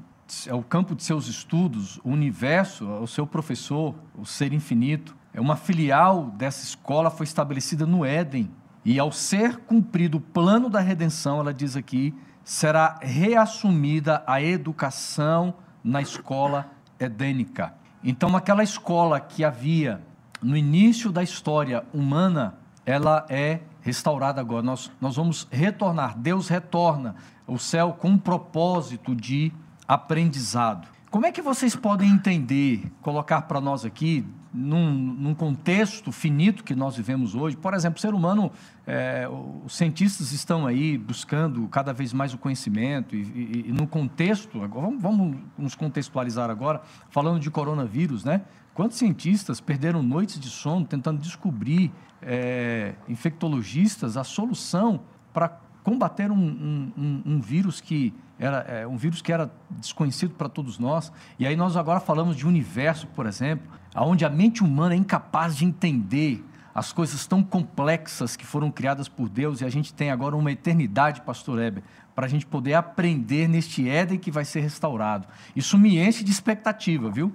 é 0.46 0.54
o 0.54 0.62
campo 0.62 0.94
de 0.94 1.04
seus 1.04 1.28
estudos, 1.28 2.00
o 2.02 2.10
universo, 2.10 2.84
é 2.84 3.00
o 3.00 3.06
seu 3.06 3.26
professor, 3.26 3.94
o 4.16 4.24
ser 4.24 4.52
infinito. 4.52 5.16
É 5.32 5.40
uma 5.40 5.54
filial 5.54 6.24
dessa 6.36 6.64
escola 6.64 7.10
foi 7.10 7.24
estabelecida 7.24 7.86
no 7.86 8.04
Éden. 8.04 8.50
E 8.84 8.98
ao 8.98 9.12
ser 9.12 9.58
cumprido 9.58 10.18
o 10.18 10.20
plano 10.20 10.68
da 10.68 10.80
redenção, 10.80 11.40
ela 11.40 11.54
diz 11.54 11.76
aqui, 11.76 12.14
será 12.42 12.98
reassumida 13.00 14.22
a 14.26 14.40
educação 14.40 15.54
na 15.82 16.00
escola 16.00 16.70
edênica. 16.98 17.74
Então, 18.02 18.36
aquela 18.36 18.62
escola 18.62 19.20
que 19.20 19.44
havia 19.44 20.02
no 20.42 20.56
início 20.56 21.10
da 21.10 21.22
história 21.22 21.84
humana, 21.92 22.54
ela 22.84 23.26
é 23.28 23.60
restaurada 23.86 24.40
agora. 24.40 24.62
Nós, 24.62 24.90
nós 25.00 25.14
vamos 25.14 25.46
retornar, 25.50 26.18
Deus 26.18 26.48
retorna 26.48 27.14
o 27.46 27.56
céu 27.56 27.92
com 27.92 28.08
um 28.08 28.18
propósito 28.18 29.14
de 29.14 29.52
aprendizado. 29.86 30.88
Como 31.08 31.24
é 31.24 31.30
que 31.30 31.40
vocês 31.40 31.76
podem 31.76 32.10
entender, 32.10 32.92
colocar 33.00 33.42
para 33.42 33.60
nós 33.60 33.84
aqui, 33.84 34.26
num, 34.52 34.90
num, 34.92 35.34
contexto 35.34 36.10
finito 36.10 36.64
que 36.64 36.74
nós 36.74 36.96
vivemos 36.96 37.34
hoje, 37.34 37.56
por 37.56 37.74
exemplo, 37.74 37.98
o 37.98 38.00
ser 38.00 38.12
humano, 38.12 38.50
é, 38.86 39.28
os 39.64 39.76
cientistas 39.76 40.32
estão 40.32 40.66
aí 40.66 40.98
buscando 40.98 41.68
cada 41.68 41.92
vez 41.92 42.12
mais 42.12 42.34
o 42.34 42.38
conhecimento 42.38 43.14
e, 43.14 43.20
e, 43.20 43.64
e 43.68 43.72
no 43.72 43.86
contexto, 43.86 44.58
vamos, 44.58 45.00
vamos, 45.00 45.36
nos 45.56 45.74
contextualizar 45.74 46.50
agora, 46.50 46.82
falando 47.10 47.38
de 47.38 47.50
coronavírus, 47.50 48.24
né? 48.24 48.42
Quantos 48.74 48.98
cientistas 48.98 49.58
perderam 49.58 50.02
noites 50.02 50.38
de 50.38 50.50
sono 50.50 50.84
tentando 50.84 51.18
descobrir, 51.18 51.90
é, 52.26 52.94
infectologistas, 53.08 54.16
a 54.16 54.24
solução 54.24 55.00
para 55.32 55.48
combater 55.84 56.32
um, 56.32 56.36
um, 56.36 56.92
um, 56.98 57.22
um 57.24 57.40
vírus 57.40 57.80
que 57.80 58.12
era 58.38 58.58
é, 58.68 58.86
um 58.86 58.96
vírus 58.96 59.22
que 59.22 59.32
era 59.32 59.50
desconhecido 59.70 60.34
para 60.34 60.48
todos 60.48 60.78
nós. 60.78 61.12
E 61.38 61.46
aí 61.46 61.56
nós 61.56 61.76
agora 61.76 62.00
falamos 62.00 62.36
de 62.36 62.46
universo, 62.46 63.06
por 63.06 63.24
exemplo, 63.24 63.66
onde 63.94 64.24
a 64.24 64.28
mente 64.28 64.64
humana 64.64 64.94
é 64.94 64.96
incapaz 64.98 65.56
de 65.56 65.64
entender 65.64 66.44
as 66.74 66.92
coisas 66.92 67.26
tão 67.26 67.42
complexas 67.42 68.36
que 68.36 68.44
foram 68.44 68.70
criadas 68.70 69.08
por 69.08 69.30
Deus 69.30 69.62
e 69.62 69.64
a 69.64 69.70
gente 69.70 69.94
tem 69.94 70.10
agora 70.10 70.36
uma 70.36 70.52
eternidade, 70.52 71.22
pastor 71.22 71.58
Heber, 71.62 71.82
para 72.14 72.26
a 72.26 72.28
gente 72.28 72.44
poder 72.44 72.74
aprender 72.74 73.48
neste 73.48 73.88
Éden 73.88 74.18
que 74.18 74.30
vai 74.30 74.44
ser 74.44 74.60
restaurado. 74.60 75.26
Isso 75.54 75.78
me 75.78 75.98
enche 75.98 76.22
de 76.22 76.30
expectativa, 76.30 77.08
viu? 77.10 77.32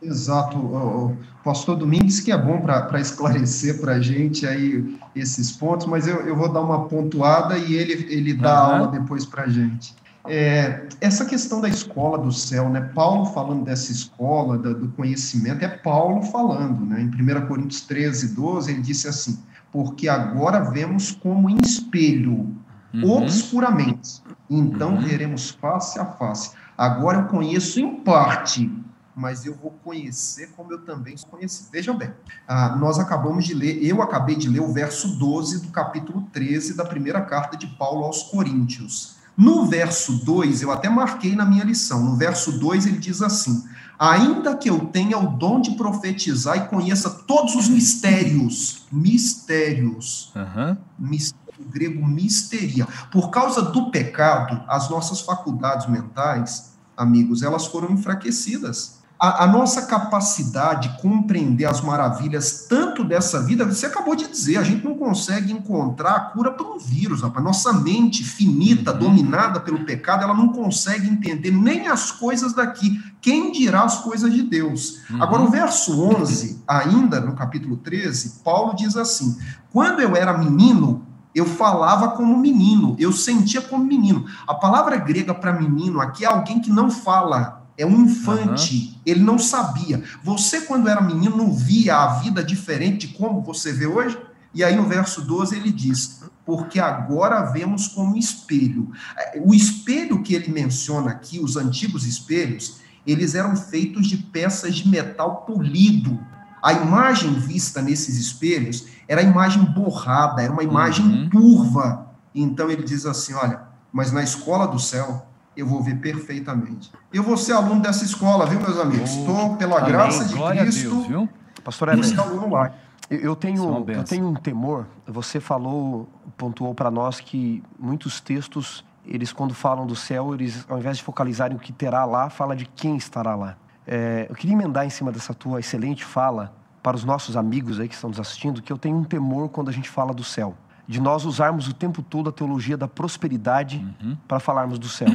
Exato, 0.00 0.56
o 0.58 1.16
pastor 1.42 1.76
Domingues, 1.76 2.20
que 2.20 2.30
é 2.30 2.38
bom 2.38 2.60
para 2.60 3.00
esclarecer 3.00 3.80
para 3.80 3.94
a 3.94 4.00
gente 4.00 4.46
aí 4.46 4.96
esses 5.14 5.50
pontos, 5.52 5.86
mas 5.86 6.06
eu, 6.06 6.20
eu 6.20 6.36
vou 6.36 6.52
dar 6.52 6.60
uma 6.60 6.84
pontuada 6.84 7.58
e 7.58 7.74
ele, 7.74 8.06
ele 8.12 8.34
dá 8.34 8.68
uhum. 8.68 8.74
aula 8.74 8.88
depois 8.88 9.26
para 9.26 9.44
a 9.44 9.48
gente. 9.48 9.94
É, 10.28 10.86
essa 11.00 11.24
questão 11.24 11.60
da 11.60 11.68
escola 11.68 12.18
do 12.18 12.30
céu, 12.30 12.68
né? 12.68 12.80
Paulo 12.94 13.24
falando 13.26 13.64
dessa 13.64 13.90
escola, 13.90 14.58
da, 14.58 14.72
do 14.72 14.88
conhecimento, 14.88 15.64
é 15.64 15.68
Paulo 15.68 16.22
falando, 16.22 16.84
né? 16.84 17.00
Em 17.00 17.06
1 17.06 17.46
Coríntios 17.46 17.80
13, 17.82 18.34
12, 18.34 18.70
ele 18.70 18.82
disse 18.82 19.08
assim: 19.08 19.38
Porque 19.72 20.06
agora 20.06 20.70
vemos 20.70 21.12
como 21.12 21.48
em 21.48 21.56
espelho, 21.64 22.54
uhum. 22.92 23.10
obscuramente, 23.10 24.22
então 24.50 24.96
uhum. 24.96 25.00
veremos 25.00 25.50
face 25.50 25.98
a 25.98 26.04
face. 26.04 26.50
Agora 26.76 27.20
eu 27.20 27.24
conheço 27.24 27.80
em 27.80 27.96
parte, 28.00 28.70
mas 29.18 29.44
eu 29.44 29.52
vou 29.52 29.72
conhecer 29.82 30.52
como 30.56 30.72
eu 30.72 30.84
também 30.84 31.16
conheci. 31.28 31.66
Veja 31.72 31.92
bem, 31.92 32.12
ah, 32.46 32.76
nós 32.76 33.00
acabamos 33.00 33.44
de 33.44 33.52
ler, 33.52 33.84
eu 33.84 34.00
acabei 34.00 34.36
de 34.36 34.48
ler 34.48 34.60
o 34.60 34.72
verso 34.72 35.18
12 35.18 35.62
do 35.62 35.72
capítulo 35.72 36.22
13 36.32 36.74
da 36.74 36.84
primeira 36.84 37.20
carta 37.22 37.56
de 37.56 37.66
Paulo 37.66 38.04
aos 38.04 38.22
Coríntios. 38.22 39.16
No 39.36 39.66
verso 39.66 40.24
2, 40.24 40.62
eu 40.62 40.70
até 40.70 40.88
marquei 40.88 41.34
na 41.34 41.44
minha 41.44 41.64
lição, 41.64 42.04
no 42.04 42.16
verso 42.16 42.60
2 42.60 42.86
ele 42.86 42.98
diz 42.98 43.20
assim: 43.20 43.64
Ainda 43.98 44.56
que 44.56 44.70
eu 44.70 44.86
tenha 44.86 45.18
o 45.18 45.36
dom 45.36 45.60
de 45.60 45.72
profetizar 45.72 46.56
e 46.56 46.68
conheça 46.68 47.10
todos 47.10 47.56
os 47.56 47.68
mistérios, 47.68 48.86
mistérios, 48.92 50.32
uhum. 50.34 50.76
mistério 50.96 51.48
grego 51.70 52.06
misteria. 52.06 52.86
Por 53.10 53.30
causa 53.30 53.62
do 53.62 53.90
pecado, 53.90 54.62
as 54.68 54.88
nossas 54.88 55.20
faculdades 55.20 55.88
mentais, 55.88 56.74
amigos, 56.96 57.42
elas 57.42 57.66
foram 57.66 57.90
enfraquecidas 57.90 58.97
a, 59.20 59.44
a, 59.44 59.46
nossa 59.48 59.82
capacidade 59.86 60.88
de 60.88 61.02
compreender 61.02 61.64
as 61.64 61.80
maravilhas 61.80 62.66
tanto 62.68 63.02
dessa 63.02 63.42
vida, 63.42 63.64
você 63.64 63.86
acabou 63.86 64.14
de 64.14 64.28
dizer, 64.28 64.58
a 64.58 64.62
gente 64.62 64.84
não 64.84 64.94
consegue 64.94 65.52
encontrar 65.52 66.14
a 66.14 66.20
cura 66.20 66.52
para 66.52 66.66
um 66.66 66.78
vírus, 66.78 67.22
rapaz. 67.22 67.44
Nossa 67.44 67.72
mente 67.72 68.22
finita, 68.22 68.92
uhum. 68.92 68.98
dominada 68.98 69.58
pelo 69.58 69.84
pecado, 69.84 70.22
ela 70.22 70.34
não 70.34 70.48
consegue 70.48 71.08
entender 71.08 71.50
nem 71.50 71.88
as 71.88 72.12
coisas 72.12 72.52
daqui. 72.52 73.02
Quem 73.20 73.50
dirá 73.50 73.82
as 73.82 73.98
coisas 73.98 74.32
de 74.32 74.42
Deus? 74.42 75.00
Uhum. 75.10 75.22
Agora, 75.22 75.42
o 75.42 75.50
verso 75.50 76.00
11, 76.00 76.62
ainda 76.66 77.20
no 77.20 77.34
capítulo 77.34 77.76
13, 77.76 78.40
Paulo 78.44 78.76
diz 78.76 78.96
assim: 78.96 79.36
Quando 79.72 80.00
eu 80.00 80.14
era 80.14 80.38
menino, 80.38 81.04
eu 81.34 81.44
falava 81.44 82.10
como 82.10 82.38
menino, 82.38 82.94
eu 82.98 83.12
sentia 83.12 83.60
como 83.60 83.84
menino. 83.84 84.26
A 84.46 84.54
palavra 84.54 84.96
grega 84.96 85.34
para 85.34 85.52
menino 85.52 86.00
aqui 86.00 86.24
é 86.24 86.28
alguém 86.28 86.60
que 86.60 86.70
não 86.70 86.90
fala 86.90 87.57
é 87.78 87.86
um 87.86 88.02
infante, 88.02 88.74
uhum. 88.74 89.00
ele 89.06 89.20
não 89.20 89.38
sabia. 89.38 90.02
Você, 90.24 90.62
quando 90.62 90.88
era 90.88 91.00
menino, 91.00 91.36
não 91.36 91.54
via 91.54 91.96
a 91.96 92.18
vida 92.18 92.42
diferente 92.42 93.06
de 93.06 93.14
como 93.14 93.40
você 93.40 93.72
vê 93.72 93.86
hoje? 93.86 94.18
E 94.52 94.64
aí 94.64 94.74
no 94.74 94.88
verso 94.88 95.22
12 95.22 95.54
ele 95.54 95.70
diz: 95.70 96.24
Porque 96.44 96.80
agora 96.80 97.52
vemos 97.52 97.86
como 97.86 98.16
espelho. 98.16 98.90
É, 99.16 99.40
o 99.44 99.54
espelho 99.54 100.22
que 100.24 100.34
ele 100.34 100.50
menciona 100.50 101.12
aqui, 101.12 101.38
os 101.38 101.56
antigos 101.56 102.04
espelhos, 102.04 102.80
eles 103.06 103.36
eram 103.36 103.54
feitos 103.54 104.08
de 104.08 104.16
peças 104.16 104.74
de 104.74 104.88
metal 104.88 105.42
polido. 105.46 106.18
A 106.60 106.72
imagem 106.72 107.32
vista 107.34 107.80
nesses 107.80 108.18
espelhos 108.18 108.86
era 109.06 109.20
a 109.20 109.24
imagem 109.24 109.64
borrada, 109.64 110.42
era 110.42 110.52
uma 110.52 110.64
imagem 110.64 111.06
uhum. 111.06 111.30
turva. 111.30 112.08
Então 112.34 112.68
ele 112.68 112.82
diz 112.82 113.06
assim: 113.06 113.34
Olha, 113.34 113.62
mas 113.92 114.10
na 114.10 114.24
escola 114.24 114.66
do 114.66 114.80
céu 114.80 115.27
eu 115.58 115.66
vou 115.66 115.82
ver 115.82 115.96
perfeitamente. 115.96 116.92
Eu 117.12 117.22
vou 117.22 117.36
ser 117.36 117.52
aluno 117.52 117.80
dessa 117.82 118.04
escola, 118.04 118.46
viu, 118.46 118.60
meus 118.60 118.78
amigos? 118.78 119.10
Estou, 119.10 119.56
pela 119.56 119.78
Amém. 119.78 119.90
graça 119.90 120.24
de 120.24 120.34
Glória 120.34 120.62
Cristo, 120.62 120.90
Deus, 120.90 121.06
viu? 121.06 121.28
Pastor 121.64 121.88
Eber, 121.88 122.20
aluno 122.20 122.50
lá. 122.50 122.72
Eu 123.10 123.34
tenho, 123.34 123.84
eu 123.88 124.04
tenho 124.04 124.28
um 124.28 124.34
temor. 124.34 124.86
Você 125.06 125.40
falou, 125.40 126.08
pontuou 126.36 126.74
para 126.74 126.90
nós 126.90 127.18
que 127.20 127.62
muitos 127.78 128.20
textos, 128.20 128.84
eles 129.04 129.32
quando 129.32 129.52
falam 129.52 129.86
do 129.86 129.96
céu, 129.96 130.34
eles 130.34 130.64
ao 130.68 130.78
invés 130.78 130.98
de 130.98 131.02
focalizarem 131.02 131.56
o 131.56 131.60
que 131.60 131.72
terá 131.72 132.04
lá, 132.04 132.30
fala 132.30 132.54
de 132.54 132.66
quem 132.66 132.96
estará 132.96 133.34
lá. 133.34 133.56
É, 133.86 134.26
eu 134.28 134.34
queria 134.36 134.54
emendar 134.54 134.86
em 134.86 134.90
cima 134.90 135.10
dessa 135.10 135.34
tua 135.34 135.58
excelente 135.58 136.04
fala 136.04 136.54
para 136.82 136.94
os 136.96 137.02
nossos 137.02 137.36
amigos 137.36 137.80
aí 137.80 137.88
que 137.88 137.94
estão 137.94 138.10
nos 138.10 138.20
assistindo, 138.20 138.62
que 138.62 138.72
eu 138.72 138.78
tenho 138.78 138.96
um 138.96 139.04
temor 139.04 139.48
quando 139.48 139.70
a 139.70 139.72
gente 139.72 139.88
fala 139.88 140.14
do 140.14 140.22
céu. 140.22 140.54
de 140.86 141.00
nós 141.00 141.26
usarmos 141.26 141.68
o 141.68 141.74
tempo 141.74 142.02
todo 142.02 142.30
a 142.30 142.32
teologia 142.32 142.76
da 142.76 142.88
prosperidade 142.88 143.84
uhum. 144.02 144.16
para 144.26 144.40
falarmos 144.40 144.78
do 144.78 144.88
céu. 144.88 145.08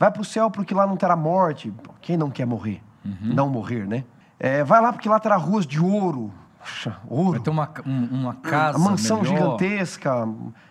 Vai 0.00 0.10
para 0.10 0.22
o 0.22 0.24
céu 0.24 0.50
porque 0.50 0.72
lá 0.72 0.86
não 0.86 0.96
terá 0.96 1.14
morte. 1.14 1.70
Quem 2.00 2.16
não 2.16 2.30
quer 2.30 2.46
morrer? 2.46 2.82
Uhum. 3.04 3.34
Não 3.34 3.50
morrer, 3.50 3.86
né? 3.86 4.02
É, 4.38 4.64
vai 4.64 4.80
lá 4.80 4.94
porque 4.94 5.06
lá 5.06 5.20
terá 5.20 5.36
ruas 5.36 5.66
de 5.66 5.78
ouro. 5.78 6.32
Puxa, 6.58 6.96
ouro. 7.06 7.32
Vai 7.32 7.40
ter 7.40 7.50
uma, 7.50 7.70
uma 7.84 8.34
casa. 8.36 8.78
Uma 8.78 8.92
mansão 8.92 9.20
melhor. 9.20 9.36
gigantesca. 9.36 10.26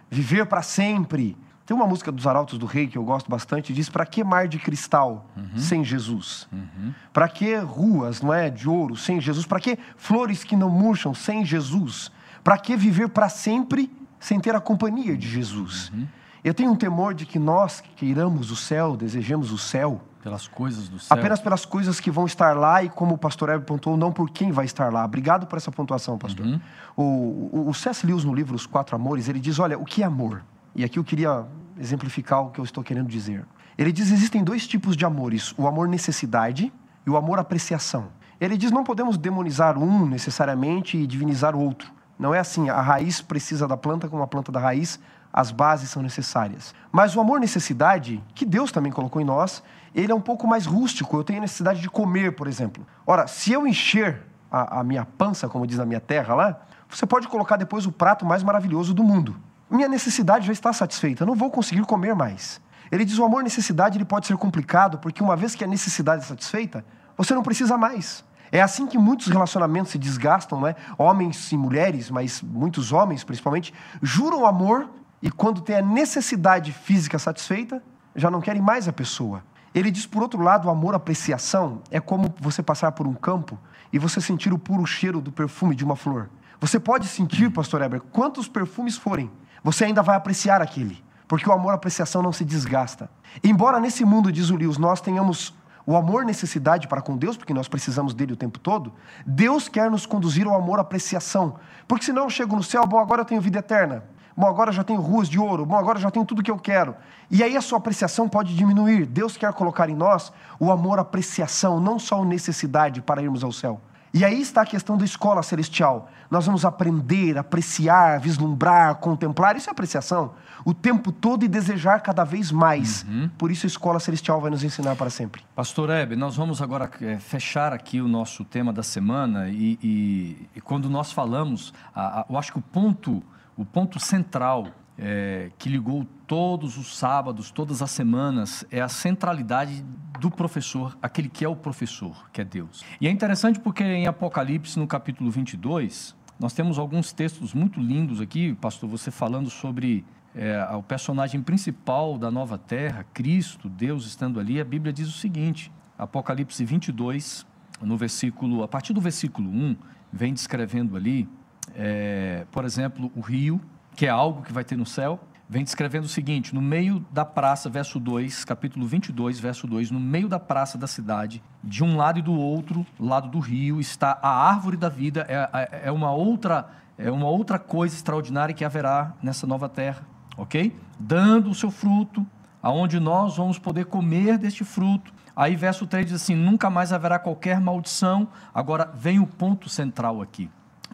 Viver 0.09 0.47
para 0.47 0.63
sempre. 0.63 1.37
Tem 1.63 1.77
uma 1.77 1.85
música 1.85 2.11
dos 2.11 2.25
Arautos 2.25 2.57
do 2.57 2.65
Rei 2.65 2.87
que 2.87 2.97
eu 2.97 3.03
gosto 3.03 3.29
bastante, 3.29 3.71
diz: 3.71 3.87
"Para 3.87 4.03
que 4.03 4.23
mar 4.23 4.47
de 4.47 4.57
cristal 4.57 5.27
uhum. 5.37 5.59
sem 5.59 5.83
Jesus? 5.83 6.47
Uhum. 6.51 6.91
Para 7.13 7.29
que 7.29 7.55
ruas, 7.57 8.23
não 8.23 8.33
é, 8.33 8.49
de 8.49 8.67
ouro 8.67 8.95
sem 8.95 9.21
Jesus? 9.21 9.45
Para 9.45 9.59
que 9.59 9.77
flores 9.95 10.43
que 10.43 10.55
não 10.55 10.71
murcham 10.71 11.13
sem 11.13 11.45
Jesus? 11.45 12.11
Para 12.43 12.57
que 12.57 12.75
viver 12.75 13.09
para 13.09 13.29
sempre 13.29 13.95
sem 14.19 14.39
ter 14.39 14.55
a 14.55 14.59
companhia 14.59 15.15
de 15.15 15.27
Jesus?" 15.27 15.91
Uhum. 15.91 16.07
Eu 16.43 16.53
tenho 16.53 16.71
um 16.71 16.75
temor 16.75 17.13
de 17.13 17.25
que 17.25 17.37
nós 17.37 17.81
queiramos 17.95 18.51
o 18.51 18.55
céu, 18.55 18.95
desejemos 18.95 19.51
o 19.51 19.57
céu, 19.57 20.01
pelas 20.21 20.47
coisas 20.47 20.89
do 20.89 20.99
céu. 20.99 21.17
Apenas 21.17 21.39
pelas 21.39 21.65
coisas 21.65 21.99
que 21.99 22.11
vão 22.11 22.25
estar 22.25 22.55
lá 22.55 22.83
e 22.83 22.89
como 22.89 23.15
o 23.15 23.17
pastor 23.17 23.49
Hebe 23.49 23.65
pontuou, 23.65 23.95
não 23.97 24.11
por 24.11 24.29
quem 24.29 24.51
vai 24.51 24.65
estar 24.65 24.91
lá. 24.91 25.03
Obrigado 25.05 25.47
por 25.47 25.57
essa 25.57 25.71
pontuação, 25.71 26.17
pastor. 26.17 26.45
Uhum. 26.45 26.59
O, 26.95 27.03
o, 27.51 27.69
o 27.69 27.73
C.S. 27.73 28.05
Lewis, 28.05 28.23
no 28.23 28.33
livro 28.33 28.55
Os 28.55 28.65
Quatro 28.65 28.95
Amores, 28.95 29.29
ele 29.29 29.39
diz, 29.39 29.59
olha, 29.59 29.77
o 29.77 29.85
que 29.85 30.03
é 30.03 30.05
amor? 30.05 30.43
E 30.75 30.83
aqui 30.83 30.99
eu 30.99 31.03
queria 31.03 31.45
exemplificar 31.79 32.41
o 32.41 32.51
que 32.51 32.59
eu 32.59 32.65
estou 32.65 32.83
querendo 32.83 33.07
dizer. 33.07 33.45
Ele 33.77 33.91
diz, 33.91 34.11
existem 34.11 34.43
dois 34.43 34.67
tipos 34.67 34.97
de 34.97 35.05
amores, 35.05 35.53
o 35.57 35.65
amor 35.67 35.87
necessidade 35.87 36.71
e 37.05 37.09
o 37.09 37.15
amor 37.15 37.39
apreciação. 37.39 38.07
Ele 38.39 38.57
diz, 38.57 38.71
não 38.71 38.83
podemos 38.83 39.17
demonizar 39.17 39.77
um 39.77 40.05
necessariamente 40.05 40.97
e 40.97 41.07
divinizar 41.07 41.55
o 41.55 41.59
outro. 41.59 41.91
Não 42.17 42.33
é 42.33 42.39
assim, 42.39 42.69
a 42.69 42.81
raiz 42.81 43.21
precisa 43.21 43.65
da 43.65 43.77
planta 43.77 44.09
como 44.09 44.21
a 44.21 44.27
planta 44.27 44.51
da 44.51 44.59
raiz, 44.59 44.99
as 45.31 45.51
bases 45.51 45.89
são 45.89 46.01
necessárias. 46.01 46.73
Mas 46.91 47.15
o 47.15 47.21
amor 47.21 47.39
necessidade, 47.39 48.23
que 48.33 48.45
Deus 48.45 48.71
também 48.71 48.91
colocou 48.91 49.21
em 49.21 49.25
nós, 49.25 49.63
ele 49.93 50.11
é 50.11 50.15
um 50.15 50.21
pouco 50.21 50.47
mais 50.47 50.65
rústico. 50.65 51.17
Eu 51.17 51.23
tenho 51.23 51.41
necessidade 51.41 51.81
de 51.81 51.89
comer, 51.89 52.35
por 52.35 52.47
exemplo. 52.47 52.85
Ora, 53.05 53.27
se 53.27 53.51
eu 53.51 53.67
encher 53.67 54.23
a, 54.51 54.79
a 54.79 54.83
minha 54.83 55.05
pança, 55.05 55.47
como 55.47 55.65
diz 55.67 55.77
na 55.77 55.85
minha 55.85 55.99
terra 55.99 56.33
lá, 56.33 56.59
você 56.89 57.05
pode 57.05 57.27
colocar 57.27 57.55
depois 57.55 57.85
o 57.85 57.91
prato 57.91 58.25
mais 58.25 58.43
maravilhoso 58.43 58.93
do 58.93 59.03
mundo. 59.03 59.35
Minha 59.69 59.87
necessidade 59.87 60.47
já 60.47 60.53
está 60.53 60.73
satisfeita, 60.73 61.23
eu 61.23 61.27
não 61.27 61.35
vou 61.35 61.51
conseguir 61.51 61.81
comer 61.83 62.15
mais. 62.15 62.59
Ele 62.91 63.05
diz: 63.05 63.19
o 63.19 63.23
amor 63.23 63.43
necessidade 63.43 63.97
ele 63.97 64.05
pode 64.05 64.25
ser 64.25 64.35
complicado, 64.37 64.97
porque 64.97 65.23
uma 65.23 65.35
vez 65.35 65.53
que 65.53 65.63
a 65.63 65.67
necessidade 65.67 66.23
é 66.23 66.25
satisfeita, 66.25 66.83
você 67.15 67.35
não 67.35 67.43
precisa 67.43 67.77
mais. 67.77 68.23
É 68.51 68.61
assim 68.61 68.87
que 68.87 68.97
muitos 68.97 69.27
relacionamentos 69.27 69.91
se 69.91 69.99
desgastam, 69.99 70.59
não 70.59 70.67
é? 70.67 70.75
Homens 70.97 71.51
e 71.51 71.57
mulheres, 71.57 72.09
mas 72.09 72.41
muitos 72.41 72.91
homens 72.91 73.23
principalmente, 73.23 73.71
juram 74.01 74.43
amor 74.43 74.89
e 75.21 75.29
quando 75.29 75.61
tem 75.61 75.77
a 75.77 75.81
necessidade 75.81 76.71
física 76.71 77.19
satisfeita, 77.19 77.83
já 78.15 78.31
não 78.31 78.41
querem 78.41 78.61
mais 78.61 78.87
a 78.87 78.93
pessoa. 78.93 79.43
Ele 79.73 79.91
diz, 79.91 80.05
por 80.05 80.21
outro 80.21 80.41
lado, 80.41 80.67
o 80.67 80.71
amor 80.71 80.95
apreciação 80.95 81.81
é 81.91 81.99
como 81.99 82.33
você 82.39 82.63
passar 82.63 82.91
por 82.93 83.05
um 83.05 83.13
campo 83.13 83.57
e 83.91 83.99
você 83.99 84.19
sentir 84.19 84.53
o 84.53 84.57
puro 84.57 84.85
cheiro 84.85 85.21
do 85.21 85.31
perfume 85.31 85.75
de 85.75 85.83
uma 85.83 85.95
flor. 85.95 86.29
Você 86.59 86.79
pode 86.79 87.07
sentir, 87.07 87.51
pastor 87.51 87.81
Eber, 87.81 88.01
quantos 88.11 88.47
perfumes 88.47 88.97
forem, 88.97 89.29
você 89.63 89.85
ainda 89.85 90.01
vai 90.01 90.15
apreciar 90.15 90.61
aquele, 90.61 91.03
porque 91.27 91.47
o 91.49 91.53
amor 91.53 91.73
apreciação 91.73 92.21
não 92.21 92.33
se 92.33 92.43
desgasta. 92.43 93.09
Embora 93.43 93.79
nesse 93.79 94.03
mundo, 94.03 94.31
diz 94.31 94.49
o 94.49 94.55
Lewis, 94.55 94.77
nós 94.77 95.01
tenhamos 95.01 95.53
o 95.85 95.95
amor 95.95 96.23
necessidade 96.25 96.87
para 96.87 97.01
com 97.01 97.17
Deus, 97.17 97.37
porque 97.37 97.53
nós 97.53 97.67
precisamos 97.67 98.13
dele 98.13 98.33
o 98.33 98.37
tempo 98.37 98.59
todo, 98.59 98.93
Deus 99.25 99.67
quer 99.67 99.89
nos 99.89 100.05
conduzir 100.05 100.45
ao 100.47 100.55
amor 100.55 100.79
apreciação. 100.79 101.55
Porque 101.87 102.05
senão 102.05 102.23
eu 102.23 102.29
chego 102.29 102.55
no 102.55 102.63
céu, 102.63 102.85
bom, 102.85 102.99
agora 102.99 103.21
eu 103.21 103.25
tenho 103.25 103.41
vida 103.41 103.59
eterna. 103.59 104.03
Bom, 104.39 104.47
agora 104.47 104.71
já 104.71 104.85
tenho 104.85 105.01
ruas 105.01 105.27
de 105.27 105.37
ouro. 105.37 105.65
Bom, 105.65 105.75
agora 105.75 105.99
já 105.99 106.09
tenho 106.09 106.23
tudo 106.23 106.41
que 106.41 106.49
eu 106.49 106.57
quero. 106.57 106.95
E 107.29 107.43
aí 107.43 107.57
a 107.57 107.61
sua 107.61 107.77
apreciação 107.77 108.29
pode 108.29 108.55
diminuir. 108.55 109.05
Deus 109.05 109.35
quer 109.35 109.51
colocar 109.51 109.89
em 109.89 109.95
nós 109.95 110.31
o 110.57 110.71
amor, 110.71 110.97
apreciação, 110.97 111.81
não 111.81 111.99
só 111.99 112.21
a 112.21 112.25
necessidade 112.25 113.01
para 113.01 113.21
irmos 113.21 113.43
ao 113.43 113.51
céu. 113.51 113.81
E 114.13 114.23
aí 114.23 114.39
está 114.39 114.61
a 114.61 114.65
questão 114.65 114.97
da 114.97 115.03
escola 115.03 115.43
celestial. 115.43 116.09
Nós 116.31 116.45
vamos 116.45 116.63
aprender, 116.63 117.37
apreciar, 117.37 118.17
vislumbrar, 118.21 118.95
contemplar. 118.95 119.57
Isso 119.57 119.69
é 119.69 119.73
apreciação. 119.73 120.31
O 120.63 120.73
tempo 120.73 121.11
todo 121.11 121.43
e 121.43 121.47
desejar 121.49 121.99
cada 121.99 122.23
vez 122.23 122.49
mais. 122.49 123.03
Uhum. 123.03 123.29
Por 123.37 123.51
isso 123.51 123.65
a 123.65 123.67
escola 123.67 123.99
celestial 123.99 124.39
vai 124.39 124.49
nos 124.49 124.63
ensinar 124.63 124.95
para 124.95 125.09
sempre. 125.09 125.41
Pastor 125.53 125.89
Hebe, 125.89 126.15
nós 126.15 126.37
vamos 126.37 126.61
agora 126.61 126.89
é, 127.01 127.19
fechar 127.19 127.73
aqui 127.73 127.99
o 127.99 128.07
nosso 128.07 128.45
tema 128.45 128.71
da 128.71 128.83
semana. 128.83 129.49
E, 129.49 129.77
e, 129.83 130.49
e 130.55 130.61
quando 130.61 130.89
nós 130.89 131.11
falamos, 131.11 131.73
a, 131.93 132.21
a, 132.21 132.25
eu 132.29 132.37
acho 132.37 132.53
que 132.53 132.59
o 132.59 132.61
ponto 132.61 133.21
o 133.59 133.65
ponto 133.65 133.99
central 133.99 134.67
é, 134.97 135.51
que 135.57 135.67
ligou 135.67 136.07
todos 136.25 136.77
os 136.77 136.95
sábados, 136.97 137.51
todas 137.51 137.81
as 137.81 137.91
semanas, 137.91 138.63
é 138.71 138.79
a 138.79 138.87
centralidade 138.87 139.83
do 140.17 140.31
professor, 140.31 140.97
aquele 141.01 141.27
que 141.27 141.43
é 141.43 141.49
o 141.49 141.57
professor, 141.57 142.29
que 142.31 142.39
é 142.39 142.45
Deus. 142.45 142.85
E 143.01 143.07
é 143.07 143.11
interessante 143.11 143.59
porque 143.59 143.83
em 143.83 144.07
Apocalipse, 144.07 144.79
no 144.79 144.87
capítulo 144.87 145.29
22, 145.29 146.15
nós 146.39 146.53
temos 146.53 146.79
alguns 146.79 147.11
textos 147.11 147.53
muito 147.53 147.81
lindos 147.81 148.21
aqui, 148.21 148.55
pastor, 148.55 148.89
você 148.89 149.11
falando 149.11 149.49
sobre 149.49 150.05
é, 150.33 150.63
o 150.73 150.81
personagem 150.81 151.41
principal 151.41 152.17
da 152.17 152.31
nova 152.31 152.57
terra, 152.57 153.05
Cristo, 153.13 153.67
Deus 153.67 154.05
estando 154.05 154.39
ali. 154.39 154.61
A 154.61 154.63
Bíblia 154.63 154.93
diz 154.93 155.09
o 155.09 155.17
seguinte, 155.19 155.69
Apocalipse 155.97 156.63
22, 156.63 157.45
no 157.81 157.97
versículo, 157.97 158.63
a 158.63 158.69
partir 158.69 158.93
do 158.93 159.01
versículo 159.01 159.49
1, 159.49 159.75
vem 160.13 160.33
descrevendo 160.33 160.95
ali 160.95 161.27
é, 161.75 162.45
por 162.51 162.65
exemplo, 162.65 163.11
o 163.15 163.21
rio, 163.21 163.61
que 163.95 164.05
é 164.05 164.09
algo 164.09 164.41
que 164.41 164.53
vai 164.53 164.63
ter 164.63 164.77
no 164.77 164.85
céu, 164.85 165.19
vem 165.49 165.63
descrevendo 165.63 166.05
o 166.05 166.09
seguinte: 166.09 166.53
no 166.53 166.61
meio 166.61 167.05
da 167.11 167.25
praça, 167.25 167.69
verso 167.69 167.99
2, 167.99 168.45
capítulo 168.45 168.85
22, 168.85 169.39
verso 169.39 169.65
2, 169.65 169.91
no 169.91 169.99
meio 169.99 170.29
da 170.29 170.39
praça 170.39 170.77
da 170.77 170.87
cidade, 170.87 171.41
de 171.63 171.83
um 171.83 171.97
lado 171.97 172.19
e 172.19 172.21
do 172.21 172.33
outro, 172.33 172.85
lado 172.99 173.27
do 173.27 173.39
rio, 173.39 173.79
está 173.79 174.19
a 174.21 174.29
árvore 174.29 174.77
da 174.77 174.89
vida, 174.89 175.25
é, 175.27 175.49
é, 175.53 175.81
é 175.85 175.91
uma 175.91 176.11
outra 176.11 176.69
é 176.97 177.09
uma 177.09 177.27
outra 177.27 177.57
coisa 177.57 177.95
extraordinária 177.95 178.53
que 178.53 178.65
haverá 178.65 179.13
nessa 179.23 179.47
nova 179.47 179.69
terra, 179.69 180.05
ok? 180.37 180.77
Dando 180.99 181.49
o 181.49 181.55
seu 181.55 181.71
fruto, 181.71 182.27
aonde 182.61 182.99
nós 182.99 183.37
vamos 183.37 183.57
poder 183.57 183.85
comer 183.85 184.37
deste 184.37 184.65
fruto. 184.65 185.13
Aí 185.33 185.55
verso 185.55 185.87
3 185.87 186.07
diz 186.07 186.15
assim: 186.15 186.35
nunca 186.35 186.69
mais 186.69 186.91
haverá 186.91 187.17
qualquer 187.17 187.61
maldição. 187.61 188.27
Agora 188.53 188.91
vem 188.93 189.17
o 189.17 189.25
ponto 189.25 189.69
central 189.69 190.21
aqui. 190.21 190.49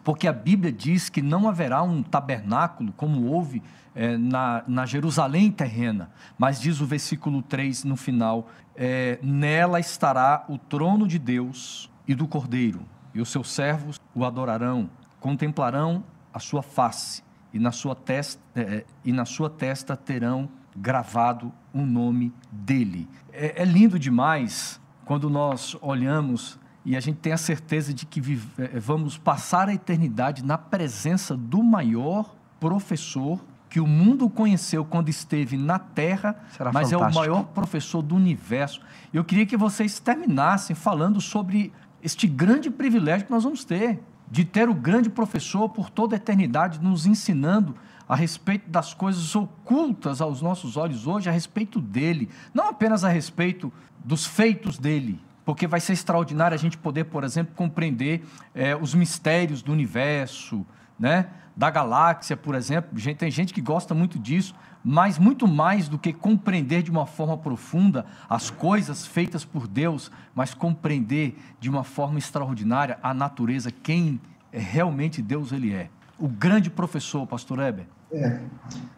Porque 0.06 0.28
a 0.28 0.32
Bíblia 0.32 0.70
diz 0.70 1.08
que 1.08 1.20
não 1.20 1.48
haverá 1.48 1.82
um 1.82 2.00
tabernáculo 2.00 2.92
como 2.92 3.26
houve 3.26 3.60
é, 3.92 4.16
na, 4.16 4.62
na 4.64 4.86
Jerusalém 4.86 5.50
terrena, 5.50 6.12
mas 6.38 6.60
diz 6.60 6.80
o 6.80 6.86
versículo 6.86 7.42
3 7.42 7.82
no 7.82 7.96
final: 7.96 8.48
é, 8.76 9.18
nela 9.20 9.80
estará 9.80 10.44
o 10.48 10.58
trono 10.58 11.08
de 11.08 11.18
Deus 11.18 11.90
e 12.06 12.14
do 12.14 12.28
Cordeiro, 12.28 12.82
e 13.12 13.20
os 13.20 13.30
seus 13.30 13.50
servos 13.50 14.00
o 14.14 14.24
adorarão, 14.24 14.88
contemplarão 15.18 16.04
a 16.32 16.38
sua 16.38 16.62
face, 16.62 17.24
e 17.52 17.58
na 17.58 17.72
sua 17.72 17.96
testa, 17.96 18.40
é, 18.54 18.84
e 19.04 19.10
na 19.10 19.24
sua 19.24 19.50
testa 19.50 19.96
terão 19.96 20.48
gravado 20.76 21.52
o 21.74 21.84
nome 21.84 22.32
dele. 22.52 23.08
É, 23.32 23.60
é 23.60 23.64
lindo 23.64 23.98
demais 23.98 24.80
quando 25.04 25.28
nós 25.28 25.76
olhamos 25.82 26.60
e 26.86 26.96
a 26.96 27.00
gente 27.00 27.16
tem 27.16 27.32
a 27.32 27.36
certeza 27.36 27.92
de 27.92 28.06
que 28.06 28.20
vive, 28.20 28.46
eh, 28.56 28.78
vamos 28.78 29.18
passar 29.18 29.68
a 29.68 29.74
eternidade 29.74 30.44
na 30.44 30.56
presença 30.56 31.36
do 31.36 31.60
maior 31.60 32.36
professor 32.60 33.40
que 33.68 33.80
o 33.80 33.86
mundo 33.88 34.30
conheceu 34.30 34.84
quando 34.84 35.08
esteve 35.08 35.56
na 35.56 35.80
Terra, 35.80 36.36
Será 36.56 36.70
mas 36.72 36.90
fantástico. 36.92 37.18
é 37.18 37.26
o 37.26 37.32
maior 37.32 37.44
professor 37.46 38.02
do 38.02 38.14
universo. 38.14 38.80
Eu 39.12 39.24
queria 39.24 39.44
que 39.44 39.56
vocês 39.56 39.98
terminassem 39.98 40.76
falando 40.76 41.20
sobre 41.20 41.72
este 42.00 42.28
grande 42.28 42.70
privilégio 42.70 43.26
que 43.26 43.32
nós 43.32 43.42
vamos 43.42 43.64
ter, 43.64 44.00
de 44.30 44.44
ter 44.44 44.68
o 44.68 44.74
grande 44.74 45.10
professor 45.10 45.68
por 45.68 45.90
toda 45.90 46.14
a 46.14 46.18
eternidade 46.18 46.80
nos 46.80 47.04
ensinando 47.04 47.74
a 48.08 48.14
respeito 48.14 48.70
das 48.70 48.94
coisas 48.94 49.34
ocultas 49.34 50.20
aos 50.20 50.40
nossos 50.40 50.76
olhos 50.76 51.04
hoje, 51.04 51.28
a 51.28 51.32
respeito 51.32 51.80
dele, 51.80 52.30
não 52.54 52.68
apenas 52.68 53.02
a 53.02 53.08
respeito 53.08 53.72
dos 54.04 54.24
feitos 54.24 54.78
dele, 54.78 55.20
porque 55.46 55.66
vai 55.66 55.78
ser 55.78 55.92
extraordinário 55.92 56.56
a 56.56 56.58
gente 56.58 56.76
poder, 56.76 57.04
por 57.04 57.22
exemplo, 57.22 57.54
compreender 57.54 58.26
é, 58.52 58.74
os 58.74 58.94
mistérios 58.94 59.62
do 59.62 59.72
universo, 59.72 60.66
né? 60.98 61.28
da 61.56 61.70
galáxia, 61.70 62.36
por 62.36 62.56
exemplo. 62.56 62.98
Gente, 62.98 63.18
tem 63.18 63.30
gente 63.30 63.54
que 63.54 63.60
gosta 63.62 63.94
muito 63.94 64.18
disso, 64.18 64.54
mas 64.84 65.18
muito 65.18 65.46
mais 65.46 65.88
do 65.88 65.98
que 65.98 66.12
compreender 66.12 66.82
de 66.82 66.90
uma 66.90 67.06
forma 67.06 67.38
profunda 67.38 68.04
as 68.28 68.50
coisas 68.50 69.06
feitas 69.06 69.44
por 69.44 69.68
Deus, 69.68 70.10
mas 70.34 70.52
compreender 70.52 71.38
de 71.58 71.70
uma 71.70 71.84
forma 71.84 72.18
extraordinária 72.18 72.98
a 73.00 73.14
natureza, 73.14 73.70
quem 73.70 74.20
realmente 74.50 75.22
Deus 75.22 75.52
ele 75.52 75.72
é. 75.72 75.88
O 76.18 76.28
grande 76.28 76.68
professor, 76.68 77.26
pastor 77.26 77.60
Eber. 77.60 77.86
É. 78.12 78.40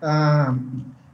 Ah, 0.00 0.54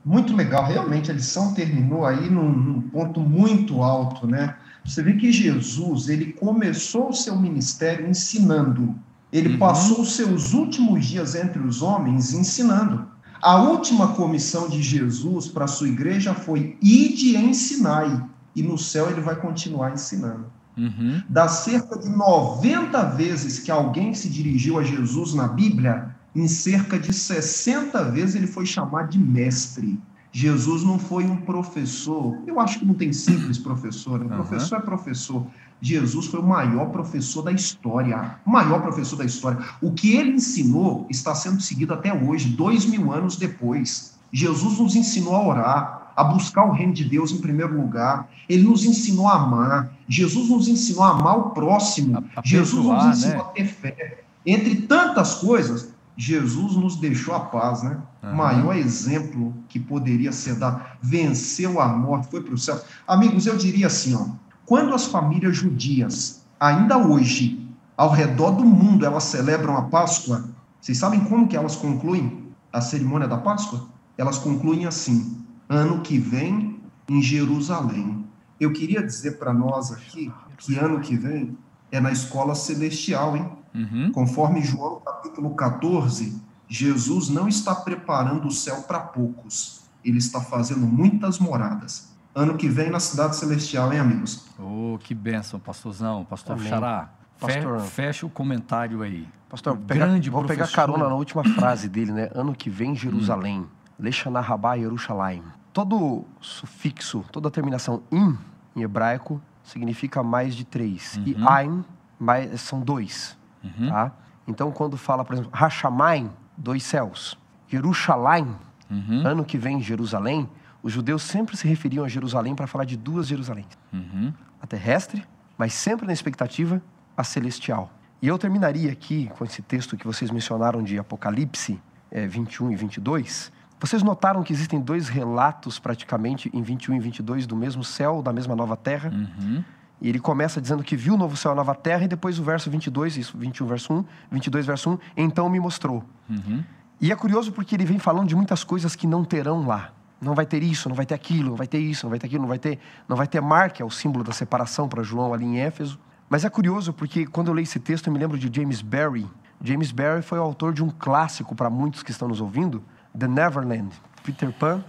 muito 0.04 0.36
legal, 0.36 0.64
realmente 0.64 1.10
a 1.10 1.14
lição 1.14 1.54
terminou 1.54 2.06
aí 2.06 2.30
num, 2.30 2.50
num 2.50 2.80
ponto 2.82 3.20
muito 3.20 3.82
alto, 3.82 4.26
né? 4.26 4.54
Você 4.84 5.02
vê 5.02 5.14
que 5.14 5.32
Jesus, 5.32 6.08
ele 6.08 6.32
começou 6.32 7.08
o 7.10 7.14
seu 7.14 7.36
ministério 7.36 8.08
ensinando. 8.08 8.94
Ele 9.32 9.54
uhum. 9.54 9.58
passou 9.58 10.02
os 10.02 10.14
seus 10.14 10.52
últimos 10.52 11.06
dias 11.06 11.34
entre 11.34 11.60
os 11.60 11.82
homens 11.82 12.32
ensinando. 12.32 13.06
A 13.42 13.60
última 13.60 14.08
comissão 14.08 14.68
de 14.68 14.80
Jesus 14.82 15.48
para 15.48 15.64
a 15.64 15.68
sua 15.68 15.88
igreja 15.88 16.34
foi 16.34 16.78
ide 16.80 17.30
e 17.30 17.36
ensinai. 17.36 18.24
E 18.54 18.62
no 18.62 18.78
céu 18.78 19.10
ele 19.10 19.20
vai 19.20 19.36
continuar 19.36 19.92
ensinando. 19.92 20.46
Uhum. 20.76 21.22
Das 21.28 21.64
cerca 21.64 21.98
de 21.98 22.08
90 22.08 23.02
vezes 23.10 23.58
que 23.58 23.70
alguém 23.70 24.14
se 24.14 24.28
dirigiu 24.28 24.78
a 24.78 24.82
Jesus 24.82 25.34
na 25.34 25.48
Bíblia, 25.48 26.14
em 26.34 26.48
cerca 26.48 26.98
de 26.98 27.12
60 27.12 28.10
vezes 28.10 28.34
ele 28.34 28.46
foi 28.46 28.66
chamado 28.66 29.10
de 29.10 29.18
mestre. 29.18 29.98
Jesus 30.34 30.82
não 30.82 30.98
foi 30.98 31.24
um 31.24 31.36
professor. 31.36 32.36
Eu 32.44 32.58
acho 32.58 32.80
que 32.80 32.84
não 32.84 32.94
tem 32.94 33.12
simples 33.12 33.56
professor. 33.56 34.18
Né? 34.18 34.34
Professor 34.34 34.78
é 34.78 34.80
professor. 34.80 35.46
Jesus 35.80 36.26
foi 36.26 36.40
o 36.40 36.42
maior 36.42 36.86
professor 36.86 37.42
da 37.42 37.52
história. 37.52 38.34
O 38.44 38.50
maior 38.50 38.82
professor 38.82 39.14
da 39.14 39.24
história. 39.24 39.60
O 39.80 39.92
que 39.92 40.16
ele 40.16 40.32
ensinou 40.32 41.06
está 41.08 41.36
sendo 41.36 41.60
seguido 41.60 41.94
até 41.94 42.12
hoje, 42.12 42.48
dois 42.48 42.84
mil 42.84 43.12
anos 43.12 43.36
depois. 43.36 44.18
Jesus 44.32 44.80
nos 44.80 44.96
ensinou 44.96 45.36
a 45.36 45.46
orar, 45.46 46.12
a 46.16 46.24
buscar 46.24 46.64
o 46.64 46.72
reino 46.72 46.92
de 46.92 47.04
Deus 47.04 47.30
em 47.30 47.38
primeiro 47.38 47.80
lugar. 47.80 48.28
Ele 48.48 48.64
nos 48.64 48.84
ensinou 48.84 49.28
a 49.28 49.36
amar. 49.36 49.92
Jesus 50.08 50.48
nos 50.48 50.66
ensinou 50.66 51.04
a 51.04 51.10
amar 51.10 51.38
o 51.38 51.50
próximo. 51.50 52.18
A, 52.34 52.40
a 52.40 52.42
Jesus 52.44 52.84
nos 52.84 53.04
ensinou 53.04 53.36
né? 53.36 53.50
a 53.50 53.52
ter 53.52 53.66
fé. 53.66 54.24
Entre 54.44 54.82
tantas 54.82 55.36
coisas, 55.36 55.93
Jesus 56.16 56.76
nos 56.76 56.96
deixou 56.96 57.34
a 57.34 57.40
paz, 57.40 57.82
né? 57.82 57.98
Uhum. 58.22 58.32
O 58.32 58.36
maior 58.36 58.76
exemplo 58.76 59.54
que 59.68 59.80
poderia 59.80 60.32
ser 60.32 60.54
dado. 60.56 60.82
Venceu 61.02 61.80
a 61.80 61.88
morte, 61.88 62.30
foi 62.30 62.42
para 62.42 62.54
o 62.54 62.58
céu. 62.58 62.80
Amigos, 63.06 63.46
eu 63.46 63.56
diria 63.56 63.88
assim, 63.88 64.14
ó. 64.14 64.26
Quando 64.64 64.94
as 64.94 65.06
famílias 65.06 65.56
judias, 65.56 66.44
ainda 66.58 66.96
hoje, 66.96 67.68
ao 67.96 68.10
redor 68.10 68.52
do 68.52 68.64
mundo, 68.64 69.04
elas 69.04 69.24
celebram 69.24 69.76
a 69.76 69.82
Páscoa, 69.82 70.44
vocês 70.80 70.98
sabem 70.98 71.20
como 71.20 71.48
que 71.48 71.56
elas 71.56 71.76
concluem 71.76 72.44
a 72.72 72.80
cerimônia 72.80 73.28
da 73.28 73.38
Páscoa? 73.38 73.88
Elas 74.16 74.38
concluem 74.38 74.86
assim: 74.86 75.38
ano 75.68 76.00
que 76.00 76.18
vem 76.18 76.80
em 77.08 77.22
Jerusalém. 77.22 78.24
Eu 78.58 78.72
queria 78.72 79.02
dizer 79.02 79.38
para 79.38 79.52
nós 79.52 79.90
aqui 79.92 80.32
que 80.58 80.76
ano 80.76 81.00
que 81.00 81.16
vem 81.16 81.56
é 81.94 82.00
na 82.00 82.10
escola 82.10 82.56
celestial, 82.56 83.36
hein? 83.36 83.48
Uhum. 83.72 84.10
Conforme 84.12 84.60
João 84.60 85.00
capítulo 85.00 85.54
14, 85.54 86.42
Jesus 86.68 87.28
não 87.28 87.46
está 87.46 87.72
preparando 87.72 88.48
o 88.48 88.50
céu 88.50 88.82
para 88.82 88.98
poucos, 88.98 89.82
ele 90.04 90.18
está 90.18 90.40
fazendo 90.40 90.86
muitas 90.86 91.38
moradas. 91.38 92.12
Ano 92.34 92.56
que 92.56 92.68
vem 92.68 92.90
na 92.90 92.98
cidade 92.98 93.36
celestial, 93.36 93.92
hein, 93.92 94.00
amigos? 94.00 94.44
Oh, 94.58 94.98
que 94.98 95.14
bênção, 95.14 95.60
pastorzão, 95.60 96.24
pastor 96.24 96.56
Amém. 96.56 96.68
Xará. 96.68 97.10
Pastor, 97.38 97.80
fecha 97.82 98.26
o 98.26 98.30
comentário 98.30 99.02
aí. 99.02 99.28
Pastor, 99.48 99.76
grande 99.76 100.30
vou 100.30 100.44
pegar 100.44 100.68
carona 100.72 101.08
na 101.08 101.14
última 101.14 101.44
frase 101.44 101.88
dele, 101.88 102.10
né? 102.10 102.28
Ano 102.34 102.54
que 102.54 102.68
vem, 102.68 102.96
Jerusalém. 102.96 103.60
Hum. 103.60 103.66
Lechanarabá, 104.00 104.74
Yerushalayim. 104.74 105.44
Todo 105.72 106.24
sufixo, 106.40 107.24
toda 107.30 107.50
terminação 107.52 108.02
in, 108.10 108.36
em 108.74 108.82
hebraico, 108.82 109.40
significa 109.64 110.22
mais 110.22 110.54
de 110.54 110.64
três. 110.64 111.16
Uhum. 111.16 111.24
E 111.26 111.36
ain, 111.48 111.84
mais, 112.18 112.60
são 112.60 112.80
dois. 112.80 113.36
Uhum. 113.62 113.88
Tá? 113.88 114.12
Então, 114.46 114.70
quando 114.70 114.96
fala, 114.96 115.24
por 115.24 115.32
exemplo, 115.32 115.50
Hashamayim, 115.52 116.30
dois 116.56 116.82
céus. 116.84 117.36
Yerushalayim, 117.72 118.54
uhum. 118.90 119.26
ano 119.26 119.44
que 119.44 119.58
vem, 119.58 119.80
Jerusalém, 119.80 120.48
os 120.82 120.92
judeus 120.92 121.22
sempre 121.22 121.56
se 121.56 121.66
referiam 121.66 122.04
a 122.04 122.08
Jerusalém 122.08 122.54
para 122.54 122.66
falar 122.66 122.84
de 122.84 122.96
duas 122.96 123.26
Jerusalém. 123.26 123.66
Uhum. 123.92 124.32
A 124.60 124.66
terrestre, 124.66 125.24
mas 125.56 125.72
sempre 125.72 126.06
na 126.06 126.12
expectativa, 126.12 126.80
a 127.16 127.24
celestial. 127.24 127.90
E 128.20 128.28
eu 128.28 128.38
terminaria 128.38 128.92
aqui 128.92 129.30
com 129.36 129.44
esse 129.44 129.62
texto 129.62 129.96
que 129.96 130.06
vocês 130.06 130.30
mencionaram 130.30 130.82
de 130.82 130.98
Apocalipse 130.98 131.80
é, 132.10 132.26
21 132.26 132.72
e 132.72 132.76
22. 132.76 133.52
Vocês 133.84 134.02
notaram 134.02 134.42
que 134.42 134.50
existem 134.50 134.80
dois 134.80 135.10
relatos 135.10 135.78
praticamente 135.78 136.50
em 136.54 136.62
21 136.62 136.94
e 136.94 137.00
22 137.00 137.46
do 137.46 137.54
mesmo 137.54 137.84
céu, 137.84 138.22
da 138.22 138.32
mesma 138.32 138.56
nova 138.56 138.78
terra? 138.78 139.10
Uhum. 139.10 139.62
E 140.00 140.08
ele 140.08 140.18
começa 140.18 140.58
dizendo 140.58 140.82
que 140.82 140.96
viu 140.96 141.12
o 141.12 141.16
novo 141.18 141.36
céu 141.36 141.50
e 141.50 141.52
a 141.52 141.54
nova 141.54 141.74
terra, 141.74 142.04
e 142.04 142.08
depois 142.08 142.38
o 142.38 142.42
verso 142.42 142.70
22, 142.70 143.18
isso, 143.18 143.36
21 143.36 143.66
verso 143.66 143.92
1, 143.92 144.04
22 144.32 144.64
verso 144.64 144.90
1, 144.92 144.98
então 145.18 145.50
me 145.50 145.60
mostrou. 145.60 146.02
Uhum. 146.30 146.64
E 146.98 147.12
é 147.12 147.14
curioso 147.14 147.52
porque 147.52 147.74
ele 147.74 147.84
vem 147.84 147.98
falando 147.98 148.26
de 148.26 148.34
muitas 148.34 148.64
coisas 148.64 148.96
que 148.96 149.06
não 149.06 149.22
terão 149.22 149.66
lá. 149.66 149.92
Não 150.18 150.34
vai 150.34 150.46
ter 150.46 150.62
isso, 150.62 150.88
não 150.88 150.96
vai 150.96 151.04
ter 151.04 151.12
aquilo, 151.12 151.50
não 151.50 151.56
vai 151.56 151.66
ter 151.66 151.78
isso, 151.78 152.06
não 152.06 152.10
vai 152.10 152.18
ter 152.18 152.26
aquilo, 152.26 152.40
não 152.40 152.48
vai 152.48 152.58
ter, 152.58 152.78
não 153.06 153.16
vai 153.18 153.26
ter 153.26 153.42
mar, 153.42 153.70
que 153.70 153.82
é 153.82 153.84
o 153.84 153.90
símbolo 153.90 154.24
da 154.24 154.32
separação 154.32 154.88
para 154.88 155.02
João 155.02 155.34
ali 155.34 155.44
em 155.44 155.58
Éfeso. 155.58 156.00
Mas 156.30 156.42
é 156.42 156.48
curioso 156.48 156.94
porque 156.94 157.26
quando 157.26 157.48
eu 157.48 157.54
leio 157.54 157.64
esse 157.64 157.78
texto 157.78 158.06
eu 158.06 158.14
me 158.14 158.18
lembro 158.18 158.38
de 158.38 158.50
James 158.50 158.80
Barry. 158.80 159.30
James 159.62 159.92
Barry 159.92 160.22
foi 160.22 160.38
o 160.38 160.42
autor 160.42 160.72
de 160.72 160.82
um 160.82 160.88
clássico 160.88 161.54
para 161.54 161.68
muitos 161.68 162.02
que 162.02 162.10
estão 162.10 162.28
nos 162.28 162.40
ouvindo, 162.40 162.82
The 163.16 163.28
Neverland. 163.28 163.90
Peter 164.22 164.52
Pan, 164.52 164.82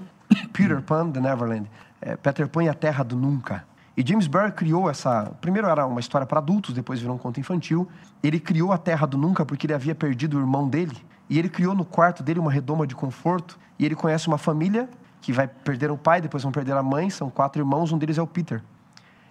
Peter 0.54 0.82
Pan, 0.82 1.12
The 1.12 1.20
Neverland. 1.20 1.70
É, 2.02 2.16
Peter 2.16 2.48
Pan 2.48 2.64
e 2.64 2.70
a 2.70 2.74
Terra 2.74 3.04
do 3.04 3.16
Nunca. 3.16 3.64
E 3.98 4.06
James 4.06 4.28
Barry 4.28 4.52
criou 4.52 4.90
essa. 4.90 5.32
Primeiro 5.40 5.68
era 5.68 5.86
uma 5.86 6.00
história 6.00 6.28
para 6.28 6.40
adultos, 6.40 6.74
depois 6.74 7.00
virou 7.00 7.16
um 7.16 7.20
conto 7.20 7.40
infantil. 7.40 7.88
Ele 8.22 8.40
criou 8.40 8.72
a 8.72 8.78
Terra 8.78 9.06
do 9.08 9.18
Nunca 9.18 9.46
porque 9.46 9.68
ele 9.68 9.74
havia 9.74 9.96
perdido 9.96 10.38
o 10.38 10.40
irmão 10.40 10.68
dele. 10.68 10.98
E 11.30 11.40
ele 11.40 11.50
criou 11.50 11.74
no 11.74 11.86
quarto 11.86 12.22
dele 12.22 12.40
uma 12.40 12.52
redoma 12.52 12.86
de 12.86 12.96
conforto. 12.96 13.58
E 13.80 13.86
ele 13.86 13.96
conhece 13.96 14.28
uma 14.28 14.38
família 14.38 14.90
que 15.22 15.32
vai 15.32 15.48
perder 15.48 15.92
o 15.92 15.98
pai, 15.98 16.22
depois 16.22 16.44
vão 16.44 16.52
perder 16.52 16.74
a 16.74 16.84
mãe. 16.84 17.10
São 17.10 17.30
quatro 17.30 17.62
irmãos, 17.62 17.92
um 17.92 17.98
deles 17.98 18.18
é 18.18 18.22
o 18.22 18.28
Peter. 18.28 18.62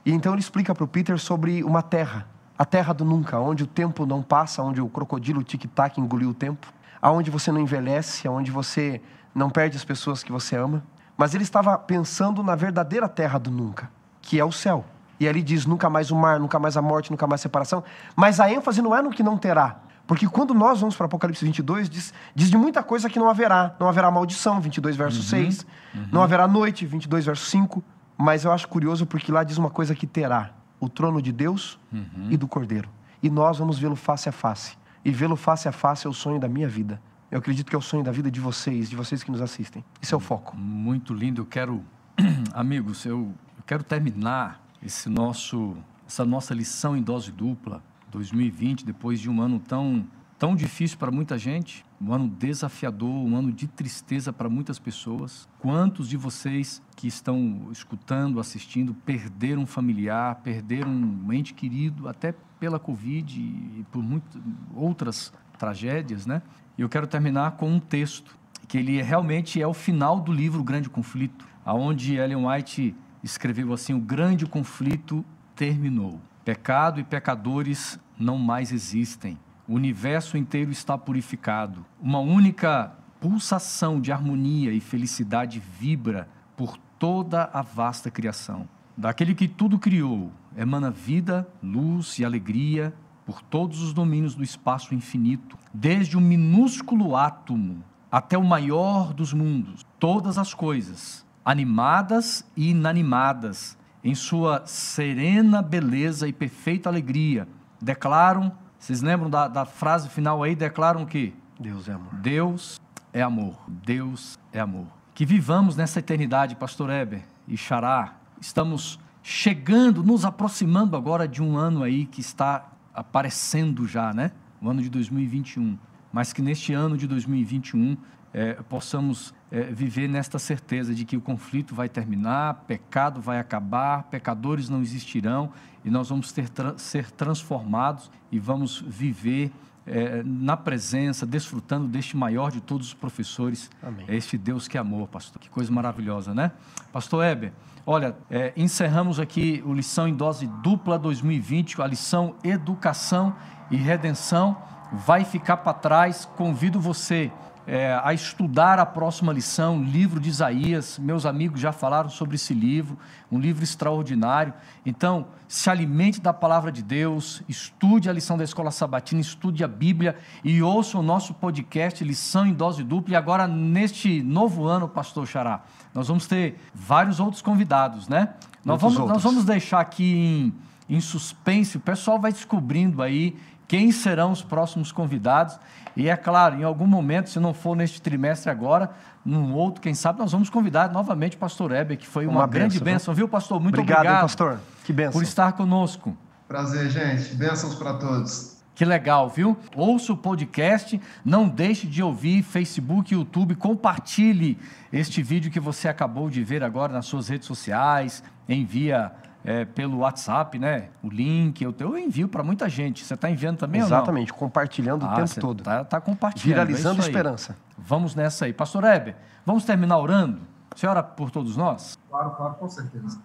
E 0.04 0.12
então 0.12 0.32
ele 0.32 0.40
explica 0.40 0.74
para 0.74 0.84
o 0.84 0.88
Peter 0.88 1.18
sobre 1.18 1.62
uma 1.64 1.82
terra, 1.82 2.26
a 2.58 2.64
terra 2.64 2.92
do 2.92 3.04
nunca, 3.04 3.38
onde 3.38 3.64
o 3.64 3.66
tempo 3.66 4.04
não 4.04 4.22
passa, 4.22 4.62
onde 4.62 4.80
o 4.80 4.88
crocodilo 4.88 5.42
tic-tac 5.42 5.98
engoliu 5.98 6.30
o 6.30 6.34
tempo, 6.34 6.66
aonde 7.04 7.30
você 7.30 7.52
não 7.52 7.60
envelhece, 7.60 8.26
aonde 8.26 8.50
você 8.50 8.98
não 9.34 9.50
perde 9.50 9.76
as 9.76 9.84
pessoas 9.84 10.22
que 10.22 10.32
você 10.32 10.56
ama. 10.56 10.82
Mas 11.18 11.34
ele 11.34 11.44
estava 11.44 11.76
pensando 11.76 12.42
na 12.42 12.56
verdadeira 12.56 13.06
terra 13.06 13.38
do 13.38 13.50
nunca, 13.50 13.90
que 14.22 14.40
é 14.40 14.44
o 14.44 14.50
céu. 14.50 14.86
E 15.20 15.28
ali 15.28 15.42
diz 15.42 15.66
nunca 15.66 15.90
mais 15.90 16.10
o 16.10 16.16
mar, 16.16 16.40
nunca 16.40 16.58
mais 16.58 16.78
a 16.78 16.82
morte, 16.82 17.10
nunca 17.10 17.26
mais 17.26 17.42
a 17.42 17.42
separação. 17.42 17.84
Mas 18.16 18.40
a 18.40 18.50
ênfase 18.50 18.80
não 18.80 18.96
é 18.96 19.02
no 19.02 19.10
que 19.10 19.22
não 19.22 19.36
terá. 19.36 19.80
Porque 20.06 20.26
quando 20.26 20.54
nós 20.54 20.80
vamos 20.80 20.96
para 20.96 21.04
Apocalipse 21.04 21.44
22, 21.44 21.90
diz, 21.90 22.14
diz 22.34 22.50
de 22.50 22.56
muita 22.56 22.82
coisa 22.82 23.10
que 23.10 23.18
não 23.18 23.28
haverá. 23.28 23.74
Não 23.78 23.86
haverá 23.86 24.10
maldição, 24.10 24.58
22 24.58 24.96
verso 24.96 25.18
uhum, 25.18 25.24
6. 25.24 25.66
Uhum. 25.94 26.08
Não 26.10 26.22
haverá 26.22 26.48
noite, 26.48 26.86
22 26.86 27.26
verso 27.26 27.44
5. 27.44 27.84
Mas 28.16 28.46
eu 28.46 28.52
acho 28.52 28.66
curioso 28.66 29.04
porque 29.04 29.30
lá 29.30 29.44
diz 29.44 29.58
uma 29.58 29.68
coisa 29.68 29.94
que 29.94 30.06
terá: 30.06 30.52
o 30.80 30.88
trono 30.88 31.20
de 31.20 31.32
Deus 31.32 31.78
uhum. 31.92 32.28
e 32.30 32.36
do 32.38 32.48
Cordeiro. 32.48 32.88
E 33.22 33.28
nós 33.28 33.58
vamos 33.58 33.78
vê-lo 33.78 33.94
face 33.94 34.26
a 34.26 34.32
face. 34.32 34.74
E 35.04 35.10
vê-lo 35.10 35.36
face 35.36 35.68
a 35.68 35.72
face 35.72 36.06
é 36.06 36.10
o 36.10 36.12
sonho 36.12 36.38
da 36.38 36.48
minha 36.48 36.68
vida. 36.68 37.00
Eu 37.30 37.38
acredito 37.38 37.68
que 37.68 37.74
é 37.74 37.78
o 37.78 37.82
sonho 37.82 38.02
da 38.02 38.12
vida 38.12 38.30
de 38.30 38.40
vocês, 38.40 38.88
de 38.88 38.96
vocês 38.96 39.22
que 39.22 39.30
nos 39.30 39.40
assistem. 39.40 39.84
Isso 40.00 40.14
é 40.14 40.18
o 40.18 40.20
foco. 40.20 40.56
Muito 40.56 41.12
lindo. 41.12 41.42
Eu 41.42 41.46
quero, 41.46 41.84
amigos, 42.54 43.04
eu, 43.04 43.34
quero 43.66 43.82
terminar 43.82 44.62
esse 44.82 45.08
nosso, 45.08 45.76
essa 46.06 46.24
nossa 46.24 46.54
lição 46.54 46.96
em 46.96 47.02
dose 47.02 47.32
dupla 47.32 47.82
2020, 48.10 48.84
depois 48.84 49.18
de 49.18 49.28
um 49.28 49.40
ano 49.40 49.58
tão 49.58 50.06
tão 50.38 50.54
difícil 50.54 50.98
para 50.98 51.10
muita 51.10 51.38
gente, 51.38 51.84
um 52.06 52.12
ano 52.12 52.28
desafiador, 52.28 53.08
um 53.08 53.34
ano 53.34 53.50
de 53.50 53.66
tristeza 53.66 54.30
para 54.32 54.48
muitas 54.48 54.78
pessoas. 54.78 55.48
Quantos 55.58 56.08
de 56.08 56.18
vocês 56.18 56.82
que 56.94 57.08
estão 57.08 57.68
escutando, 57.72 58.38
assistindo, 58.38 58.92
perderam 58.92 59.62
um 59.62 59.66
familiar, 59.66 60.36
perderam 60.36 60.90
um 60.90 61.32
ente 61.32 61.54
querido, 61.54 62.06
até 62.06 62.34
pela 62.60 62.78
Covid 62.78 63.40
e 63.40 63.84
por 63.90 64.02
muitas 64.02 64.40
outras 64.74 65.32
tragédias, 65.58 66.26
né? 66.26 66.42
E 66.76 66.82
eu 66.82 66.88
quero 66.88 67.06
terminar 67.06 67.52
com 67.52 67.70
um 67.70 67.80
texto 67.80 68.36
que 68.68 68.76
ele 68.76 69.00
realmente 69.00 69.60
é 69.60 69.66
o 69.66 69.74
final 69.74 70.20
do 70.20 70.32
livro 70.32 70.60
O 70.60 70.64
Grande 70.64 70.90
Conflito, 70.90 71.46
aonde 71.64 72.16
Ellen 72.16 72.46
White 72.46 72.94
escreveu 73.22 73.72
assim: 73.72 73.94
o 73.94 74.00
grande 74.00 74.44
conflito 74.44 75.24
terminou. 75.56 76.20
Pecado 76.44 77.00
e 77.00 77.04
pecadores 77.04 77.98
não 78.18 78.36
mais 78.36 78.72
existem 78.72 79.38
o 79.66 79.74
universo 79.74 80.36
inteiro 80.36 80.70
está 80.70 80.96
purificado. 80.96 81.84
Uma 82.00 82.18
única 82.18 82.92
pulsação 83.20 84.00
de 84.00 84.12
harmonia 84.12 84.72
e 84.72 84.80
felicidade 84.80 85.58
vibra 85.58 86.28
por 86.56 86.76
toda 86.98 87.48
a 87.52 87.62
vasta 87.62 88.10
criação. 88.10 88.68
Daquele 88.96 89.34
que 89.34 89.48
tudo 89.48 89.78
criou, 89.78 90.30
emana 90.56 90.90
vida, 90.90 91.48
luz 91.62 92.18
e 92.18 92.24
alegria 92.24 92.94
por 93.24 93.40
todos 93.40 93.80
os 93.80 93.92
domínios 93.92 94.34
do 94.34 94.42
espaço 94.42 94.94
infinito, 94.94 95.56
desde 95.72 96.16
o 96.16 96.20
minúsculo 96.20 97.16
átomo 97.16 97.82
até 98.12 98.36
o 98.36 98.44
maior 98.44 99.12
dos 99.12 99.32
mundos. 99.32 99.84
Todas 99.98 100.38
as 100.38 100.52
coisas, 100.52 101.26
animadas 101.44 102.44
e 102.56 102.70
inanimadas, 102.70 103.76
em 104.04 104.14
sua 104.14 104.62
serena 104.66 105.62
beleza 105.62 106.28
e 106.28 106.32
perfeita 106.32 106.90
alegria, 106.90 107.48
declaram 107.80 108.52
vocês 108.84 109.00
lembram 109.00 109.30
da, 109.30 109.48
da 109.48 109.64
frase 109.64 110.10
final 110.10 110.42
aí? 110.42 110.54
Declaram 110.54 111.06
que 111.06 111.34
Deus 111.58 111.88
é 111.88 111.94
amor. 111.94 112.14
Deus 112.16 112.78
é 113.14 113.22
amor. 113.22 113.58
Deus 113.66 114.38
é 114.52 114.60
amor. 114.60 114.84
Que 115.14 115.24
vivamos 115.24 115.74
nessa 115.74 116.00
eternidade, 116.00 116.54
Pastor 116.54 116.90
Eber 116.90 117.22
e 117.48 117.56
Xará. 117.56 118.14
Estamos 118.38 119.00
chegando, 119.22 120.02
nos 120.02 120.26
aproximando 120.26 120.98
agora 120.98 121.26
de 121.26 121.42
um 121.42 121.56
ano 121.56 121.82
aí 121.82 122.04
que 122.04 122.20
está 122.20 122.72
aparecendo 122.92 123.88
já, 123.88 124.12
né? 124.12 124.32
O 124.60 124.68
ano 124.68 124.82
de 124.82 124.90
2021. 124.90 125.78
Mas 126.12 126.34
que 126.34 126.42
neste 126.42 126.74
ano 126.74 126.98
de 126.98 127.06
2021 127.06 127.96
é, 128.34 128.52
possamos 128.68 129.32
é, 129.54 129.62
viver 129.72 130.08
nesta 130.08 130.36
certeza 130.36 130.92
de 130.92 131.04
que 131.04 131.16
o 131.16 131.20
conflito 131.20 131.76
vai 131.76 131.88
terminar, 131.88 132.64
pecado 132.66 133.20
vai 133.20 133.38
acabar, 133.38 134.02
pecadores 134.10 134.68
não 134.68 134.82
existirão 134.82 135.52
e 135.84 135.90
nós 135.90 136.08
vamos 136.08 136.32
ter, 136.32 136.50
ser 136.76 137.08
transformados 137.12 138.10
e 138.32 138.38
vamos 138.40 138.80
viver 138.80 139.52
é, 139.86 140.24
na 140.24 140.56
presença, 140.56 141.24
desfrutando 141.24 141.86
deste 141.86 142.16
maior 142.16 142.50
de 142.50 142.60
todos 142.60 142.88
os 142.88 142.94
professores, 142.94 143.70
Amém. 143.80 144.04
este 144.08 144.36
Deus 144.36 144.66
que 144.66 144.76
é 144.76 144.80
amor, 144.80 145.06
pastor. 145.06 145.40
Que 145.40 145.48
coisa 145.48 145.70
maravilhosa, 145.70 146.34
né? 146.34 146.50
Pastor 146.92 147.24
Heber, 147.24 147.52
olha, 147.86 148.16
é, 148.28 148.52
encerramos 148.56 149.20
aqui 149.20 149.62
o 149.64 149.72
Lição 149.72 150.08
em 150.08 150.14
Dose 150.16 150.48
Dupla 150.64 150.98
2020, 150.98 151.80
a 151.80 151.86
lição 151.86 152.34
Educação 152.42 153.36
e 153.70 153.76
Redenção. 153.76 154.56
Vai 154.92 155.24
ficar 155.24 155.58
para 155.58 155.74
trás, 155.74 156.24
convido 156.24 156.80
você 156.80 157.30
é, 157.66 157.98
a 158.02 158.12
estudar 158.12 158.78
a 158.78 158.84
próxima 158.84 159.32
lição, 159.32 159.82
livro 159.82 160.20
de 160.20 160.28
Isaías. 160.28 160.98
Meus 160.98 161.24
amigos 161.24 161.60
já 161.60 161.72
falaram 161.72 162.08
sobre 162.08 162.36
esse 162.36 162.52
livro, 162.52 162.98
um 163.32 163.38
livro 163.38 163.64
extraordinário. 163.64 164.52
Então, 164.84 165.26
se 165.48 165.70
alimente 165.70 166.20
da 166.20 166.32
palavra 166.32 166.70
de 166.70 166.82
Deus, 166.82 167.42
estude 167.48 168.10
a 168.10 168.12
lição 168.12 168.36
da 168.36 168.44
escola 168.44 168.70
sabatina, 168.70 169.20
estude 169.20 169.64
a 169.64 169.68
Bíblia 169.68 170.16
e 170.42 170.62
ouça 170.62 170.98
o 170.98 171.02
nosso 171.02 171.32
podcast 171.34 172.04
Lição 172.04 172.46
em 172.46 172.52
Dose 172.52 172.82
Dupla. 172.84 173.14
E 173.14 173.16
agora, 173.16 173.46
neste 173.46 174.22
novo 174.22 174.66
ano, 174.66 174.88
Pastor 174.88 175.26
Xará, 175.26 175.62
nós 175.94 176.08
vamos 176.08 176.26
ter 176.26 176.60
vários 176.74 177.18
outros 177.18 177.40
convidados, 177.40 178.08
né? 178.08 178.34
Nós 178.64 178.80
vamos, 178.80 178.98
nós 178.98 179.22
vamos 179.22 179.44
deixar 179.44 179.80
aqui 179.80 180.52
em, 180.88 180.96
em 180.96 181.00
suspense, 181.00 181.76
o 181.76 181.80
pessoal 181.80 182.18
vai 182.18 182.32
descobrindo 182.32 183.02
aí 183.02 183.36
quem 183.66 183.90
serão 183.90 184.32
os 184.32 184.42
próximos 184.42 184.92
convidados. 184.92 185.58
E 185.96 186.08
é 186.08 186.16
claro, 186.16 186.56
em 186.56 186.64
algum 186.64 186.86
momento, 186.86 187.30
se 187.30 187.38
não 187.38 187.54
for 187.54 187.76
neste 187.76 188.02
trimestre 188.02 188.50
agora, 188.50 188.90
num 189.24 189.54
outro, 189.54 189.80
quem 189.80 189.94
sabe, 189.94 190.18
nós 190.18 190.32
vamos 190.32 190.50
convidar 190.50 190.92
novamente 190.92 191.36
o 191.36 191.38
pastor 191.38 191.72
Heber, 191.72 191.96
que 191.96 192.06
foi 192.06 192.26
uma, 192.26 192.40
uma 192.40 192.46
grande 192.46 192.80
bênção, 192.80 193.14
viu, 193.14 193.28
pastor? 193.28 193.60
Muito 193.60 193.80
obrigado. 193.80 194.00
Obrigado, 194.00 194.22
pastor. 194.22 194.58
Que 194.84 194.92
bênção. 194.92 195.12
Por 195.12 195.22
estar 195.22 195.52
conosco. 195.52 196.16
Prazer, 196.48 196.90
gente. 196.90 197.34
Bênçãos 197.36 197.74
para 197.74 197.94
todos. 197.94 198.54
Que 198.74 198.84
legal, 198.84 199.30
viu? 199.30 199.56
Ouça 199.76 200.12
o 200.12 200.16
podcast, 200.16 201.00
não 201.24 201.48
deixe 201.48 201.86
de 201.86 202.02
ouvir 202.02 202.42
Facebook, 202.42 203.14
YouTube, 203.14 203.54
compartilhe 203.54 204.58
este 204.92 205.22
vídeo 205.22 205.48
que 205.48 205.60
você 205.60 205.86
acabou 205.86 206.28
de 206.28 206.42
ver 206.42 206.64
agora 206.64 206.92
nas 206.92 207.06
suas 207.06 207.28
redes 207.28 207.46
sociais, 207.46 208.22
envia 208.48 209.12
é, 209.44 209.64
pelo 209.64 209.98
WhatsApp, 209.98 210.58
né? 210.58 210.88
O 211.02 211.08
link, 211.08 211.62
eu, 211.62 211.74
eu 211.78 211.98
envio 211.98 212.26
para 212.28 212.42
muita 212.42 212.68
gente. 212.68 213.04
Você 213.04 213.12
está 213.12 213.30
enviando 213.30 213.58
também 213.58 213.80
Exatamente, 213.80 214.32
compartilhando 214.32 215.04
ah, 215.04 215.12
o 215.12 215.16
tempo 215.16 215.40
todo. 215.40 215.58
Está 215.60 215.84
tá 215.84 216.00
compartilhando. 216.00 216.60
É 216.60 216.64
Viralizando 216.64 217.02
é 217.02 217.06
esperança. 217.06 217.56
Vamos 217.76 218.14
nessa 218.14 218.46
aí. 218.46 218.54
Pastor 218.54 218.84
Heber, 218.84 219.14
vamos 219.44 219.64
terminar 219.64 219.98
orando? 219.98 220.40
Senhora, 220.74 221.02
por 221.02 221.30
todos 221.30 221.56
nós? 221.56 221.98
Claro, 222.08 222.30
claro, 222.30 222.54
com 222.54 222.68
certeza. 222.68 223.20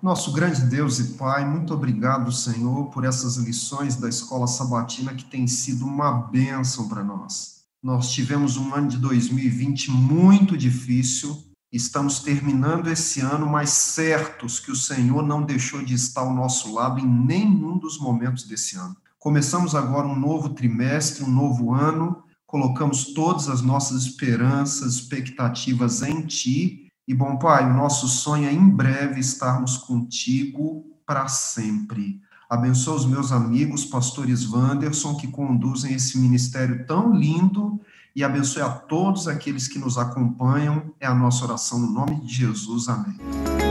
Nosso 0.00 0.32
grande 0.32 0.62
Deus 0.62 1.00
e 1.00 1.14
Pai, 1.14 1.44
muito 1.44 1.74
obrigado, 1.74 2.30
Senhor, 2.30 2.86
por 2.90 3.04
essas 3.04 3.36
lições 3.36 3.96
da 3.96 4.08
escola 4.08 4.46
sabatina 4.46 5.12
que 5.12 5.24
tem 5.24 5.48
sido 5.48 5.84
uma 5.84 6.12
bênção 6.12 6.88
para 6.88 7.02
nós. 7.02 7.64
Nós 7.82 8.10
tivemos 8.10 8.56
um 8.56 8.72
ano 8.72 8.86
de 8.86 8.96
2020 8.96 9.90
muito 9.90 10.56
difícil, 10.56 11.36
Estamos 11.70 12.20
terminando 12.20 12.88
esse 12.88 13.20
ano, 13.20 13.46
mas 13.46 13.68
certos 13.68 14.58
que 14.58 14.70
o 14.70 14.76
Senhor 14.76 15.22
não 15.22 15.42
deixou 15.42 15.84
de 15.84 15.92
estar 15.92 16.22
ao 16.22 16.32
nosso 16.32 16.72
lado 16.72 16.98
em 16.98 17.06
nenhum 17.06 17.76
dos 17.76 17.98
momentos 17.98 18.44
desse 18.44 18.76
ano. 18.76 18.96
Começamos 19.18 19.74
agora 19.74 20.06
um 20.06 20.18
novo 20.18 20.48
trimestre, 20.50 21.22
um 21.22 21.30
novo 21.30 21.74
ano, 21.74 22.22
colocamos 22.46 23.12
todas 23.12 23.50
as 23.50 23.60
nossas 23.60 24.04
esperanças, 24.04 24.94
expectativas 24.94 26.00
em 26.00 26.22
Ti. 26.22 26.90
E, 27.06 27.12
bom 27.12 27.36
Pai, 27.36 27.70
o 27.70 27.74
nosso 27.74 28.08
sonho 28.08 28.48
é 28.48 28.52
em 28.52 28.70
breve 28.70 29.20
estarmos 29.20 29.76
contigo 29.76 30.86
para 31.04 31.28
sempre. 31.28 32.22
Abençoa 32.48 32.96
os 32.96 33.04
meus 33.04 33.30
amigos, 33.30 33.84
pastores 33.84 34.50
Wanderson, 34.50 35.16
que 35.16 35.28
conduzem 35.28 35.92
esse 35.92 36.16
ministério 36.16 36.86
tão 36.86 37.12
lindo 37.12 37.78
e 38.14 38.24
abençoe 38.24 38.62
a 38.62 38.70
todos 38.70 39.28
aqueles 39.28 39.68
que 39.68 39.78
nos 39.78 39.98
acompanham. 39.98 40.94
É 41.00 41.06
a 41.06 41.14
nossa 41.14 41.44
oração 41.44 41.78
no 41.78 41.90
nome 41.90 42.20
de 42.20 42.34
Jesus. 42.34 42.88
Amém. 42.88 43.67